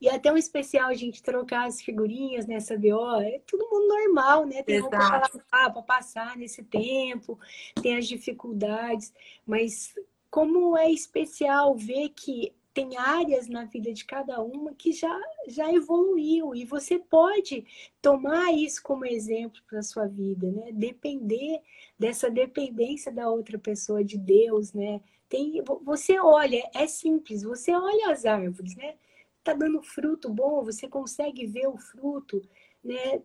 E 0.00 0.08
até 0.08 0.30
um 0.30 0.36
especial 0.36 0.88
a 0.90 0.94
gente 0.94 1.22
trocar 1.22 1.66
as 1.66 1.80
figurinhas, 1.80 2.46
né? 2.46 2.60
Saber, 2.60 2.92
ó, 2.92 3.20
é 3.20 3.40
todo 3.46 3.68
mundo 3.68 3.88
normal, 3.88 4.44
né? 4.44 4.62
Tem 4.62 4.82
para 4.88 5.82
passar 5.82 6.36
nesse 6.36 6.62
tempo, 6.62 7.38
tem 7.82 7.96
as 7.96 8.06
dificuldades, 8.06 9.12
mas 9.46 9.94
como 10.36 10.76
é 10.76 10.90
especial 10.90 11.74
ver 11.74 12.10
que 12.10 12.52
tem 12.74 12.94
áreas 12.98 13.48
na 13.48 13.64
vida 13.64 13.90
de 13.90 14.04
cada 14.04 14.42
uma 14.42 14.74
que 14.74 14.92
já, 14.92 15.18
já 15.48 15.72
evoluiu 15.72 16.54
e 16.54 16.62
você 16.62 16.98
pode 16.98 17.64
tomar 18.02 18.52
isso 18.52 18.82
como 18.82 19.06
exemplo 19.06 19.62
para 19.66 19.78
a 19.78 19.82
sua 19.82 20.06
vida, 20.06 20.50
né? 20.50 20.72
Depender 20.72 21.62
dessa 21.98 22.28
dependência 22.28 23.10
da 23.10 23.30
outra 23.30 23.58
pessoa 23.58 24.04
de 24.04 24.18
Deus, 24.18 24.74
né? 24.74 25.00
Tem, 25.26 25.64
você 25.82 26.20
olha, 26.20 26.70
é 26.74 26.86
simples, 26.86 27.42
você 27.42 27.74
olha 27.74 28.10
as 28.10 28.26
árvores, 28.26 28.76
né? 28.76 28.96
Tá 29.42 29.54
dando 29.54 29.80
fruto 29.80 30.28
bom, 30.28 30.62
você 30.62 30.86
consegue 30.86 31.46
ver 31.46 31.66
o 31.66 31.78
fruto, 31.78 32.42
né? 32.84 33.22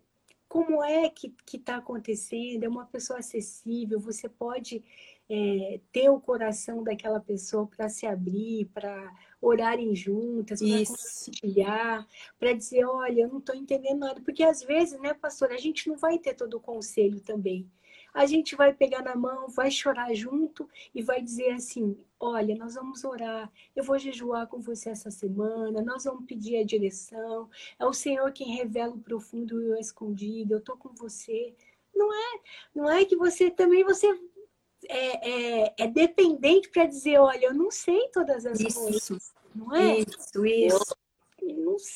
Como 0.48 0.82
é 0.82 1.10
que 1.10 1.34
está 1.54 1.76
acontecendo? 1.76 2.64
É 2.64 2.70
uma 2.70 2.86
pessoa 2.86 3.20
acessível, 3.20 4.00
você 4.00 4.30
pode 4.30 4.82
é, 5.30 5.80
ter 5.92 6.10
o 6.10 6.20
coração 6.20 6.84
daquela 6.84 7.20
pessoa 7.20 7.68
para 7.68 7.88
se 7.90 8.06
abrir, 8.06 8.66
para 8.74 9.14
orarem 9.42 9.96
juntas, 9.96 10.60
para 10.60 10.86
compartilhar, 10.86 12.08
para 12.40 12.54
dizer, 12.54 12.86
olha, 12.86 13.22
eu 13.22 13.30
não 13.30 13.40
estou 13.40 13.56
entendendo 13.56 14.00
nada. 14.00 14.22
Porque 14.22 14.44
às 14.44 14.62
vezes, 14.62 15.00
né, 15.00 15.14
pastor, 15.14 15.52
a 15.52 15.58
gente 15.58 15.88
não 15.88 15.98
vai 15.98 16.20
ter 16.20 16.34
todo 16.36 16.56
o 16.58 16.60
conselho 16.60 17.20
também. 17.22 17.70
a 18.14 18.26
gente 18.26 18.56
vai 18.56 18.74
pegar 18.74 19.02
na 19.02 19.16
mão, 19.16 19.48
vai 19.48 19.72
chorar 19.72 20.14
junto 20.14 20.68
e 20.94 21.02
vai 21.02 21.22
dizer 21.22 21.52
assim: 21.52 21.98
olha, 22.20 22.56
nós 22.56 22.76
vamos 22.76 23.04
orar, 23.04 23.52
eu 23.76 23.84
vou 23.84 23.98
jejuar 23.98 24.48
com 24.48 24.60
você 24.60 24.90
essa 24.90 25.10
semana, 25.10 25.82
nós 25.82 26.04
vamos 26.04 26.26
pedir 26.26 26.58
a 26.58 26.66
direção, 26.66 27.50
é 27.80 27.86
o 27.86 27.94
Senhor 27.94 28.32
quem 28.34 28.56
revela 28.56 28.94
o 28.94 29.00
profundo 29.00 29.62
e 29.62 29.70
o 29.72 29.80
escondido, 29.80 30.54
eu 30.54 30.60
estou 30.60 30.78
com 30.78 30.90
você. 30.94 31.56
Não 31.94 32.12
é, 32.14 32.40
não 32.74 32.90
é 32.90 33.06
que 33.06 33.16
você 33.18 33.52
também 33.52 33.84
você 33.84 34.08
é, 34.88 35.64
é, 35.64 35.74
é 35.78 35.88
dependente 35.88 36.70
para 36.70 36.86
dizer, 36.86 37.20
olha, 37.20 37.46
eu 37.46 37.54
não 37.54 37.72
sei 37.72 38.10
todas 38.10 38.46
as 38.46 38.60
isso, 38.60 38.80
coisas. 38.80 39.34
Não 39.54 39.76
é? 39.76 40.00
Isso, 40.00 40.46
isso 40.46 40.96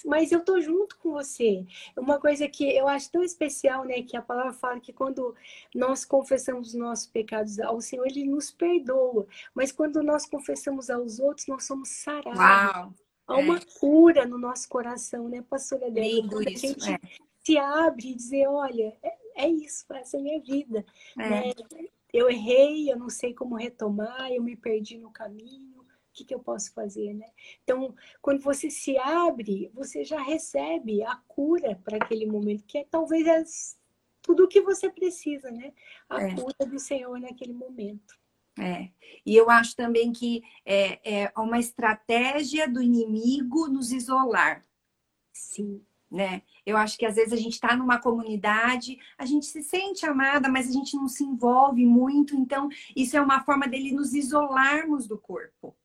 mas 0.05 0.31
eu 0.31 0.43
tô 0.43 0.59
junto 0.59 0.97
com 0.97 1.11
você. 1.11 1.65
Uma 1.95 2.19
coisa 2.19 2.47
que 2.47 2.75
eu 2.75 2.87
acho 2.87 3.11
tão 3.11 3.23
especial, 3.23 3.85
né, 3.85 4.01
que 4.01 4.17
a 4.17 4.21
palavra 4.21 4.53
fala 4.53 4.79
que 4.79 4.91
quando 4.91 5.35
nós 5.73 6.03
confessamos 6.03 6.69
os 6.69 6.73
nossos 6.73 7.07
pecados 7.07 7.59
ao 7.59 7.79
Senhor, 7.79 8.05
ele 8.07 8.25
nos 8.25 8.51
perdoa. 8.51 9.27
Mas 9.53 9.71
quando 9.71 10.01
nós 10.01 10.25
confessamos 10.25 10.89
aos 10.89 11.19
outros, 11.19 11.47
nós 11.47 11.63
somos 11.65 11.89
sarados. 11.89 12.39
Uau. 12.39 12.93
Há 13.27 13.37
uma 13.37 13.57
é. 13.57 13.61
cura 13.79 14.25
no 14.25 14.37
nosso 14.37 14.69
coração, 14.69 15.27
né, 15.27 15.43
pastora 15.49 15.89
Débora? 15.89 16.27
Quando 16.29 16.47
a 16.47 16.51
gente 16.51 16.91
é. 16.91 16.99
se 17.43 17.57
abre 17.57 18.11
e 18.11 18.15
dizer, 18.15 18.47
olha, 18.47 18.95
é, 19.01 19.17
é, 19.35 19.49
isso, 19.49 19.85
essa 19.93 20.17
é 20.17 20.19
a 20.19 20.23
minha 20.23 20.39
vida. 20.41 20.85
É. 21.17 21.29
Né? 21.29 21.53
Eu 22.15 22.29
errei, 22.29 22.91
eu 22.91 22.97
não 22.97 23.09
sei 23.09 23.33
como 23.33 23.55
retomar, 23.55 24.31
eu 24.31 24.41
me 24.41 24.55
perdi 24.55 24.97
no 24.97 25.11
caminho 25.11 25.75
que, 26.15 26.23
que 26.23 26.33
eu 26.33 26.39
posso 26.39 26.71
fazer, 26.71 27.13
né? 27.13 27.27
Então, 27.63 27.93
quando 28.21 28.41
você 28.41 28.71
se 28.71 28.97
abre, 28.97 29.69
você 29.73 30.03
já 30.03 30.21
recebe 30.21 31.03
a 31.03 31.17
cura 31.27 31.79
para 31.83 31.97
aquele 31.97 32.25
momento, 32.25 32.63
que 32.65 32.77
é 32.77 32.85
talvez 32.89 33.27
é 33.27 33.43
tudo 34.21 34.45
o 34.45 34.47
que 34.47 34.61
você 34.61 34.89
precisa, 34.89 35.51
né? 35.51 35.73
A 36.09 36.23
é. 36.23 36.33
cura 36.33 36.65
do 36.65 36.79
Senhor 36.79 37.19
naquele 37.19 37.53
momento. 37.53 38.17
É, 38.57 38.89
e 39.25 39.35
eu 39.35 39.49
acho 39.49 39.75
também 39.75 40.13
que 40.13 40.41
é, 40.65 41.25
é 41.25 41.33
uma 41.37 41.59
estratégia 41.59 42.69
do 42.69 42.81
inimigo 42.81 43.67
nos 43.67 43.91
isolar. 43.91 44.63
Sim. 45.33 45.85
Né? 46.09 46.43
Eu 46.65 46.77
acho 46.77 46.97
que 46.97 47.05
às 47.05 47.15
vezes 47.15 47.33
a 47.33 47.37
gente 47.37 47.53
está 47.53 47.75
numa 47.75 47.99
comunidade, 47.99 48.97
a 49.17 49.25
gente 49.25 49.45
se 49.45 49.61
sente 49.61 50.05
amada, 50.05 50.49
mas 50.49 50.67
a 50.67 50.71
gente 50.71 50.95
não 50.95 51.07
se 51.07 51.23
envolve 51.23 51.85
muito, 51.85 52.35
então 52.35 52.67
isso 52.95 53.15
é 53.15 53.21
uma 53.21 53.43
forma 53.43 53.67
dele 53.67 53.91
nos 53.91 54.13
isolarmos 54.13 55.07
do 55.07 55.17
corpo. 55.17 55.75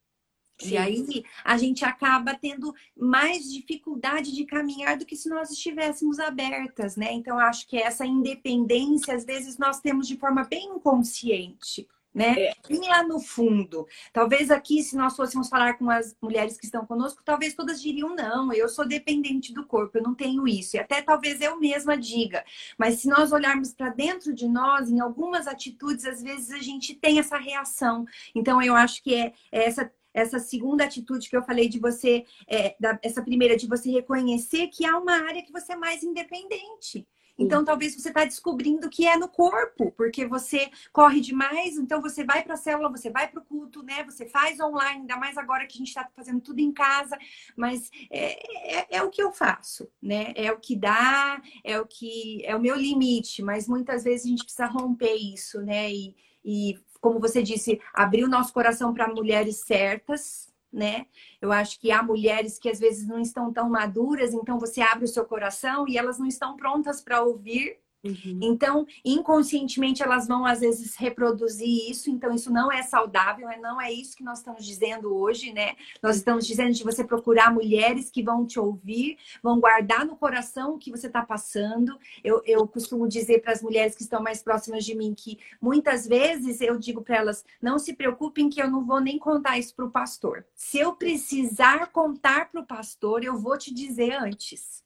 Sim. 0.61 0.75
E 0.75 0.77
aí 0.77 1.25
a 1.45 1.57
gente 1.57 1.85
acaba 1.85 2.35
tendo 2.35 2.75
mais 2.97 3.51
dificuldade 3.51 4.33
de 4.33 4.45
caminhar 4.45 4.97
do 4.97 5.07
que 5.07 5.17
se 5.17 5.29
nós 5.29 5.51
estivéssemos 5.51 6.19
abertas, 6.19 6.97
né? 6.97 7.13
Então, 7.13 7.39
acho 7.39 7.67
que 7.67 7.79
essa 7.79 8.05
independência, 8.05 9.15
às 9.15 9.25
vezes, 9.25 9.57
nós 9.57 9.81
temos 9.81 10.07
de 10.07 10.19
forma 10.19 10.45
bem 10.45 10.67
inconsciente. 10.77 11.89
Né? 12.13 12.41
É. 12.41 12.53
Bem 12.69 12.89
lá 12.89 13.05
no 13.05 13.21
fundo. 13.21 13.87
Talvez 14.13 14.51
aqui, 14.51 14.83
se 14.83 14.97
nós 14.97 15.15
fôssemos 15.15 15.49
falar 15.49 15.75
com 15.75 15.89
as 15.89 16.17
mulheres 16.21 16.59
que 16.59 16.65
estão 16.65 16.85
conosco, 16.85 17.23
talvez 17.25 17.55
todas 17.55 17.81
diriam: 17.81 18.15
não, 18.17 18.53
eu 18.53 18.69
sou 18.69 18.87
dependente 18.87 19.55
do 19.55 19.65
corpo, 19.65 19.99
eu 19.99 20.03
não 20.03 20.15
tenho 20.15 20.47
isso. 20.47 20.77
E 20.77 20.81
até 20.81 21.01
talvez 21.01 21.41
eu 21.41 21.59
mesma 21.59 21.97
diga. 21.97 22.45
Mas 22.77 23.01
se 23.01 23.09
nós 23.09 23.31
olharmos 23.33 23.73
para 23.73 23.91
dentro 23.91 24.35
de 24.35 24.49
nós, 24.49 24.89
em 24.91 24.99
algumas 25.01 25.47
atitudes, 25.47 26.05
às 26.05 26.21
vezes 26.21 26.51
a 26.51 26.59
gente 26.59 26.95
tem 26.95 27.19
essa 27.21 27.39
reação. 27.39 28.05
Então, 28.35 28.61
eu 28.61 28.75
acho 28.75 29.03
que 29.03 29.15
é, 29.15 29.33
é 29.53 29.65
essa 29.65 29.91
essa 30.13 30.39
segunda 30.39 30.85
atitude 30.85 31.29
que 31.29 31.37
eu 31.37 31.43
falei 31.43 31.69
de 31.69 31.79
você, 31.79 32.25
é, 32.49 32.75
da, 32.81 32.99
essa 33.03 33.23
primeira 33.23 33.57
de 33.57 33.69
você 33.69 33.91
reconhecer 33.91 34.69
que 34.69 34.85
há 34.85 34.99
uma 34.99 35.13
área 35.13 35.43
que 35.43 35.53
você 35.53 35.73
é 35.75 35.77
mais 35.77 36.03
independente. 36.03 37.07
Então, 37.41 37.65
talvez 37.65 37.95
você 37.95 38.09
está 38.09 38.25
descobrindo 38.25 38.91
que 38.91 39.07
é 39.07 39.17
no 39.17 39.27
corpo, 39.27 39.91
porque 39.93 40.27
você 40.27 40.71
corre 40.93 41.21
demais, 41.21 41.79
então 41.79 42.03
você 42.03 42.23
vai 42.23 42.43
para 42.43 42.53
a 42.55 42.57
célula, 42.57 42.91
você 42.91 43.09
vai 43.09 43.29
para 43.29 43.41
o 43.41 43.45
culto, 43.45 43.83
né? 43.83 44.05
Você 44.05 44.27
faz 44.27 44.61
online, 44.61 45.01
ainda 45.01 45.17
mais 45.17 45.39
agora 45.39 45.67
que 45.67 45.75
a 45.75 45.79
gente 45.79 45.89
está 45.89 46.07
fazendo 46.15 46.41
tudo 46.41 46.61
em 46.61 46.71
casa, 46.71 47.17
mas 47.57 47.91
é, 48.11 48.79
é, 48.79 48.97
é, 48.97 49.03
o 49.03 49.09
que 49.09 49.23
eu 49.23 49.33
faço, 49.33 49.91
né? 50.03 50.35
É 50.37 50.53
o 50.53 50.59
que 50.59 50.77
dá, 50.77 51.41
é 51.65 51.81
o 51.81 51.87
que 51.87 52.45
é 52.45 52.55
o 52.55 52.61
meu 52.61 52.77
limite, 52.77 53.43
mas 53.43 53.67
muitas 53.67 54.05
vezes 54.05 54.27
a 54.27 54.29
gente 54.29 54.45
precisa 54.45 54.67
romper 54.67 55.15
isso, 55.15 55.63
né? 55.63 55.91
E, 55.91 56.15
e 56.45 56.79
como 57.01 57.19
você 57.19 57.43
disse, 57.43 57.81
abrir 57.95 58.25
o 58.25 58.29
nosso 58.29 58.53
coração 58.53 58.93
para 58.93 59.09
mulheres 59.09 59.57
certas, 59.65 60.50
né? 60.73 61.07
Eu 61.41 61.53
acho 61.53 61.79
que 61.81 61.91
há 61.91 62.03
mulheres 62.03 62.59
que 62.59 62.69
às 62.69 62.79
vezes 62.79 63.07
não 63.07 63.19
estão 63.19 63.53
tão 63.53 63.69
maduras, 63.69 64.33
então 64.33 64.59
você 64.59 64.81
abre 64.81 65.05
o 65.05 65.09
seu 65.09 65.25
coração 65.25 65.87
e 65.89 65.99
elas 65.99 66.19
não 66.19 66.27
estão 66.27 66.57
prontas 66.57 67.01
para 67.01 67.23
ouvir 67.23 67.79
Uhum. 68.03 68.39
Então, 68.43 68.87
inconscientemente, 69.05 70.03
elas 70.03 70.27
vão 70.27 70.47
às 70.47 70.61
vezes 70.61 70.97
reproduzir 70.97 71.91
isso, 71.91 72.11
então 72.11 72.35
isso 72.35 72.51
não 72.51 72.73
é 72.73 72.83
saudável, 72.83 73.49
é, 73.51 73.59
não 73.59 73.81
é 73.81 73.93
isso 73.93 74.17
que 74.17 74.25
nós 74.25 74.39
estamos 74.39 74.65
dizendo 74.65 75.15
hoje, 75.15 75.53
né? 75.53 75.77
Nós 76.03 76.17
estamos 76.17 76.47
dizendo 76.47 76.73
de 76.73 76.83
você 76.83 77.05
procurar 77.05 77.53
mulheres 77.53 78.11
que 78.11 78.23
vão 78.23 78.47
te 78.47 78.59
ouvir, 78.59 79.19
vão 79.43 79.61
guardar 79.61 80.07
no 80.07 80.17
coração 80.17 80.75
o 80.75 80.79
que 80.79 80.91
você 80.91 81.09
está 81.09 81.23
passando. 81.23 81.99
Eu, 82.25 82.43
eu 82.47 82.67
costumo 82.67 83.07
dizer 83.07 83.43
para 83.43 83.53
as 83.53 83.63
mulheres 83.63 83.95
que 83.95 84.03
estão 84.03 84.23
mais 84.23 84.43
próximas 84.43 84.85
de 84.85 84.95
mim 84.95 85.15
que 85.15 85.39
muitas 85.61 86.07
vezes 86.07 86.61
eu 86.63 86.79
digo 86.79 87.03
para 87.03 87.17
elas: 87.17 87.45
não 87.61 87.79
se 87.79 87.93
preocupem 87.93 88.49
que 88.49 88.63
eu 88.63 88.71
não 88.71 88.85
vou 88.85 89.01
nem 89.01 89.19
contar 89.19 89.59
isso 89.59 89.75
para 89.75 89.85
o 89.85 89.91
pastor. 89.91 90.47
Se 90.55 90.79
eu 90.79 90.95
precisar 90.95 91.89
contar 91.89 92.51
para 92.51 92.63
o 92.63 92.67
pastor, 92.67 93.23
eu 93.23 93.37
vou 93.37 93.59
te 93.59 93.75
dizer 93.75 94.13
antes. 94.13 94.83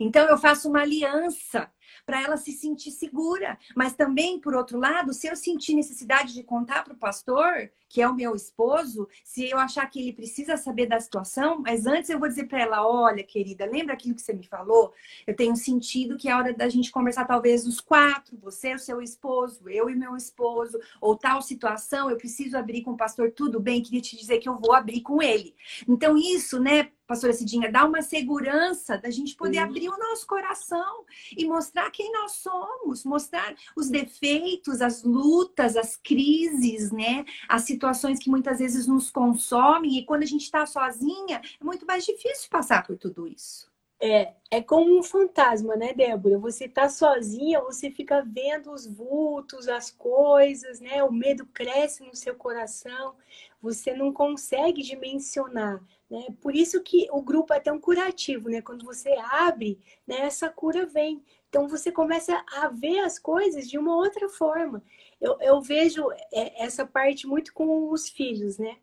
Então 0.00 0.26
eu 0.28 0.36
faço 0.36 0.68
uma 0.68 0.80
aliança 0.80 1.70
para 2.04 2.22
ela 2.22 2.36
se 2.36 2.52
sentir 2.52 2.90
segura. 2.90 3.58
Mas 3.74 3.94
também, 3.94 4.38
por 4.38 4.54
outro 4.54 4.78
lado, 4.78 5.12
se 5.12 5.26
eu 5.26 5.36
sentir 5.36 5.74
necessidade 5.74 6.32
de 6.32 6.42
contar 6.42 6.84
para 6.84 6.94
o 6.94 6.98
pastor, 6.98 7.70
que 7.88 8.02
é 8.02 8.08
o 8.08 8.14
meu 8.14 8.34
esposo, 8.34 9.08
se 9.24 9.48
eu 9.48 9.58
achar 9.58 9.88
que 9.88 10.00
ele 10.00 10.12
precisa 10.12 10.56
saber 10.56 10.86
da 10.86 11.00
situação, 11.00 11.60
mas 11.60 11.86
antes 11.86 12.10
eu 12.10 12.18
vou 12.18 12.28
dizer 12.28 12.44
para 12.44 12.60
ela: 12.60 12.86
olha, 12.86 13.22
querida, 13.22 13.64
lembra 13.64 13.94
aquilo 13.94 14.14
que 14.14 14.22
você 14.22 14.32
me 14.32 14.46
falou? 14.46 14.92
Eu 15.26 15.34
tenho 15.34 15.56
sentido 15.56 16.16
que 16.16 16.28
é 16.28 16.36
hora 16.36 16.52
da 16.52 16.68
gente 16.68 16.90
conversar, 16.90 17.24
talvez, 17.24 17.66
os 17.66 17.80
quatro, 17.80 18.36
você, 18.38 18.74
o 18.74 18.78
seu 18.78 19.00
esposo, 19.00 19.68
eu 19.68 19.88
e 19.88 19.94
meu 19.94 20.16
esposo, 20.16 20.78
ou 21.00 21.16
tal 21.16 21.40
situação, 21.40 22.10
eu 22.10 22.16
preciso 22.16 22.56
abrir 22.56 22.82
com 22.82 22.92
o 22.92 22.96
pastor, 22.96 23.30
tudo 23.30 23.60
bem, 23.60 23.82
queria 23.82 24.00
te 24.00 24.16
dizer 24.16 24.38
que 24.38 24.48
eu 24.48 24.56
vou 24.56 24.72
abrir 24.72 25.00
com 25.00 25.22
ele. 25.22 25.54
Então, 25.88 26.16
isso, 26.16 26.60
né, 26.60 26.90
pastora 27.06 27.32
Cidinha, 27.32 27.70
dá 27.70 27.84
uma 27.84 28.02
segurança 28.02 28.98
da 28.98 29.10
gente 29.10 29.36
poder 29.36 29.58
abrir 29.58 29.88
o 29.88 29.96
nosso 29.96 30.26
coração 30.26 31.04
e 31.36 31.46
mostrar 31.46 31.75
quem 31.90 32.12
nós 32.12 32.32
somos, 32.32 33.04
mostrar 33.04 33.54
os 33.76 33.88
defeitos, 33.88 34.80
as 34.80 35.02
lutas, 35.02 35.76
as 35.76 35.96
crises, 35.96 36.90
né? 36.90 37.24
As 37.48 37.62
situações 37.62 38.18
que 38.18 38.30
muitas 38.30 38.58
vezes 38.58 38.86
nos 38.86 39.10
consomem 39.10 39.98
e 39.98 40.04
quando 40.04 40.22
a 40.22 40.26
gente 40.26 40.42
está 40.42 40.66
sozinha, 40.66 41.40
é 41.60 41.64
muito 41.64 41.86
mais 41.86 42.04
difícil 42.04 42.48
passar 42.50 42.86
por 42.86 42.96
tudo 42.96 43.26
isso. 43.26 43.70
É, 43.98 44.34
é 44.50 44.60
como 44.60 44.98
um 44.98 45.02
fantasma, 45.02 45.74
né, 45.74 45.94
Débora? 45.94 46.38
Você 46.38 46.68
tá 46.68 46.88
sozinha, 46.88 47.62
você 47.62 47.90
fica 47.90 48.22
vendo 48.22 48.70
os 48.70 48.86
vultos, 48.86 49.68
as 49.68 49.90
coisas, 49.90 50.80
né? 50.80 51.02
O 51.02 51.12
medo 51.12 51.46
cresce 51.46 52.02
no 52.04 52.14
seu 52.14 52.34
coração, 52.34 53.14
você 53.60 53.94
não 53.94 54.12
consegue 54.12 54.82
dimensionar 54.82 55.82
né? 56.10 56.26
Por 56.40 56.54
isso 56.54 56.82
que 56.82 57.08
o 57.10 57.20
grupo 57.20 57.52
é 57.52 57.60
tão 57.60 57.80
curativo, 57.80 58.48
né? 58.48 58.62
Quando 58.62 58.84
você 58.84 59.10
abre, 59.30 59.78
né, 60.06 60.20
essa 60.20 60.48
cura 60.48 60.86
vem. 60.86 61.22
Então 61.56 61.68
você 61.68 61.90
começa 61.90 62.44
a 62.52 62.68
ver 62.68 62.98
as 62.98 63.18
coisas 63.18 63.66
de 63.66 63.78
uma 63.78 63.96
outra 63.96 64.28
forma. 64.28 64.82
Eu, 65.18 65.38
eu 65.40 65.58
vejo 65.58 66.12
é, 66.30 66.62
essa 66.62 66.84
parte 66.84 67.26
muito 67.26 67.54
com 67.54 67.90
os 67.90 68.10
filhos, 68.10 68.58
né? 68.58 68.76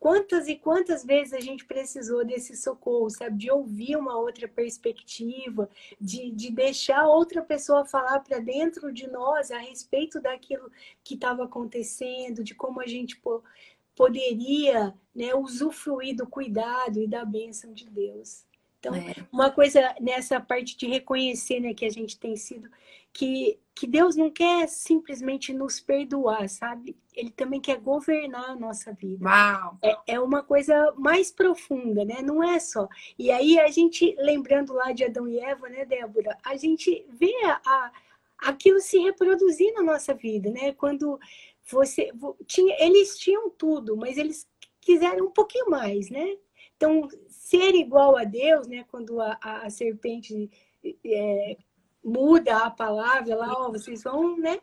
Quantas 0.00 0.48
e 0.48 0.56
quantas 0.56 1.04
vezes 1.04 1.34
a 1.34 1.40
gente 1.40 1.66
precisou 1.66 2.24
desse 2.24 2.56
socorro, 2.56 3.10
sabe? 3.10 3.36
De 3.36 3.50
ouvir 3.50 3.96
uma 3.96 4.16
outra 4.16 4.48
perspectiva, 4.48 5.68
de, 6.00 6.30
de 6.30 6.50
deixar 6.50 7.06
outra 7.06 7.42
pessoa 7.42 7.84
falar 7.84 8.20
para 8.20 8.38
dentro 8.38 8.90
de 8.90 9.06
nós 9.06 9.50
a 9.50 9.58
respeito 9.58 10.18
daquilo 10.18 10.72
que 11.04 11.16
estava 11.16 11.44
acontecendo, 11.44 12.42
de 12.42 12.54
como 12.54 12.80
a 12.80 12.86
gente 12.86 13.18
pô, 13.18 13.42
poderia 13.94 14.94
né, 15.14 15.34
usufruir 15.34 16.16
do 16.16 16.26
cuidado 16.26 17.02
e 17.02 17.06
da 17.06 17.22
bênção 17.22 17.74
de 17.74 17.84
Deus. 17.84 18.46
Então, 18.84 18.94
é. 18.94 19.14
uma 19.32 19.50
coisa 19.50 19.94
nessa 19.98 20.38
parte 20.38 20.76
de 20.76 20.86
reconhecer 20.86 21.58
né, 21.58 21.72
que 21.72 21.86
a 21.86 21.90
gente 21.90 22.18
tem 22.18 22.36
sido, 22.36 22.68
que, 23.12 23.58
que 23.74 23.86
Deus 23.86 24.14
não 24.14 24.30
quer 24.30 24.68
simplesmente 24.68 25.54
nos 25.54 25.80
perdoar, 25.80 26.48
sabe? 26.50 26.94
Ele 27.14 27.30
também 27.30 27.60
quer 27.60 27.78
governar 27.78 28.50
a 28.50 28.56
nossa 28.56 28.92
vida. 28.92 29.24
Uau. 29.24 29.78
É, 29.82 30.14
é 30.14 30.20
uma 30.20 30.42
coisa 30.42 30.92
mais 30.98 31.30
profunda, 31.30 32.04
né? 32.04 32.20
Não 32.20 32.42
é 32.42 32.58
só. 32.58 32.86
E 33.18 33.30
aí 33.30 33.58
a 33.58 33.70
gente, 33.70 34.14
lembrando 34.18 34.74
lá 34.74 34.92
de 34.92 35.04
Adão 35.04 35.26
e 35.26 35.38
Eva, 35.38 35.68
né, 35.68 35.86
Débora? 35.86 36.36
A 36.44 36.56
gente 36.56 37.06
vê 37.08 37.32
a, 37.44 37.60
a 37.64 37.92
aquilo 38.38 38.80
se 38.80 38.98
reproduzir 38.98 39.72
na 39.72 39.82
nossa 39.82 40.12
vida, 40.12 40.50
né? 40.50 40.72
Quando 40.72 41.18
você 41.64 42.12
tinha, 42.46 42.76
eles 42.84 43.16
tinham 43.16 43.48
tudo, 43.48 43.96
mas 43.96 44.18
eles 44.18 44.46
quiseram 44.80 45.26
um 45.26 45.30
pouquinho 45.30 45.70
mais, 45.70 46.10
né? 46.10 46.36
Então, 46.76 47.08
ser 47.54 47.74
igual 47.74 48.16
a 48.16 48.24
Deus, 48.24 48.66
né? 48.66 48.84
Quando 48.90 49.20
a, 49.20 49.38
a 49.40 49.70
serpente 49.70 50.50
é, 51.04 51.56
muda 52.02 52.58
a 52.58 52.70
palavra 52.70 53.36
lá, 53.36 53.52
ó, 53.52 53.70
vocês 53.70 54.02
vão, 54.02 54.36
né? 54.36 54.60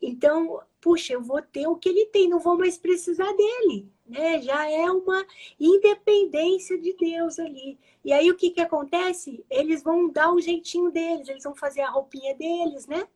Então, 0.00 0.60
puxa, 0.80 1.14
eu 1.14 1.22
vou 1.22 1.40
ter 1.40 1.66
o 1.66 1.76
que 1.76 1.88
ele 1.88 2.06
tem, 2.06 2.28
não 2.28 2.38
vou 2.38 2.58
mais 2.58 2.76
precisar 2.76 3.32
dele, 3.32 3.88
né? 4.06 4.42
Já 4.42 4.70
é 4.70 4.90
uma 4.90 5.26
independência 5.58 6.78
de 6.78 6.92
Deus 6.94 7.38
ali. 7.38 7.78
E 8.04 8.12
aí 8.12 8.30
o 8.30 8.36
que 8.36 8.50
que 8.50 8.60
acontece? 8.60 9.44
Eles 9.48 9.82
vão 9.82 10.10
dar 10.10 10.32
o 10.32 10.40
jeitinho 10.40 10.90
deles, 10.90 11.28
eles 11.28 11.44
vão 11.44 11.54
fazer 11.54 11.80
a 11.80 11.90
roupinha 11.90 12.34
deles, 12.34 12.86
né? 12.86 13.08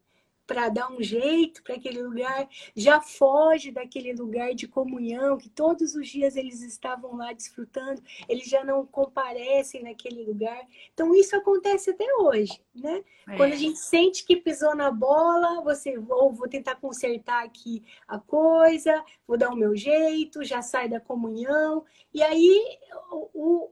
Para 0.48 0.70
dar 0.70 0.90
um 0.90 1.02
jeito 1.02 1.62
para 1.62 1.74
aquele 1.74 2.02
lugar, 2.02 2.48
já 2.74 3.02
foge 3.02 3.70
daquele 3.70 4.14
lugar 4.14 4.54
de 4.54 4.66
comunhão 4.66 5.36
que 5.36 5.50
todos 5.50 5.94
os 5.94 6.08
dias 6.08 6.36
eles 6.36 6.62
estavam 6.62 7.16
lá 7.16 7.34
desfrutando, 7.34 8.02
eles 8.26 8.48
já 8.48 8.64
não 8.64 8.86
comparecem 8.86 9.82
naquele 9.82 10.24
lugar. 10.24 10.66
Então 10.94 11.14
isso 11.14 11.36
acontece 11.36 11.90
até 11.90 12.06
hoje, 12.18 12.58
né? 12.74 13.04
É. 13.28 13.36
Quando 13.36 13.52
a 13.52 13.56
gente 13.56 13.78
sente 13.78 14.24
que 14.24 14.36
pisou 14.36 14.74
na 14.74 14.90
bola, 14.90 15.60
você 15.62 15.98
ou 16.08 16.32
vou 16.32 16.48
tentar 16.48 16.76
consertar 16.76 17.44
aqui 17.44 17.84
a 18.08 18.18
coisa, 18.18 19.04
vou 19.26 19.36
dar 19.36 19.50
o 19.50 19.56
meu 19.56 19.76
jeito, 19.76 20.42
já 20.42 20.62
sai 20.62 20.88
da 20.88 20.98
comunhão 20.98 21.84
e 22.14 22.22
aí 22.22 22.78
o, 23.34 23.70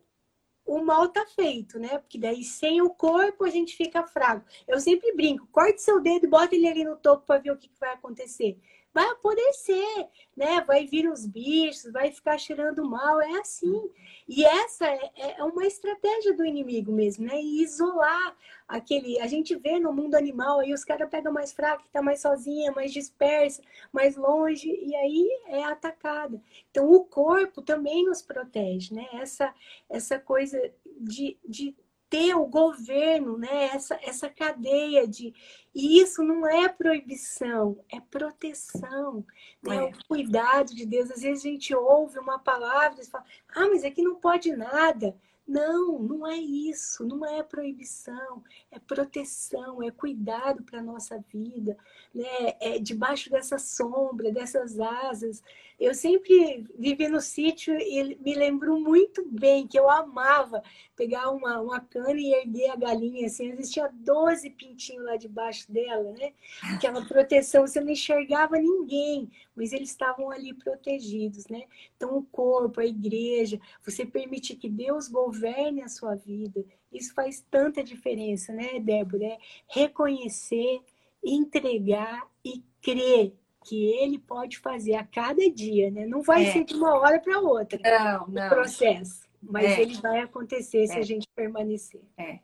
o 0.67 0.85
mal 0.85 1.09
tá 1.09 1.25
feito, 1.27 1.79
né? 1.79 1.99
Porque 1.99 2.19
daí 2.19 2.43
sem 2.43 2.83
o 2.83 2.91
corpo 2.91 3.45
a 3.45 3.51
gente 3.51 3.77
fica 3.77 4.03
fraco. 4.07 4.45
Eu 4.67 4.81
sempre 4.81 5.13
brinco, 5.15 5.47
corte 5.53 5.81
seu 5.81 6.01
dedo 6.01 6.27
e 6.27 6.29
bota 6.29 6.55
ele 6.55 6.69
ali 6.69 6.85
no 6.85 6.97
topo 6.97 7.25
para 7.25 7.41
ver 7.41 7.53
o 7.53 7.57
que, 7.57 7.69
que 7.69 7.81
vai 7.81 7.95
acontecer 7.95 8.59
vai 8.97 9.11
apodrecer, 9.11 10.09
né? 10.35 10.63
Vai 10.63 10.87
vir 10.87 11.07
os 11.07 11.27
bichos, 11.27 11.93
vai 11.93 12.11
ficar 12.11 12.39
cheirando 12.39 12.83
mal, 12.83 13.21
é 13.21 13.41
assim. 13.41 13.91
E 14.27 14.43
essa 14.43 14.87
é, 14.87 15.37
é 15.37 15.45
uma 15.45 15.67
estratégia 15.67 16.33
do 16.33 16.47
inimigo 16.47 16.91
mesmo, 16.91 17.27
né? 17.27 17.39
E 17.39 17.63
isolar 17.63 18.35
aquele. 18.67 19.21
A 19.21 19.27
gente 19.27 19.55
vê 19.55 19.79
no 19.79 19.93
mundo 19.93 20.15
animal 20.15 20.61
aí 20.61 20.73
os 20.73 20.83
caras 20.83 21.11
pegam 21.11 21.31
mais 21.31 21.53
fraco, 21.53 21.83
que 21.85 21.91
tá 21.91 22.01
mais 22.01 22.23
sozinha, 22.23 22.73
mais 22.73 22.91
dispersa, 22.91 23.61
mais 23.93 24.17
longe, 24.17 24.67
e 24.67 24.97
aí 24.97 25.29
é 25.49 25.63
atacada. 25.65 26.41
Então 26.71 26.91
o 26.91 27.05
corpo 27.05 27.61
também 27.61 28.03
nos 28.07 28.23
protege, 28.23 28.95
né? 28.95 29.07
Essa, 29.13 29.55
essa 29.91 30.19
coisa 30.19 30.59
de, 30.99 31.37
de 31.47 31.77
ter 32.09 32.35
o 32.35 32.47
governo, 32.47 33.37
né? 33.37 33.71
essa, 33.75 33.99
essa 34.03 34.29
cadeia 34.29 35.07
de. 35.07 35.35
E 35.75 36.01
isso 36.01 36.23
não 36.23 36.47
é 36.47 36.69
proibição, 36.69 37.79
é 37.91 38.01
proteção, 38.01 39.25
né? 39.63 39.77
É. 39.77 39.83
o 39.85 39.93
cuidado 40.09 40.75
de 40.75 40.87
Deus. 40.87 41.11
Às 41.11 41.21
vezes 41.23 41.45
a 41.45 41.49
gente 41.49 41.75
ouve 41.75 42.19
uma 42.19 42.39
palavra 42.39 43.03
e 43.03 43.07
fala, 43.07 43.25
ah, 43.55 43.69
mas 43.69 43.85
aqui 43.85 44.03
não 44.03 44.17
pode 44.17 44.55
nada. 44.57 45.17
Não, 45.47 46.01
não 46.01 46.27
é 46.27 46.37
isso, 46.37 47.07
não 47.07 47.25
é 47.25 47.41
proibição, 47.41 48.43
é 48.69 48.81
proteção, 48.81 49.81
é 49.81 49.93
cuidado 49.93 50.65
para 50.65 50.81
a 50.81 50.83
nossa 50.83 51.23
vida, 51.33 51.77
né? 52.13 52.57
É 52.61 52.79
debaixo 52.81 53.31
dessa 53.31 53.57
sombra, 53.57 54.33
dessas 54.33 54.81
asas. 54.81 55.41
Eu 55.79 55.95
sempre 55.95 56.65
vivi 56.77 57.07
no 57.07 57.21
sítio 57.21 57.79
e 57.79 58.17
me 58.17 58.35
lembro 58.35 58.81
muito 58.81 59.25
bem 59.25 59.69
que 59.69 59.79
eu 59.79 59.89
amava 59.89 60.63
pegar 60.97 61.31
uma, 61.31 61.61
uma 61.61 61.81
cana 61.81 62.19
e 62.19 62.33
erguer 62.33 62.71
a 62.71 62.77
galinha, 62.77 63.27
assim, 63.27 63.51
existia 63.51 63.89
12 63.93 64.51
pintinhos 64.51 65.05
lá 65.05 65.17
debaixo 65.17 65.71
dela, 65.71 66.13
né? 66.13 66.33
Aquela 66.75 67.05
proteção, 67.05 67.67
você 67.67 67.81
não 67.81 67.91
enxergava 67.91 68.57
ninguém, 68.59 69.31
mas 69.57 69.73
eles 69.73 69.91
estavam 69.91 70.31
ali 70.31 70.53
protegidos, 70.53 71.47
né? 71.49 71.63
Então, 71.97 72.19
o 72.19 72.23
corpo, 72.23 72.81
a 72.81 72.87
igreja, 72.87 73.59
você 73.83 74.05
permite 74.05 74.55
que 74.55 74.69
Deus 74.69 75.09
governe 75.09 75.83
a 75.83 75.89
sua 75.89 76.15
vida, 76.15 76.63
isso 76.93 77.15
faz 77.15 77.45
tanta 77.51 77.83
diferença, 77.83 78.53
né, 78.53 78.79
Débora? 78.79 79.25
É 79.25 79.39
reconhecer, 79.69 80.81
entregar 81.25 82.29
e 82.45 82.63
crer 82.83 83.35
que 83.65 83.85
ele 83.85 84.19
pode 84.19 84.59
fazer 84.59 84.95
a 84.95 85.05
cada 85.05 85.51
dia, 85.51 85.91
né? 85.91 86.07
Não 86.07 86.23
vai 86.23 86.45
é. 86.45 86.53
ser 86.53 86.65
de 86.65 86.75
uma 86.75 86.99
hora 86.99 87.19
para 87.19 87.41
outra 87.41 87.81
não, 87.83 88.29
não. 88.29 88.47
o 88.47 88.49
processo, 88.49 89.27
mas 89.43 89.65
é. 89.65 89.83
ele 89.83 89.95
vai 89.95 90.21
acontecer 90.21 90.85
é. 90.85 90.87
se 90.87 90.99
a 90.99 91.03
gente 91.03 91.27
permanecer. 91.35 92.03
É. 92.17 92.39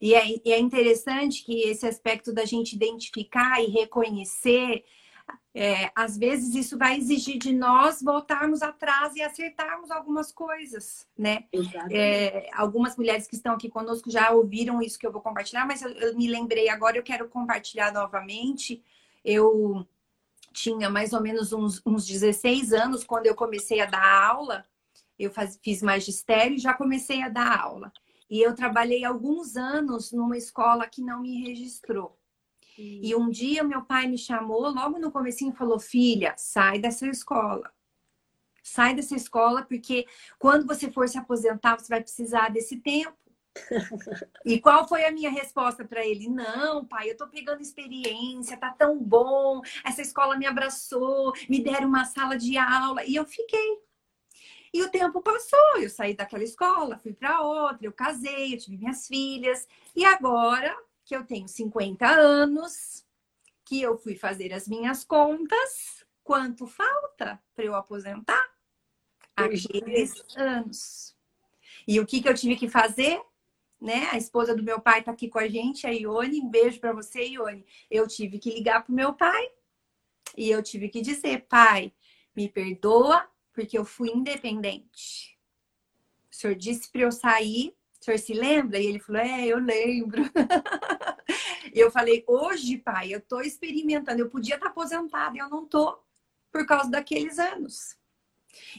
E 0.00 0.14
é, 0.14 0.22
e 0.44 0.52
é 0.52 0.58
interessante 0.58 1.44
que 1.44 1.62
esse 1.62 1.86
aspecto 1.86 2.32
da 2.32 2.44
gente 2.44 2.74
identificar 2.74 3.62
e 3.62 3.66
reconhecer 3.66 4.84
é, 5.54 5.90
às 5.94 6.16
vezes 6.16 6.54
isso 6.54 6.78
vai 6.78 6.96
exigir 6.96 7.38
de 7.38 7.52
nós 7.52 8.02
voltarmos 8.02 8.62
atrás 8.62 9.16
e 9.16 9.22
acertarmos 9.22 9.90
algumas 9.90 10.30
coisas, 10.30 11.06
né? 11.16 11.44
É, 11.90 12.48
algumas 12.52 12.96
mulheres 12.96 13.26
que 13.26 13.34
estão 13.34 13.54
aqui 13.54 13.68
conosco 13.68 14.10
já 14.10 14.30
ouviram 14.30 14.80
isso 14.80 14.98
que 14.98 15.06
eu 15.06 15.12
vou 15.12 15.20
compartilhar, 15.20 15.66
mas 15.66 15.82
eu, 15.82 15.90
eu 15.90 16.16
me 16.16 16.28
lembrei 16.28 16.68
agora, 16.68 16.96
eu 16.96 17.02
quero 17.02 17.28
compartilhar 17.28 17.92
novamente. 17.92 18.82
Eu 19.24 19.86
tinha 20.52 20.90
mais 20.90 21.12
ou 21.12 21.20
menos 21.20 21.52
uns, 21.52 21.82
uns 21.84 22.06
16 22.06 22.72
anos 22.72 23.04
quando 23.04 23.26
eu 23.26 23.34
comecei 23.34 23.80
a 23.80 23.86
dar 23.86 24.26
aula. 24.28 24.66
Eu 25.18 25.30
faz, 25.30 25.58
fiz 25.62 25.82
magistério 25.82 26.56
e 26.56 26.60
já 26.60 26.74
comecei 26.74 27.22
a 27.22 27.28
dar 27.28 27.60
aula. 27.60 27.92
E 28.30 28.40
eu 28.40 28.54
trabalhei 28.54 29.04
alguns 29.04 29.56
anos 29.56 30.12
numa 30.12 30.36
escola 30.36 30.86
que 30.86 31.00
não 31.00 31.22
me 31.22 31.42
registrou. 31.42 32.17
E 32.80 33.14
um 33.14 33.28
dia 33.28 33.64
meu 33.64 33.82
pai 33.82 34.06
me 34.06 34.16
chamou, 34.16 34.68
logo 34.68 34.98
no 34.98 35.10
comecinho, 35.10 35.52
falou: 35.52 35.78
"Filha, 35.78 36.34
sai 36.36 36.78
dessa 36.78 37.06
escola. 37.06 37.72
Sai 38.62 38.94
dessa 38.94 39.16
escola 39.16 39.62
porque 39.62 40.06
quando 40.38 40.66
você 40.66 40.90
for 40.90 41.08
se 41.08 41.18
aposentar, 41.18 41.78
você 41.78 41.88
vai 41.88 42.00
precisar 42.00 42.50
desse 42.50 42.76
tempo". 42.76 43.16
E 44.44 44.60
qual 44.60 44.86
foi 44.86 45.04
a 45.04 45.10
minha 45.10 45.30
resposta 45.30 45.84
para 45.84 46.06
ele? 46.06 46.28
Não, 46.28 46.84
pai, 46.84 47.10
eu 47.10 47.16
tô 47.16 47.26
pegando 47.26 47.60
experiência, 47.60 48.56
tá 48.56 48.70
tão 48.70 49.02
bom. 49.02 49.60
Essa 49.84 50.02
escola 50.02 50.36
me 50.36 50.46
abraçou, 50.46 51.32
me 51.48 51.60
deram 51.60 51.88
uma 51.88 52.04
sala 52.04 52.36
de 52.36 52.56
aula 52.56 53.04
e 53.04 53.16
eu 53.16 53.24
fiquei. 53.24 53.78
E 54.72 54.82
o 54.82 54.90
tempo 54.90 55.20
passou, 55.22 55.78
eu 55.78 55.88
saí 55.88 56.14
daquela 56.14 56.44
escola, 56.44 56.98
fui 56.98 57.12
para 57.12 57.40
outra, 57.42 57.86
eu 57.86 57.92
casei, 57.92 58.54
eu 58.54 58.58
tive 58.58 58.76
minhas 58.76 59.06
filhas 59.06 59.66
e 59.96 60.04
agora 60.04 60.76
que 61.08 61.16
eu 61.16 61.24
tenho 61.24 61.48
50 61.48 62.06
anos, 62.06 63.02
que 63.64 63.80
eu 63.80 63.96
fui 63.96 64.14
fazer 64.14 64.52
as 64.52 64.68
minhas 64.68 65.04
contas, 65.04 66.04
quanto 66.22 66.66
falta 66.66 67.42
para 67.56 67.64
eu 67.64 67.74
aposentar? 67.74 68.46
Aqueles 69.34 70.12
anos. 70.36 71.16
E 71.86 71.98
o 71.98 72.04
que, 72.04 72.20
que 72.20 72.28
eu 72.28 72.34
tive 72.34 72.56
que 72.56 72.68
fazer? 72.68 73.22
Né? 73.80 74.06
A 74.12 74.18
esposa 74.18 74.54
do 74.54 74.62
meu 74.62 74.82
pai 74.82 74.98
está 74.98 75.10
aqui 75.10 75.28
com 75.28 75.38
a 75.38 75.48
gente, 75.48 75.86
a 75.86 75.90
Ione. 75.90 76.42
Um 76.42 76.50
beijo 76.50 76.78
para 76.78 76.92
você, 76.92 77.24
Ione. 77.24 77.64
Eu 77.90 78.06
tive 78.06 78.38
que 78.38 78.50
ligar 78.50 78.84
para 78.84 78.92
o 78.92 78.94
meu 78.94 79.14
pai 79.14 79.50
e 80.36 80.50
eu 80.50 80.62
tive 80.62 80.90
que 80.90 81.00
dizer: 81.00 81.46
pai, 81.48 81.90
me 82.36 82.50
perdoa 82.50 83.26
porque 83.54 83.78
eu 83.78 83.84
fui 83.84 84.10
independente. 84.10 85.38
O 86.30 86.34
senhor 86.34 86.54
disse 86.54 86.90
para 86.92 87.00
eu 87.00 87.12
sair 87.12 87.78
o 88.00 88.04
senhor 88.04 88.18
se 88.18 88.32
lembra? 88.32 88.78
E 88.78 88.86
ele 88.86 89.00
falou: 89.00 89.20
É, 89.20 89.46
eu 89.46 89.58
lembro. 89.58 90.22
e 91.74 91.78
eu 91.78 91.90
falei: 91.90 92.24
Hoje, 92.26 92.78
pai, 92.78 93.12
eu 93.12 93.18
estou 93.18 93.40
experimentando. 93.40 94.20
Eu 94.20 94.30
podia 94.30 94.54
estar 94.54 94.66
tá 94.66 94.72
aposentada 94.72 95.36
eu 95.38 95.48
não 95.48 95.64
estou 95.64 96.02
por 96.50 96.66
causa 96.66 96.90
daqueles 96.90 97.38
anos. 97.38 97.96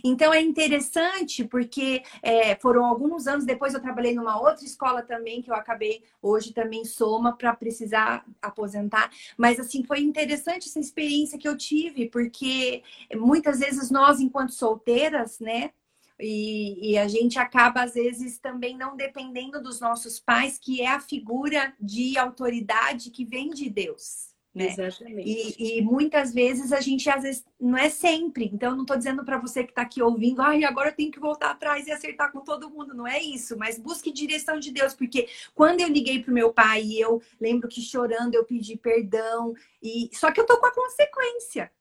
Então 0.03 0.33
é 0.33 0.41
interessante 0.41 1.43
porque 1.45 2.03
é, 2.21 2.55
foram 2.55 2.85
alguns 2.85 3.27
anos 3.27 3.45
depois 3.45 3.73
eu 3.73 3.81
trabalhei 3.81 4.13
numa 4.13 4.39
outra 4.41 4.65
escola 4.65 5.01
também 5.01 5.41
que 5.41 5.49
eu 5.49 5.55
acabei 5.55 6.03
hoje 6.21 6.53
também 6.53 6.83
soma 6.85 7.37
para 7.37 7.55
precisar 7.55 8.25
aposentar, 8.41 9.11
mas 9.37 9.59
assim 9.59 9.83
foi 9.83 10.01
interessante 10.01 10.67
essa 10.67 10.79
experiência 10.79 11.37
que 11.37 11.47
eu 11.47 11.55
tive 11.55 12.09
porque 12.09 12.83
muitas 13.15 13.59
vezes 13.59 13.89
nós 13.89 14.19
enquanto 14.19 14.51
solteiras, 14.51 15.39
né, 15.39 15.71
e, 16.19 16.91
e, 16.91 16.97
a 16.97 17.07
gente 17.07 17.39
acaba, 17.39 17.83
às 17.83 17.93
vezes, 17.93 18.37
também 18.37 18.77
não 18.77 18.97
dependendo 18.97 19.61
dos 19.61 19.79
nossos 19.79 20.19
pais, 20.19 20.59
que 20.59 20.81
é 20.81 20.87
a 20.87 20.99
figura 20.99 21.73
de 21.79 22.17
autoridade 22.17 23.09
que 23.09 23.23
vem 23.23 23.49
de 23.51 23.69
Deus. 23.69 24.29
Né? 24.53 24.65
Exatamente. 24.65 25.29
E, 25.29 25.77
e, 25.77 25.81
muitas 25.81 26.33
vezes 26.33 26.73
a 26.73 26.81
gente, 26.81 27.09
às 27.09 27.23
vezes, 27.23 27.45
não 27.59 27.77
é 27.77 27.89
sempre. 27.89 28.49
Então, 28.51 28.75
não 28.75 28.81
estou 28.81 28.97
dizendo 28.97 29.23
para 29.23 29.37
você 29.37 29.63
que 29.63 29.71
está 29.71 29.83
aqui 29.83 30.01
ouvindo, 30.01 30.41
ai, 30.41 30.63
agora 30.63 30.89
eu 30.89 30.95
tenho 30.95 31.11
que 31.11 31.19
voltar 31.19 31.51
atrás 31.51 31.87
e 31.87 31.91
acertar 31.91 32.31
com 32.31 32.41
todo 32.41 32.69
mundo. 32.69 32.93
Não 32.93 33.07
é 33.07 33.21
isso, 33.21 33.57
mas 33.57 33.79
busque 33.79 34.11
direção 34.11 34.59
de 34.59 34.71
Deus, 34.71 34.93
porque 34.93 35.29
quando 35.55 35.81
eu 35.81 35.87
liguei 35.87 36.21
para 36.21 36.31
o 36.31 36.33
meu 36.33 36.51
pai 36.51 36.83
e 36.83 36.99
eu 36.99 37.21
lembro 37.39 37.69
que 37.69 37.81
chorando 37.81 38.35
eu 38.35 38.43
pedi 38.43 38.75
perdão, 38.75 39.53
e 39.81 40.09
só 40.13 40.31
que 40.31 40.41
eu 40.41 40.45
tô 40.45 40.57
com 40.59 40.65
a 40.65 40.73
consequência. 40.75 41.71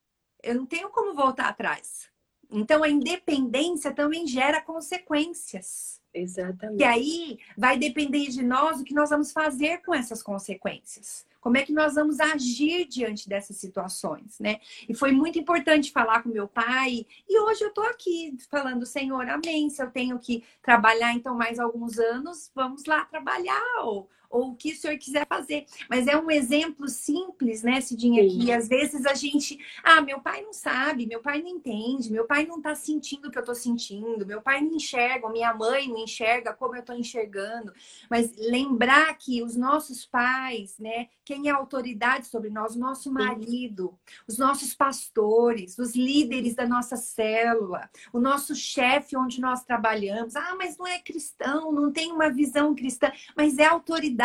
Eu 0.43 0.55
não 0.55 0.67
tenho 0.67 0.91
como 0.91 1.15
voltar 1.15 1.49
atrás. 1.49 2.08
Então, 2.51 2.83
a 2.83 2.89
independência 2.89 3.93
também 3.93 4.27
gera 4.27 4.61
consequências. 4.61 6.01
Exatamente. 6.13 6.81
E 6.81 6.85
aí 6.85 7.39
vai 7.57 7.79
depender 7.79 8.29
de 8.29 8.43
nós 8.43 8.81
o 8.81 8.85
que 8.85 8.95
nós 8.95 9.11
vamos 9.11 9.33
fazer 9.33 9.79
com 9.83 9.95
essas 9.95 10.23
consequências. 10.23 11.27
Como 11.41 11.57
é 11.57 11.63
que 11.63 11.73
nós 11.73 11.95
vamos 11.95 12.19
agir 12.19 12.87
diante 12.87 13.29
dessas 13.29 13.57
situações, 13.57 14.39
né? 14.41 14.59
E 14.89 14.95
foi 14.95 15.13
muito 15.13 15.39
importante 15.39 15.93
falar 15.93 16.23
com 16.23 16.29
meu 16.29 16.49
pai. 16.49 17.07
E 17.29 17.41
hoje 17.41 17.63
eu 17.63 17.69
estou 17.69 17.85
aqui 17.85 18.37
falando, 18.51 18.85
Senhor, 18.85 19.29
amém. 19.29 19.71
Se 19.71 19.83
eu 19.83 19.91
tenho 19.91 20.19
que 20.19 20.43
trabalhar 20.63 21.13
então 21.15 21.37
mais 21.37 21.59
alguns 21.59 21.99
anos, 21.99 22.51
vamos 22.55 22.85
lá 22.87 23.05
trabalhar. 23.05 23.63
Ou, 23.85 24.09
ou 24.31 24.51
o 24.51 24.55
que 24.55 24.73
o 24.73 24.77
senhor 24.77 24.97
quiser 24.99 25.27
fazer. 25.27 25.67
Mas 25.89 26.07
é 26.07 26.17
um 26.17 26.31
exemplo 26.31 26.89
simples, 26.89 27.63
né, 27.63 27.81
Cidinha, 27.81 28.29
Sim. 28.29 28.39
que 28.39 28.53
às 28.53 28.69
vezes 28.69 29.07
a 29.07 29.15
gente, 29.15 29.59
ah, 29.83 30.01
meu 30.01 30.21
pai 30.21 30.43
não 30.43 30.53
sabe, 30.53 31.07
meu 31.07 31.21
pai 31.21 31.43
não 31.43 31.49
entende, 31.49 32.13
meu 32.13 32.27
pai 32.27 32.47
não 32.47 32.61
tá 32.61 32.75
sentindo 32.75 33.29
o 33.29 33.31
que 33.31 33.39
eu 33.39 33.45
tô 33.45 33.55
sentindo, 33.55 34.27
meu 34.27 34.43
pai 34.43 34.61
não 34.61 34.75
enxerga, 34.75 35.29
minha 35.29 35.53
mãe 35.55 35.89
não 35.89 35.99
enxerga 35.99 36.53
como 36.53 36.77
eu 36.77 36.83
tô 36.83 36.93
enxergando. 36.93 37.73
Mas 38.11 38.33
lembrar 38.37 39.17
que 39.17 39.43
os 39.43 39.57
nossos 39.57 40.05
pais, 40.05 40.79
né, 40.79 41.09
quem 41.25 41.49
é 41.49 41.51
autoridade 41.51 42.27
sobre 42.27 42.51
nós, 42.51 42.77
o 42.77 42.79
nosso 42.79 43.13
marido, 43.13 43.99
os 44.27 44.39
nossos 44.39 44.75
pastores, 44.75 45.79
os 45.79 45.95
líderes 45.95 46.55
da 46.55 46.67
nossa 46.67 46.97
célula, 46.97 47.89
o 48.13 48.21
nosso 48.21 48.55
chefe 48.55 49.17
onde 49.17 49.41
nós 49.41 49.65
trabalhamos. 49.65 50.37
Ah, 50.37 50.55
mas 50.57 50.77
não 50.77 50.87
é 50.87 50.99
cristão, 50.99 51.73
não 51.73 51.93
tem 51.93 52.13
uma 52.13 52.31
visão 52.31 52.75
cristã, 52.75 53.11
mas 53.37 53.59
é 53.59 53.67
autoridade, 53.67 54.18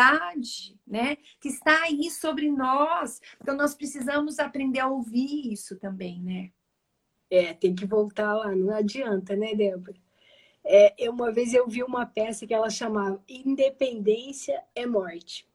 né? 0.86 1.16
Que 1.40 1.48
está 1.48 1.82
aí 1.82 2.10
sobre 2.10 2.50
nós. 2.50 3.20
Então 3.40 3.56
nós 3.56 3.74
precisamos 3.74 4.38
aprender 4.38 4.80
a 4.80 4.88
ouvir 4.88 5.52
isso 5.52 5.76
também, 5.76 6.20
né? 6.20 6.50
É, 7.30 7.54
tem 7.54 7.74
que 7.74 7.86
voltar 7.86 8.34
lá, 8.34 8.54
não 8.54 8.74
adianta, 8.74 9.34
né, 9.34 9.54
Débora? 9.54 9.96
É, 10.64 11.10
uma 11.10 11.30
vez 11.30 11.52
eu 11.52 11.68
vi 11.68 11.82
uma 11.82 12.06
peça 12.06 12.46
que 12.46 12.54
ela 12.54 12.70
chamava 12.70 13.22
Independência 13.28 14.62
é 14.74 14.86
Morte. 14.86 15.46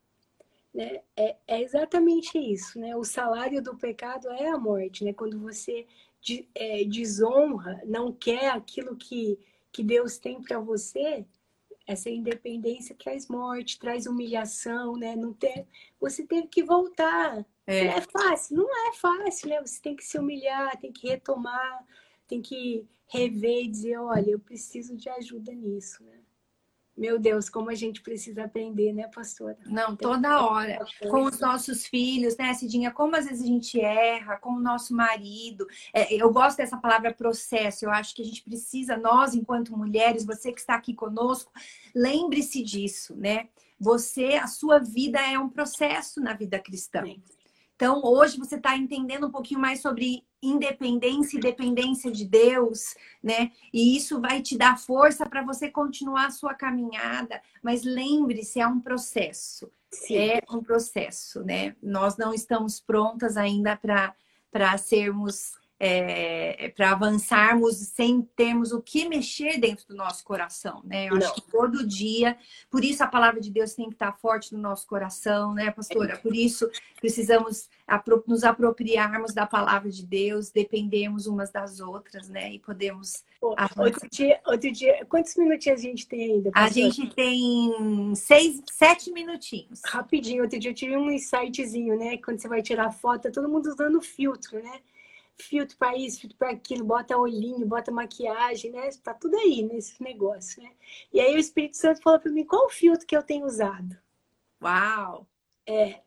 Né? 0.73 1.01
É, 1.15 1.35
é 1.47 1.61
exatamente 1.61 2.37
isso, 2.37 2.79
né? 2.79 2.95
O 2.95 3.03
salário 3.03 3.61
do 3.61 3.75
pecado 3.75 4.29
é 4.29 4.49
a 4.49 4.57
morte, 4.57 5.03
né? 5.03 5.13
Quando 5.13 5.39
você 5.39 5.87
de, 6.21 6.47
é, 6.53 6.83
desonra, 6.83 7.81
não 7.85 8.11
quer 8.11 8.49
aquilo 8.51 8.95
que, 8.95 9.39
que 9.71 9.83
Deus 9.83 10.17
tem 10.17 10.41
para 10.41 10.59
você, 10.59 11.25
essa 11.89 12.07
independência 12.07 12.95
traz 12.95 13.27
morte, 13.27 13.79
traz 13.79 14.05
humilhação, 14.05 14.95
né? 14.95 15.15
Não 15.15 15.33
ter, 15.33 15.65
você 15.99 16.23
teve 16.23 16.47
que 16.47 16.63
voltar. 16.63 17.43
É. 17.65 17.87
É 17.87 18.01
fácil, 18.01 18.57
não 18.57 18.89
é 18.89 18.93
fácil, 18.93 19.49
né? 19.49 19.59
Você 19.59 19.81
tem 19.81 19.95
que 19.95 20.05
se 20.05 20.19
humilhar, 20.19 20.77
tem 20.79 20.91
que 20.91 21.07
retomar, 21.07 21.83
tem 22.27 22.43
que 22.43 22.87
rever 23.07 23.65
e 23.65 23.67
dizer, 23.67 23.97
olha, 23.97 24.29
eu 24.29 24.39
preciso 24.39 24.95
de 24.95 25.09
ajuda 25.09 25.51
nisso, 25.51 26.03
né? 26.03 26.19
Meu 26.99 27.17
Deus, 27.17 27.49
como 27.49 27.69
a 27.69 27.75
gente 27.75 28.01
precisa 28.01 28.43
aprender, 28.43 28.91
né, 28.91 29.07
pastora? 29.07 29.57
Não, 29.65 29.95
toda 29.95 30.43
hora. 30.45 30.85
Com 31.09 31.23
os 31.23 31.39
nossos 31.39 31.85
filhos, 31.85 32.35
né, 32.35 32.53
Cidinha? 32.53 32.91
Como 32.91 33.15
às 33.15 33.25
vezes 33.25 33.41
a 33.41 33.47
gente 33.47 33.79
erra, 33.79 34.35
com 34.35 34.49
o 34.49 34.59
nosso 34.59 34.93
marido. 34.93 35.65
É, 35.93 36.13
eu 36.13 36.29
gosto 36.29 36.57
dessa 36.57 36.75
palavra 36.75 37.13
processo. 37.13 37.85
Eu 37.85 37.91
acho 37.91 38.13
que 38.13 38.21
a 38.21 38.25
gente 38.25 38.43
precisa, 38.43 38.97
nós, 38.97 39.33
enquanto 39.33 39.77
mulheres, 39.77 40.25
você 40.25 40.51
que 40.51 40.59
está 40.59 40.75
aqui 40.75 40.93
conosco, 40.93 41.53
lembre-se 41.95 42.61
disso, 42.61 43.15
né? 43.15 43.47
Você, 43.79 44.33
a 44.33 44.47
sua 44.47 44.79
vida 44.79 45.21
é 45.21 45.39
um 45.39 45.47
processo 45.47 46.19
na 46.19 46.33
vida 46.33 46.59
cristã. 46.59 47.05
Sim. 47.05 47.23
Então, 47.77 48.01
hoje 48.03 48.37
você 48.37 48.55
está 48.55 48.75
entendendo 48.75 49.27
um 49.27 49.31
pouquinho 49.31 49.61
mais 49.61 49.81
sobre 49.81 50.25
independência 50.41 51.37
e 51.37 51.41
dependência 51.41 52.11
de 52.11 52.25
Deus, 52.25 52.95
né? 53.21 53.51
E 53.73 53.95
isso 53.95 54.21
vai 54.21 54.41
te 54.41 54.57
dar 54.57 54.79
força 54.79 55.25
para 55.25 55.43
você 55.43 55.69
continuar 55.69 56.27
a 56.27 56.31
sua 56.31 56.53
caminhada. 56.53 57.41
Mas 57.61 57.83
lembre-se, 57.83 58.59
é 58.59 58.67
um 58.67 58.79
processo. 58.79 59.71
Sim. 59.91 60.17
É 60.17 60.41
um 60.49 60.61
processo, 60.61 61.43
né? 61.43 61.75
Nós 61.81 62.15
não 62.15 62.33
estamos 62.33 62.79
prontas 62.79 63.37
ainda 63.37 63.75
para 63.75 64.77
sermos 64.77 65.57
é, 65.79 66.73
para 66.75 66.91
avançarmos 66.91 67.77
sem 67.77 68.21
termos 68.35 68.73
o 68.73 68.81
que 68.81 69.07
mexer 69.07 69.57
dentro 69.57 69.87
do 69.87 69.95
nosso 69.95 70.25
coração, 70.25 70.81
né? 70.83 71.05
Eu 71.05 71.15
Não. 71.15 71.25
acho 71.25 71.35
que 71.35 71.41
todo 71.49 71.87
dia, 71.87 72.37
por 72.69 72.83
isso 72.83 73.01
a 73.01 73.07
palavra 73.07 73.39
de 73.39 73.49
Deus 73.49 73.73
tem 73.73 73.87
que 73.87 73.95
estar 73.95 74.11
forte 74.11 74.53
no 74.53 74.59
nosso 74.59 74.85
coração, 74.85 75.53
né, 75.53 75.71
pastora? 75.71 76.17
Por 76.17 76.35
isso 76.35 76.69
precisamos 76.99 77.69
nos 78.27 78.43
apropriarmos 78.43 79.33
da 79.33 79.45
palavra 79.45 79.89
de 79.89 80.05
Deus, 80.05 80.51
dependemos 80.51 81.27
umas 81.27 81.49
das 81.49 81.79
outras, 81.79 82.27
né? 82.27 82.53
E 82.53 82.59
podemos. 82.59 83.23
outro, 83.41 84.09
dia, 84.11 84.39
outro 84.45 84.71
dia, 84.71 85.05
quantos 85.05 85.35
minutinhos 85.37 85.79
a 85.79 85.83
gente 85.83 86.07
tem 86.07 86.33
ainda? 86.33 86.51
Pastora? 86.51 86.69
A 86.69 86.89
gente 86.89 87.15
tem 87.15 88.13
seis, 88.15 88.61
sete 88.69 89.11
minutinhos. 89.13 89.81
Rapidinho, 89.85 90.43
outro 90.43 90.59
dia 90.59 90.71
eu 90.71 90.75
tive 90.75 90.97
um 90.97 91.09
insightzinho, 91.09 91.97
né? 91.97 92.17
Quando 92.17 92.39
você 92.39 92.49
vai 92.49 92.61
tirar 92.61 92.91
foto, 92.91 93.23
tá 93.23 93.31
todo 93.31 93.47
mundo 93.47 93.67
usando 93.67 94.01
filtro, 94.01 94.61
né? 94.61 94.81
Filtro 95.43 95.77
para 95.77 95.97
isso, 95.97 96.21
filtro 96.21 96.37
para 96.37 96.51
aquilo, 96.51 96.85
bota 96.85 97.17
olhinho, 97.17 97.65
bota 97.65 97.91
maquiagem, 97.91 98.71
né? 98.71 98.89
Tá 99.03 99.13
tudo 99.13 99.37
aí 99.37 99.63
nesse 99.63 100.01
negócio, 100.01 100.61
né? 100.61 100.71
E 101.11 101.19
aí 101.19 101.35
o 101.35 101.39
Espírito 101.39 101.77
Santo 101.77 102.01
falou 102.01 102.19
para 102.19 102.31
mim 102.31 102.45
qual 102.45 102.65
o 102.65 102.69
filtro 102.69 103.05
que 103.05 103.15
eu 103.15 103.23
tenho 103.23 103.45
usado. 103.45 103.97
Uau! 104.61 105.27
É, 105.65 106.01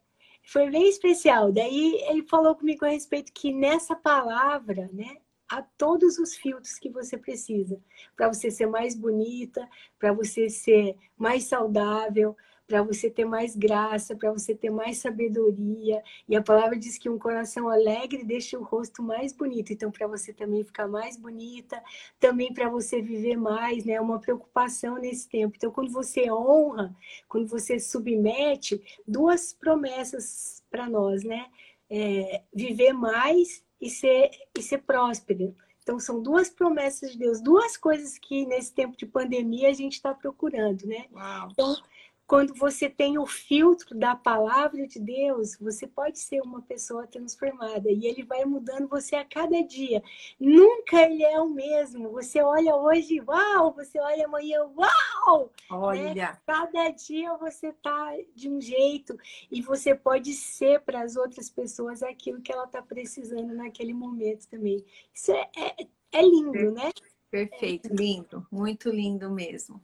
foi 0.44 0.70
bem 0.70 0.88
especial. 0.88 1.52
Daí 1.52 2.04
ele 2.08 2.22
falou 2.22 2.54
comigo 2.54 2.84
a 2.84 2.88
respeito 2.88 3.32
que 3.32 3.52
nessa 3.52 3.94
palavra, 3.94 4.90
né, 4.92 5.16
há 5.48 5.62
todos 5.62 6.18
os 6.18 6.34
filtros 6.34 6.78
que 6.78 6.88
você 6.88 7.16
precisa 7.16 7.78
para 8.16 8.28
você 8.28 8.50
ser 8.50 8.66
mais 8.66 8.94
bonita, 8.94 9.68
para 9.98 10.12
você 10.12 10.48
ser 10.48 10.96
mais 11.16 11.44
saudável, 11.44 12.36
para 12.66 12.82
você 12.82 13.10
ter 13.10 13.24
mais 13.24 13.54
graça, 13.56 14.16
para 14.16 14.32
você 14.32 14.54
ter 14.54 14.70
mais 14.70 14.98
sabedoria. 14.98 16.02
E 16.28 16.36
a 16.36 16.42
palavra 16.42 16.78
diz 16.78 16.96
que 16.96 17.08
um 17.08 17.18
coração 17.18 17.68
alegre 17.68 18.24
deixa 18.24 18.58
o 18.58 18.62
rosto 18.62 19.02
mais 19.02 19.32
bonito. 19.32 19.72
Então, 19.72 19.90
para 19.90 20.06
você 20.06 20.32
também 20.32 20.64
ficar 20.64 20.88
mais 20.88 21.16
bonita, 21.16 21.82
também 22.18 22.52
para 22.52 22.68
você 22.68 23.02
viver 23.02 23.36
mais, 23.36 23.84
né? 23.84 23.94
É 23.94 24.00
uma 24.00 24.20
preocupação 24.20 24.96
nesse 24.96 25.28
tempo. 25.28 25.54
Então, 25.56 25.70
quando 25.70 25.90
você 25.90 26.30
honra, 26.30 26.94
quando 27.28 27.46
você 27.46 27.78
submete, 27.78 28.82
duas 29.06 29.52
promessas 29.52 30.62
para 30.70 30.88
nós, 30.88 31.22
né? 31.22 31.46
É, 31.90 32.42
viver 32.54 32.92
mais 32.92 33.62
e 33.80 33.90
ser, 33.90 34.30
e 34.56 34.62
ser 34.62 34.78
próspero. 34.78 35.54
Então, 35.82 35.98
são 35.98 36.22
duas 36.22 36.48
promessas 36.48 37.12
de 37.12 37.18
Deus, 37.18 37.40
duas 37.40 37.76
coisas 37.76 38.16
que 38.16 38.46
nesse 38.46 38.72
tempo 38.72 38.96
de 38.96 39.04
pandemia 39.04 39.68
a 39.68 39.72
gente 39.72 39.94
está 39.94 40.14
procurando, 40.14 40.86
né? 40.86 41.06
Uau. 41.12 41.48
Então, 41.50 41.76
quando 42.26 42.54
você 42.54 42.88
tem 42.88 43.18
o 43.18 43.26
filtro 43.26 43.96
da 43.96 44.14
palavra 44.16 44.86
de 44.86 44.98
Deus, 44.98 45.56
você 45.58 45.86
pode 45.86 46.18
ser 46.18 46.40
uma 46.40 46.62
pessoa 46.62 47.06
transformada 47.06 47.90
e 47.90 48.06
ele 48.06 48.22
vai 48.22 48.44
mudando 48.44 48.88
você 48.88 49.16
a 49.16 49.24
cada 49.24 49.62
dia. 49.62 50.02
Nunca 50.40 51.02
ele 51.02 51.22
é 51.24 51.38
o 51.40 51.50
mesmo. 51.50 52.10
Você 52.12 52.42
olha 52.42 52.74
hoje, 52.74 53.20
uau, 53.20 53.72
você 53.72 54.00
olha 54.00 54.24
amanhã, 54.24 54.62
uau! 54.64 55.44
Né? 55.44 55.50
Olha, 55.70 56.14
né? 56.14 56.38
cada 56.46 56.90
dia 56.90 57.36
você 57.36 57.72
tá 57.72 58.16
de 58.34 58.48
um 58.48 58.60
jeito 58.60 59.18
e 59.50 59.60
você 59.60 59.94
pode 59.94 60.32
ser 60.32 60.80
para 60.80 61.02
as 61.02 61.16
outras 61.16 61.50
pessoas 61.50 62.02
aquilo 62.02 62.40
que 62.40 62.52
ela 62.52 62.66
tá 62.66 62.80
precisando 62.80 63.54
naquele 63.54 63.92
momento 63.92 64.48
também. 64.48 64.84
Isso 65.12 65.32
é, 65.32 65.50
é, 65.56 65.86
é 66.12 66.22
lindo, 66.22 66.72
né? 66.72 66.90
Perfeito, 67.30 67.88
lindo, 67.94 68.46
muito 68.50 68.90
lindo 68.90 69.30
mesmo. 69.30 69.82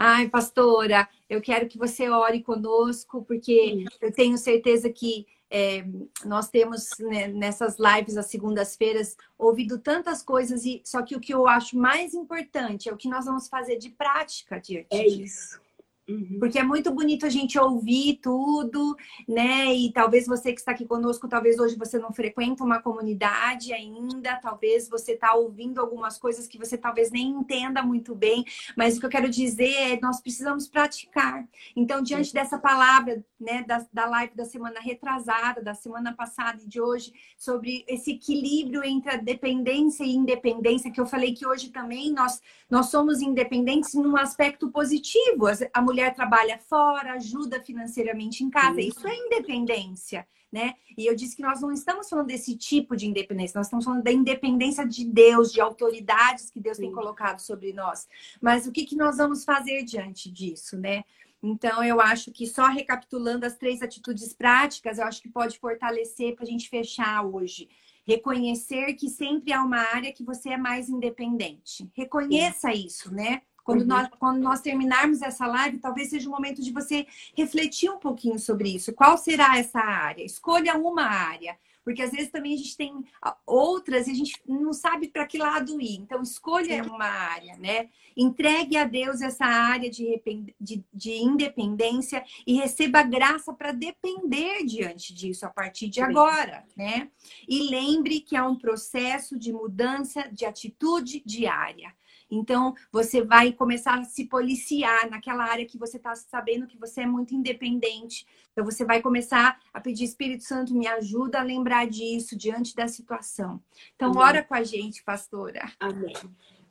Ai, 0.00 0.28
pastora, 0.28 1.08
eu 1.28 1.42
quero 1.42 1.66
que 1.68 1.76
você 1.76 2.08
ore 2.08 2.40
conosco, 2.40 3.24
porque 3.24 3.84
eu 4.00 4.12
tenho 4.12 4.38
certeza 4.38 4.88
que 4.88 5.26
é, 5.50 5.84
nós 6.24 6.48
temos 6.48 6.90
né, 7.00 7.26
nessas 7.26 7.78
lives 7.78 8.16
às 8.16 8.26
segundas-feiras 8.26 9.16
ouvido 9.36 9.76
tantas 9.76 10.22
coisas, 10.22 10.64
e 10.64 10.80
só 10.84 11.02
que 11.02 11.16
o 11.16 11.20
que 11.20 11.34
eu 11.34 11.48
acho 11.48 11.76
mais 11.76 12.14
importante 12.14 12.88
é 12.88 12.92
o 12.92 12.96
que 12.96 13.08
nós 13.08 13.24
vamos 13.24 13.48
fazer 13.48 13.76
de 13.76 13.90
prática 13.90 14.60
diante 14.60 14.86
é 14.90 15.04
isso. 15.04 15.60
Uhum. 16.08 16.38
Porque 16.40 16.58
é 16.58 16.62
muito 16.62 16.90
bonito 16.90 17.26
a 17.26 17.28
gente 17.28 17.58
ouvir 17.58 18.18
tudo, 18.22 18.96
né? 19.28 19.74
E 19.74 19.92
talvez 19.92 20.26
você 20.26 20.52
que 20.54 20.58
está 20.58 20.72
aqui 20.72 20.86
conosco, 20.86 21.28
talvez 21.28 21.58
hoje 21.58 21.76
você 21.76 21.98
não 21.98 22.12
frequenta 22.12 22.64
uma 22.64 22.80
comunidade 22.80 23.74
ainda, 23.74 24.36
talvez 24.36 24.88
você 24.88 25.12
está 25.12 25.34
ouvindo 25.34 25.80
algumas 25.80 26.16
coisas 26.16 26.46
que 26.46 26.56
você 26.56 26.78
talvez 26.78 27.10
nem 27.10 27.28
entenda 27.28 27.82
muito 27.82 28.14
bem, 28.14 28.42
mas 28.74 28.96
o 28.96 29.00
que 29.00 29.06
eu 29.06 29.10
quero 29.10 29.28
dizer 29.28 29.74
é 29.74 30.00
nós 30.00 30.20
precisamos 30.20 30.66
praticar. 30.66 31.46
Então, 31.76 32.02
diante 32.02 32.32
dessa 32.32 32.58
palavra, 32.58 33.22
né, 33.38 33.62
da, 33.64 33.84
da 33.92 34.06
live 34.06 34.34
da 34.34 34.46
semana 34.46 34.80
retrasada, 34.80 35.62
da 35.62 35.74
semana 35.74 36.14
passada 36.14 36.62
e 36.62 36.66
de 36.66 36.80
hoje, 36.80 37.12
sobre 37.36 37.84
esse 37.86 38.12
equilíbrio 38.12 38.82
entre 38.82 39.10
a 39.10 39.16
dependência 39.16 40.04
e 40.04 40.14
independência, 40.14 40.90
que 40.90 41.00
eu 41.00 41.06
falei 41.06 41.34
que 41.34 41.46
hoje 41.46 41.68
também 41.70 42.12
nós, 42.12 42.40
nós 42.70 42.86
somos 42.86 43.20
independentes 43.20 43.92
num 43.92 44.16
aspecto 44.16 44.70
positivo. 44.70 45.46
A 45.74 45.82
mulher 45.82 45.97
mulher 45.98 46.14
trabalha 46.14 46.58
fora, 46.58 47.14
ajuda 47.14 47.60
financeiramente 47.60 48.44
em 48.44 48.50
casa. 48.50 48.80
Isso 48.80 49.06
é 49.06 49.16
independência, 49.16 50.26
né? 50.50 50.74
E 50.96 51.06
eu 51.06 51.14
disse 51.14 51.34
que 51.34 51.42
nós 51.42 51.60
não 51.60 51.72
estamos 51.72 52.08
falando 52.08 52.28
desse 52.28 52.56
tipo 52.56 52.96
de 52.96 53.06
independência, 53.06 53.58
nós 53.58 53.66
estamos 53.66 53.84
falando 53.84 54.04
da 54.04 54.12
independência 54.12 54.86
de 54.86 55.04
Deus, 55.04 55.52
de 55.52 55.60
autoridades 55.60 56.50
que 56.50 56.60
Deus 56.60 56.76
Sim. 56.76 56.84
tem 56.84 56.92
colocado 56.92 57.40
sobre 57.40 57.72
nós. 57.72 58.06
Mas 58.40 58.66
o 58.66 58.72
que, 58.72 58.84
que 58.84 58.96
nós 58.96 59.16
vamos 59.16 59.44
fazer 59.44 59.82
diante 59.82 60.30
disso, 60.30 60.78
né? 60.78 61.02
Então, 61.42 61.82
eu 61.84 62.00
acho 62.00 62.32
que 62.32 62.46
só 62.46 62.66
recapitulando 62.66 63.44
as 63.44 63.56
três 63.56 63.82
atitudes 63.82 64.32
práticas, 64.32 64.98
eu 64.98 65.04
acho 65.04 65.22
que 65.22 65.28
pode 65.28 65.58
fortalecer 65.58 66.34
para 66.34 66.44
a 66.44 66.48
gente 66.48 66.68
fechar 66.68 67.24
hoje. 67.24 67.68
Reconhecer 68.04 68.94
que 68.94 69.08
sempre 69.08 69.52
há 69.52 69.62
uma 69.62 69.78
área 69.78 70.12
que 70.12 70.24
você 70.24 70.50
é 70.50 70.56
mais 70.56 70.88
independente. 70.88 71.88
Reconheça 71.94 72.72
Sim. 72.72 72.86
isso, 72.86 73.14
né? 73.14 73.42
Quando, 73.68 73.82
uhum. 73.82 73.86
nós, 73.86 74.08
quando 74.18 74.38
nós 74.38 74.60
terminarmos 74.62 75.20
essa 75.20 75.46
live, 75.46 75.76
talvez 75.76 76.08
seja 76.08 76.26
o 76.26 76.32
momento 76.32 76.62
de 76.62 76.72
você 76.72 77.06
refletir 77.36 77.90
um 77.90 77.98
pouquinho 77.98 78.38
sobre 78.38 78.74
isso. 78.74 78.94
Qual 78.94 79.18
será 79.18 79.58
essa 79.58 79.78
área? 79.78 80.24
Escolha 80.24 80.74
uma 80.78 81.02
área. 81.02 81.54
Porque 81.84 82.00
às 82.00 82.10
vezes 82.10 82.30
também 82.30 82.54
a 82.54 82.56
gente 82.56 82.74
tem 82.78 83.04
outras 83.46 84.06
e 84.06 84.12
a 84.12 84.14
gente 84.14 84.40
não 84.46 84.72
sabe 84.72 85.08
para 85.08 85.26
que 85.26 85.36
lado 85.36 85.78
ir. 85.82 85.96
Então, 85.96 86.22
escolha 86.22 86.82
uma 86.82 87.04
área, 87.04 87.58
né? 87.58 87.90
Entregue 88.16 88.78
a 88.78 88.84
Deus 88.84 89.20
essa 89.20 89.44
área 89.44 89.90
de, 89.90 90.18
de, 90.58 90.82
de 90.92 91.12
independência 91.12 92.24
e 92.46 92.54
receba 92.54 93.02
graça 93.02 93.52
para 93.52 93.72
depender 93.72 94.64
diante 94.64 95.12
disso 95.12 95.44
a 95.44 95.50
partir 95.50 95.88
de 95.88 96.00
agora, 96.00 96.64
né? 96.74 97.10
E 97.46 97.68
lembre 97.70 98.20
que 98.20 98.34
é 98.34 98.42
um 98.42 98.56
processo 98.56 99.38
de 99.38 99.52
mudança 99.52 100.26
de 100.32 100.46
atitude 100.46 101.22
diária. 101.24 101.94
Então, 102.30 102.74
você 102.92 103.22
vai 103.22 103.52
começar 103.52 103.98
a 103.98 104.04
se 104.04 104.26
policiar 104.26 105.08
naquela 105.10 105.44
área 105.44 105.64
que 105.64 105.78
você 105.78 105.96
está 105.96 106.14
sabendo 106.14 106.66
que 106.66 106.78
você 106.78 107.02
é 107.02 107.06
muito 107.06 107.34
independente. 107.34 108.26
Então, 108.52 108.64
você 108.64 108.84
vai 108.84 109.00
começar 109.00 109.58
a 109.72 109.80
pedir, 109.80 110.04
Espírito 110.04 110.44
Santo, 110.44 110.74
me 110.74 110.86
ajuda 110.86 111.40
a 111.40 111.42
lembrar 111.42 111.86
disso 111.86 112.36
diante 112.36 112.74
da 112.74 112.86
situação. 112.86 113.62
Então, 113.96 114.10
Amém. 114.10 114.22
ora 114.22 114.42
com 114.42 114.54
a 114.54 114.62
gente, 114.62 115.02
pastora. 115.02 115.72
Amém. 115.80 116.14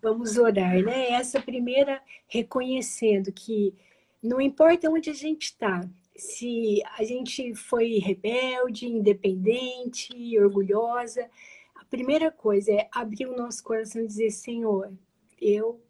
Vamos 0.01 0.37
orar, 0.37 0.81
né? 0.83 1.11
Essa 1.11 1.41
primeira, 1.41 2.01
reconhecendo 2.27 3.31
que 3.31 3.73
não 4.21 4.39
importa 4.39 4.89
onde 4.89 5.09
a 5.09 5.13
gente 5.13 5.45
está, 5.45 5.81
se 6.15 6.81
a 6.97 7.03
gente 7.03 7.53
foi 7.55 7.99
rebelde, 7.99 8.87
independente, 8.87 10.37
orgulhosa, 10.39 11.29
a 11.75 11.85
primeira 11.85 12.31
coisa 12.31 12.71
é 12.71 12.87
abrir 12.91 13.27
o 13.27 13.35
nosso 13.35 13.63
coração 13.63 14.01
e 14.01 14.07
dizer: 14.07 14.31
Senhor, 14.31 14.91
eu 15.39 15.81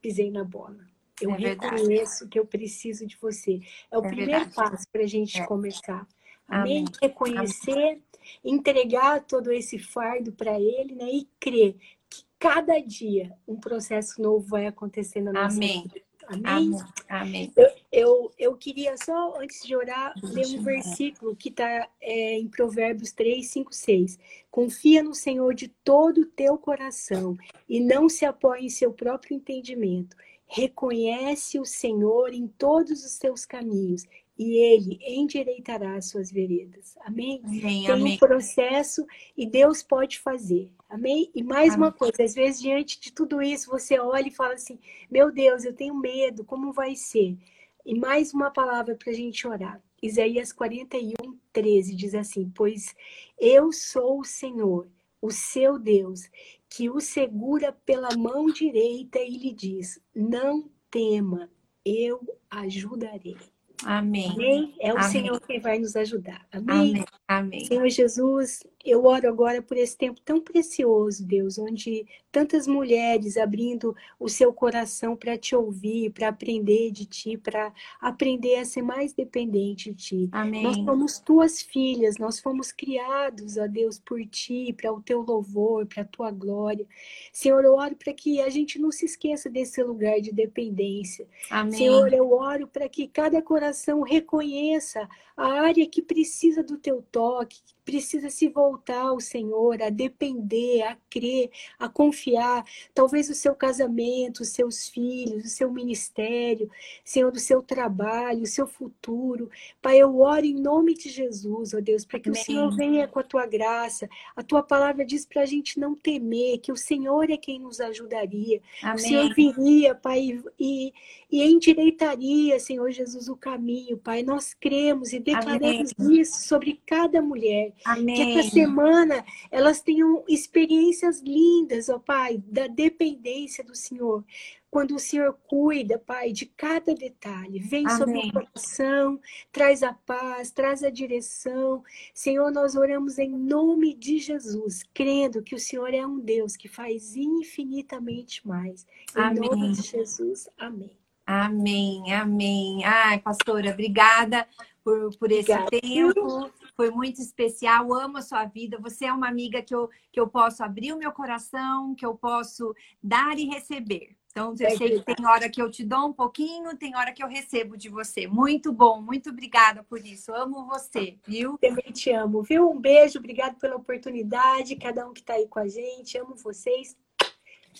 pisei 0.00 0.30
na 0.30 0.44
bola. 0.44 0.88
Eu 1.20 1.32
é 1.32 1.36
reconheço 1.36 2.28
que 2.28 2.38
eu 2.38 2.46
preciso 2.46 3.06
de 3.06 3.16
você. 3.16 3.60
É 3.90 3.98
o 3.98 4.04
é 4.04 4.08
primeiro 4.08 4.32
verdade. 4.32 4.54
passo 4.54 4.88
para 4.90 5.02
a 5.02 5.06
gente 5.06 5.40
é. 5.40 5.46
começar. 5.46 6.06
Amém? 6.48 6.78
Amém. 6.78 6.84
Reconhecer, 7.00 7.72
Amém. 7.72 8.02
entregar 8.44 9.22
todo 9.24 9.52
esse 9.52 9.78
fardo 9.78 10.32
para 10.32 10.58
Ele 10.58 10.94
né? 10.94 11.10
e 11.10 11.28
crer 11.38 11.76
que 12.08 12.24
cada 12.38 12.80
dia 12.80 13.36
um 13.46 13.56
processo 13.56 14.20
novo 14.20 14.46
vai 14.48 14.66
acontecer 14.66 15.20
na 15.20 15.32
nossa 15.32 15.56
Amém. 15.56 15.82
vida. 15.82 16.00
Amém? 16.26 16.76
Amém. 17.08 17.52
Eu, 17.56 17.68
eu, 17.92 18.30
eu, 18.38 18.56
queria 18.56 18.94
só, 18.96 19.34
antes 19.40 19.66
de 19.66 19.74
orar, 19.74 20.14
ler 20.22 20.46
um 20.46 20.62
versículo 20.62 21.34
que 21.34 21.48
está 21.48 21.88
é, 22.00 22.38
em 22.38 22.46
Provérbios 22.46 23.10
3, 23.12 23.44
5, 23.46 23.74
6. 23.74 24.18
Confia 24.50 25.02
no 25.02 25.14
Senhor 25.14 25.54
de 25.54 25.68
todo 25.68 26.22
o 26.22 26.26
teu 26.26 26.56
coração 26.56 27.36
e 27.68 27.80
não 27.80 28.08
se 28.08 28.24
apoie 28.24 28.64
em 28.64 28.68
seu 28.68 28.92
próprio 28.92 29.36
entendimento. 29.36 30.16
Reconhece 30.46 31.58
o 31.58 31.64
Senhor 31.64 32.32
em 32.32 32.46
todos 32.46 33.04
os 33.04 33.12
seus 33.12 33.44
caminhos 33.44 34.04
e 34.38 34.56
ele 34.56 34.98
endireitará 35.02 35.96
as 35.96 36.06
suas 36.06 36.30
veredas. 36.30 36.96
Amém? 37.00 37.42
amém 37.44 37.60
Tem 37.60 37.90
amém. 37.90 38.14
um 38.14 38.18
processo 38.18 39.04
e 39.36 39.46
Deus 39.46 39.82
pode 39.82 40.18
fazer. 40.18 40.72
Amém? 40.88 41.30
E 41.34 41.42
mais 41.42 41.74
amém. 41.74 41.86
uma 41.86 41.92
coisa, 41.92 42.22
às 42.22 42.34
vezes 42.34 42.60
diante 42.60 42.98
de 43.00 43.12
tudo 43.12 43.42
isso, 43.42 43.70
você 43.70 43.98
olha 43.98 44.28
e 44.28 44.32
fala 44.32 44.54
assim: 44.54 44.78
"Meu 45.10 45.30
Deus, 45.30 45.64
eu 45.64 45.74
tenho 45.74 45.94
medo, 45.94 46.44
como 46.44 46.72
vai 46.72 46.96
ser?" 46.96 47.36
E 47.84 47.98
mais 47.98 48.34
uma 48.34 48.50
palavra 48.50 48.94
para 48.94 49.10
a 49.10 49.14
gente 49.14 49.46
orar. 49.46 49.82
Isaías 50.02 50.52
41, 50.52 51.14
13 51.52 51.94
diz 51.94 52.14
assim: 52.14 52.50
Pois 52.54 52.94
eu 53.38 53.72
sou 53.72 54.20
o 54.20 54.24
Senhor, 54.24 54.88
o 55.20 55.30
seu 55.30 55.78
Deus, 55.78 56.30
que 56.68 56.88
o 56.88 57.00
segura 57.00 57.72
pela 57.84 58.16
mão 58.16 58.46
direita 58.46 59.18
e 59.18 59.36
lhe 59.36 59.52
diz: 59.52 60.00
Não 60.14 60.70
tema, 60.90 61.50
eu 61.84 62.20
ajudarei. 62.50 63.36
Amém. 63.84 64.30
Amém? 64.32 64.74
É 64.78 64.92
o 64.92 64.98
Amém. 64.98 65.10
Senhor 65.10 65.40
quem 65.40 65.60
vai 65.60 65.78
nos 65.78 65.96
ajudar. 65.96 66.46
Amém? 66.52 66.90
Amém. 66.90 67.04
Amém. 67.30 67.64
Senhor 67.64 67.88
Jesus, 67.88 68.64
eu 68.84 69.04
oro 69.04 69.28
agora 69.28 69.62
por 69.62 69.76
esse 69.76 69.96
tempo 69.96 70.20
tão 70.20 70.40
precioso, 70.40 71.24
Deus, 71.24 71.58
onde 71.58 72.04
tantas 72.32 72.66
mulheres 72.66 73.36
abrindo 73.36 73.94
o 74.18 74.28
seu 74.28 74.52
coração 74.52 75.14
para 75.14 75.38
te 75.38 75.54
ouvir, 75.54 76.10
para 76.10 76.28
aprender 76.28 76.90
de 76.90 77.06
ti, 77.06 77.36
para 77.36 77.72
aprender 78.00 78.56
a 78.56 78.64
ser 78.64 78.82
mais 78.82 79.12
dependente 79.12 79.92
de 79.92 79.96
ti. 79.96 80.28
Amém. 80.32 80.64
Nós 80.64 80.76
somos 80.76 81.20
tuas 81.20 81.62
filhas, 81.62 82.18
nós 82.18 82.40
fomos 82.40 82.72
criados, 82.72 83.56
ó 83.56 83.68
Deus, 83.68 84.00
por 84.00 84.24
ti, 84.26 84.72
para 84.72 84.92
o 84.92 85.00
teu 85.00 85.20
louvor, 85.20 85.86
para 85.86 86.02
a 86.02 86.06
tua 86.06 86.32
glória. 86.32 86.84
Senhor, 87.32 87.64
eu 87.64 87.74
oro 87.74 87.94
para 87.94 88.12
que 88.12 88.40
a 88.40 88.48
gente 88.48 88.76
não 88.76 88.90
se 88.90 89.04
esqueça 89.04 89.48
desse 89.48 89.80
lugar 89.84 90.20
de 90.20 90.32
dependência. 90.32 91.28
Amém. 91.48 91.74
Senhor, 91.74 92.12
eu 92.12 92.32
oro 92.32 92.66
para 92.66 92.88
que 92.88 93.06
cada 93.06 93.40
coração 93.40 94.02
reconheça 94.02 95.08
a 95.36 95.62
área 95.62 95.86
que 95.86 96.02
precisa 96.02 96.62
do 96.62 96.76
teu 96.76 97.02
toque, 97.10 97.19
que 97.48 97.56
precisa 97.90 98.30
se 98.30 98.46
voltar 98.46 99.06
ao 99.06 99.18
Senhor, 99.18 99.82
a 99.82 99.90
depender, 99.90 100.82
a 100.82 100.96
crer, 101.10 101.50
a 101.76 101.88
confiar. 101.88 102.64
Talvez 102.94 103.28
o 103.28 103.34
seu 103.34 103.52
casamento, 103.52 104.42
os 104.42 104.50
seus 104.50 104.88
filhos, 104.88 105.44
o 105.44 105.48
seu 105.48 105.72
ministério, 105.72 106.70
Senhor, 107.04 107.32
o 107.32 107.40
seu 107.40 107.60
trabalho, 107.60 108.44
o 108.44 108.46
seu 108.46 108.68
futuro. 108.68 109.50
Pai, 109.82 109.98
eu 109.98 110.20
oro 110.20 110.46
em 110.46 110.54
nome 110.54 110.94
de 110.94 111.08
Jesus, 111.08 111.74
ó 111.74 111.80
Deus, 111.80 112.04
para 112.04 112.20
que 112.20 112.28
Amém. 112.28 112.40
o 112.40 112.44
Senhor 112.44 112.76
venha 112.76 113.08
com 113.08 113.18
a 113.18 113.24
tua 113.24 113.44
graça. 113.44 114.08
A 114.36 114.42
tua 114.42 114.62
palavra 114.62 115.04
diz 115.04 115.26
para 115.26 115.42
a 115.42 115.46
gente 115.46 115.80
não 115.80 115.96
temer, 115.96 116.58
que 116.58 116.70
o 116.70 116.76
Senhor 116.76 117.28
é 117.28 117.36
quem 117.36 117.58
nos 117.58 117.80
ajudaria. 117.80 118.60
Amém. 118.84 118.94
O 118.94 118.98
Senhor 119.00 119.34
viria, 119.34 119.96
Pai, 119.96 120.40
e, 120.60 120.94
e 121.28 121.42
endireitaria, 121.42 122.60
Senhor 122.60 122.92
Jesus, 122.92 123.28
o 123.28 123.36
caminho, 123.36 123.98
Pai. 123.98 124.22
Nós 124.22 124.54
cremos 124.54 125.12
e 125.12 125.18
declaramos 125.18 125.92
Amém. 125.98 126.20
isso 126.20 126.46
sobre 126.46 126.80
cada 126.86 127.20
mulher. 127.20 127.72
Amém. 127.84 128.14
Que 128.14 128.38
essa 128.38 128.50
semana 128.50 129.24
elas 129.50 129.80
tenham 129.80 130.24
experiências 130.28 131.20
lindas, 131.20 131.88
ó 131.88 131.98
Pai, 131.98 132.42
da 132.46 132.66
dependência 132.66 133.64
do 133.64 133.74
Senhor. 133.74 134.24
Quando 134.70 134.94
o 134.94 135.00
Senhor 135.00 135.36
cuida, 135.48 135.98
Pai, 135.98 136.30
de 136.30 136.46
cada 136.46 136.94
detalhe, 136.94 137.58
vem 137.58 137.84
Amém. 137.86 137.98
sobre 137.98 138.18
o 138.18 138.32
coração, 138.32 139.20
traz 139.50 139.82
a 139.82 139.92
paz, 139.92 140.52
traz 140.52 140.84
a 140.84 140.90
direção. 140.90 141.82
Senhor, 142.14 142.52
nós 142.52 142.76
oramos 142.76 143.18
em 143.18 143.30
nome 143.30 143.94
de 143.94 144.18
Jesus, 144.18 144.84
crendo 144.94 145.42
que 145.42 145.56
o 145.56 145.58
Senhor 145.58 145.92
é 145.92 146.06
um 146.06 146.20
Deus 146.20 146.56
que 146.56 146.68
faz 146.68 147.16
infinitamente 147.16 148.46
mais. 148.46 148.86
Em 149.16 149.20
Amém. 149.20 149.50
nome 149.50 149.72
de 149.72 149.82
Jesus, 149.82 150.48
amém. 150.56 150.96
Amém, 151.26 152.12
amém. 152.12 152.84
Ai, 152.84 153.18
pastora, 153.20 153.70
obrigada 153.70 154.46
por, 154.84 155.16
por 155.16 155.30
esse 155.30 155.52
Obrigada. 155.52 155.70
tempo. 155.80 156.50
Foi 156.80 156.90
muito 156.90 157.20
especial. 157.20 157.92
Amo 157.92 158.16
a 158.16 158.22
sua 158.22 158.46
vida. 158.46 158.78
Você 158.80 159.04
é 159.04 159.12
uma 159.12 159.28
amiga 159.28 159.60
que 159.60 159.74
eu, 159.74 159.90
que 160.10 160.18
eu 160.18 160.26
posso 160.26 160.64
abrir 160.64 160.94
o 160.94 160.96
meu 160.96 161.12
coração, 161.12 161.94
que 161.94 162.06
eu 162.06 162.14
posso 162.14 162.74
dar 163.02 163.38
e 163.38 163.44
receber. 163.44 164.16
Então, 164.30 164.54
eu 164.58 164.66
É 164.66 164.76
sei 164.78 164.98
que 164.98 165.14
tem 165.14 165.26
hora 165.26 165.50
que 165.50 165.60
eu 165.60 165.70
te 165.70 165.84
dou 165.84 166.06
um 166.06 166.12
pouquinho, 166.14 166.74
tem 166.78 166.96
hora 166.96 167.12
que 167.12 167.22
eu 167.22 167.28
recebo 167.28 167.76
de 167.76 167.90
você. 167.90 168.26
Muito 168.26 168.72
bom, 168.72 169.02
muito 169.02 169.28
obrigada 169.28 169.84
por 169.84 169.98
isso. 170.06 170.32
Amo 170.32 170.64
você, 170.68 171.18
viu? 171.26 171.58
Também 171.58 171.92
te 171.92 172.10
amo, 172.12 172.42
viu? 172.42 172.70
Um 172.70 172.80
beijo, 172.80 173.18
obrigado 173.18 173.58
pela 173.58 173.76
oportunidade, 173.76 174.74
cada 174.76 175.06
um 175.06 175.12
que 175.12 175.20
está 175.20 175.34
aí 175.34 175.46
com 175.48 175.58
a 175.58 175.68
gente, 175.68 176.16
amo 176.16 176.34
vocês. 176.34 176.96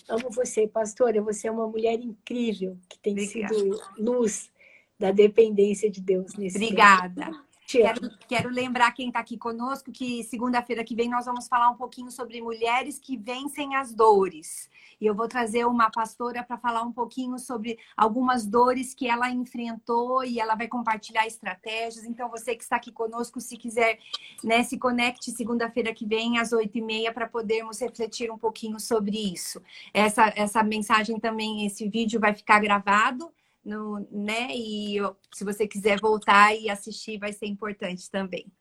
Amo 0.07 0.29
você, 0.29 0.67
pastora, 0.67 1.23
você 1.23 1.47
é 1.47 1.51
uma 1.51 1.67
mulher 1.67 1.99
incrível, 1.99 2.77
que 2.87 2.99
tem 2.99 3.13
Obrigada. 3.13 3.51
sido 3.55 3.81
luz 3.97 4.51
da 4.99 5.11
dependência 5.11 5.89
de 5.89 5.99
Deus 6.01 6.35
nesse 6.35 6.59
tempo. 6.59 6.65
Obrigada. 6.65 7.23
Te 7.23 7.29
amo. 7.29 7.50
Quero, 7.71 8.09
quero 8.27 8.49
lembrar 8.49 8.91
quem 8.91 9.07
está 9.07 9.19
aqui 9.19 9.37
conosco 9.37 9.91
que 9.91 10.23
segunda-feira 10.23 10.83
que 10.83 10.95
vem 10.95 11.09
nós 11.09 11.25
vamos 11.25 11.47
falar 11.47 11.69
um 11.69 11.75
pouquinho 11.75 12.11
sobre 12.11 12.41
mulheres 12.41 12.99
que 12.99 13.15
vencem 13.15 13.75
as 13.75 13.93
dores. 13.93 14.69
E 14.99 15.05
eu 15.05 15.15
vou 15.15 15.27
trazer 15.27 15.65
uma 15.65 15.89
pastora 15.89 16.43
para 16.43 16.57
falar 16.57 16.83
um 16.83 16.91
pouquinho 16.91 17.39
sobre 17.39 17.79
algumas 17.95 18.45
dores 18.45 18.93
que 18.93 19.07
ela 19.07 19.29
enfrentou 19.29 20.23
e 20.23 20.39
ela 20.39 20.53
vai 20.53 20.67
compartilhar 20.67 21.25
estratégias. 21.25 22.05
Então, 22.05 22.29
você 22.29 22.55
que 22.55 22.61
está 22.61 22.75
aqui 22.75 22.91
conosco, 22.91 23.41
se 23.41 23.57
quiser, 23.57 23.97
né, 24.43 24.61
se 24.63 24.77
conecte 24.77 25.31
segunda-feira 25.31 25.93
que 25.93 26.05
vem 26.05 26.37
às 26.37 26.51
oito 26.51 26.77
e 26.77 26.81
meia 26.81 27.11
para 27.11 27.27
podermos 27.27 27.79
refletir 27.79 28.29
um 28.31 28.37
pouquinho 28.37 28.79
sobre 28.79 29.17
isso. 29.17 29.61
Essa, 29.93 30.31
essa 30.35 30.61
mensagem 30.61 31.19
também, 31.19 31.65
esse 31.65 31.89
vídeo 31.89 32.19
vai 32.19 32.35
ficar 32.35 32.59
gravado 32.59 33.31
no, 33.63 33.99
né? 34.11 34.49
E 34.55 34.97
se 35.33 35.43
você 35.43 35.67
quiser 35.67 35.99
voltar 35.99 36.55
e 36.55 36.69
assistir, 36.69 37.19
vai 37.19 37.33
ser 37.33 37.47
importante 37.47 38.09
também. 38.09 38.51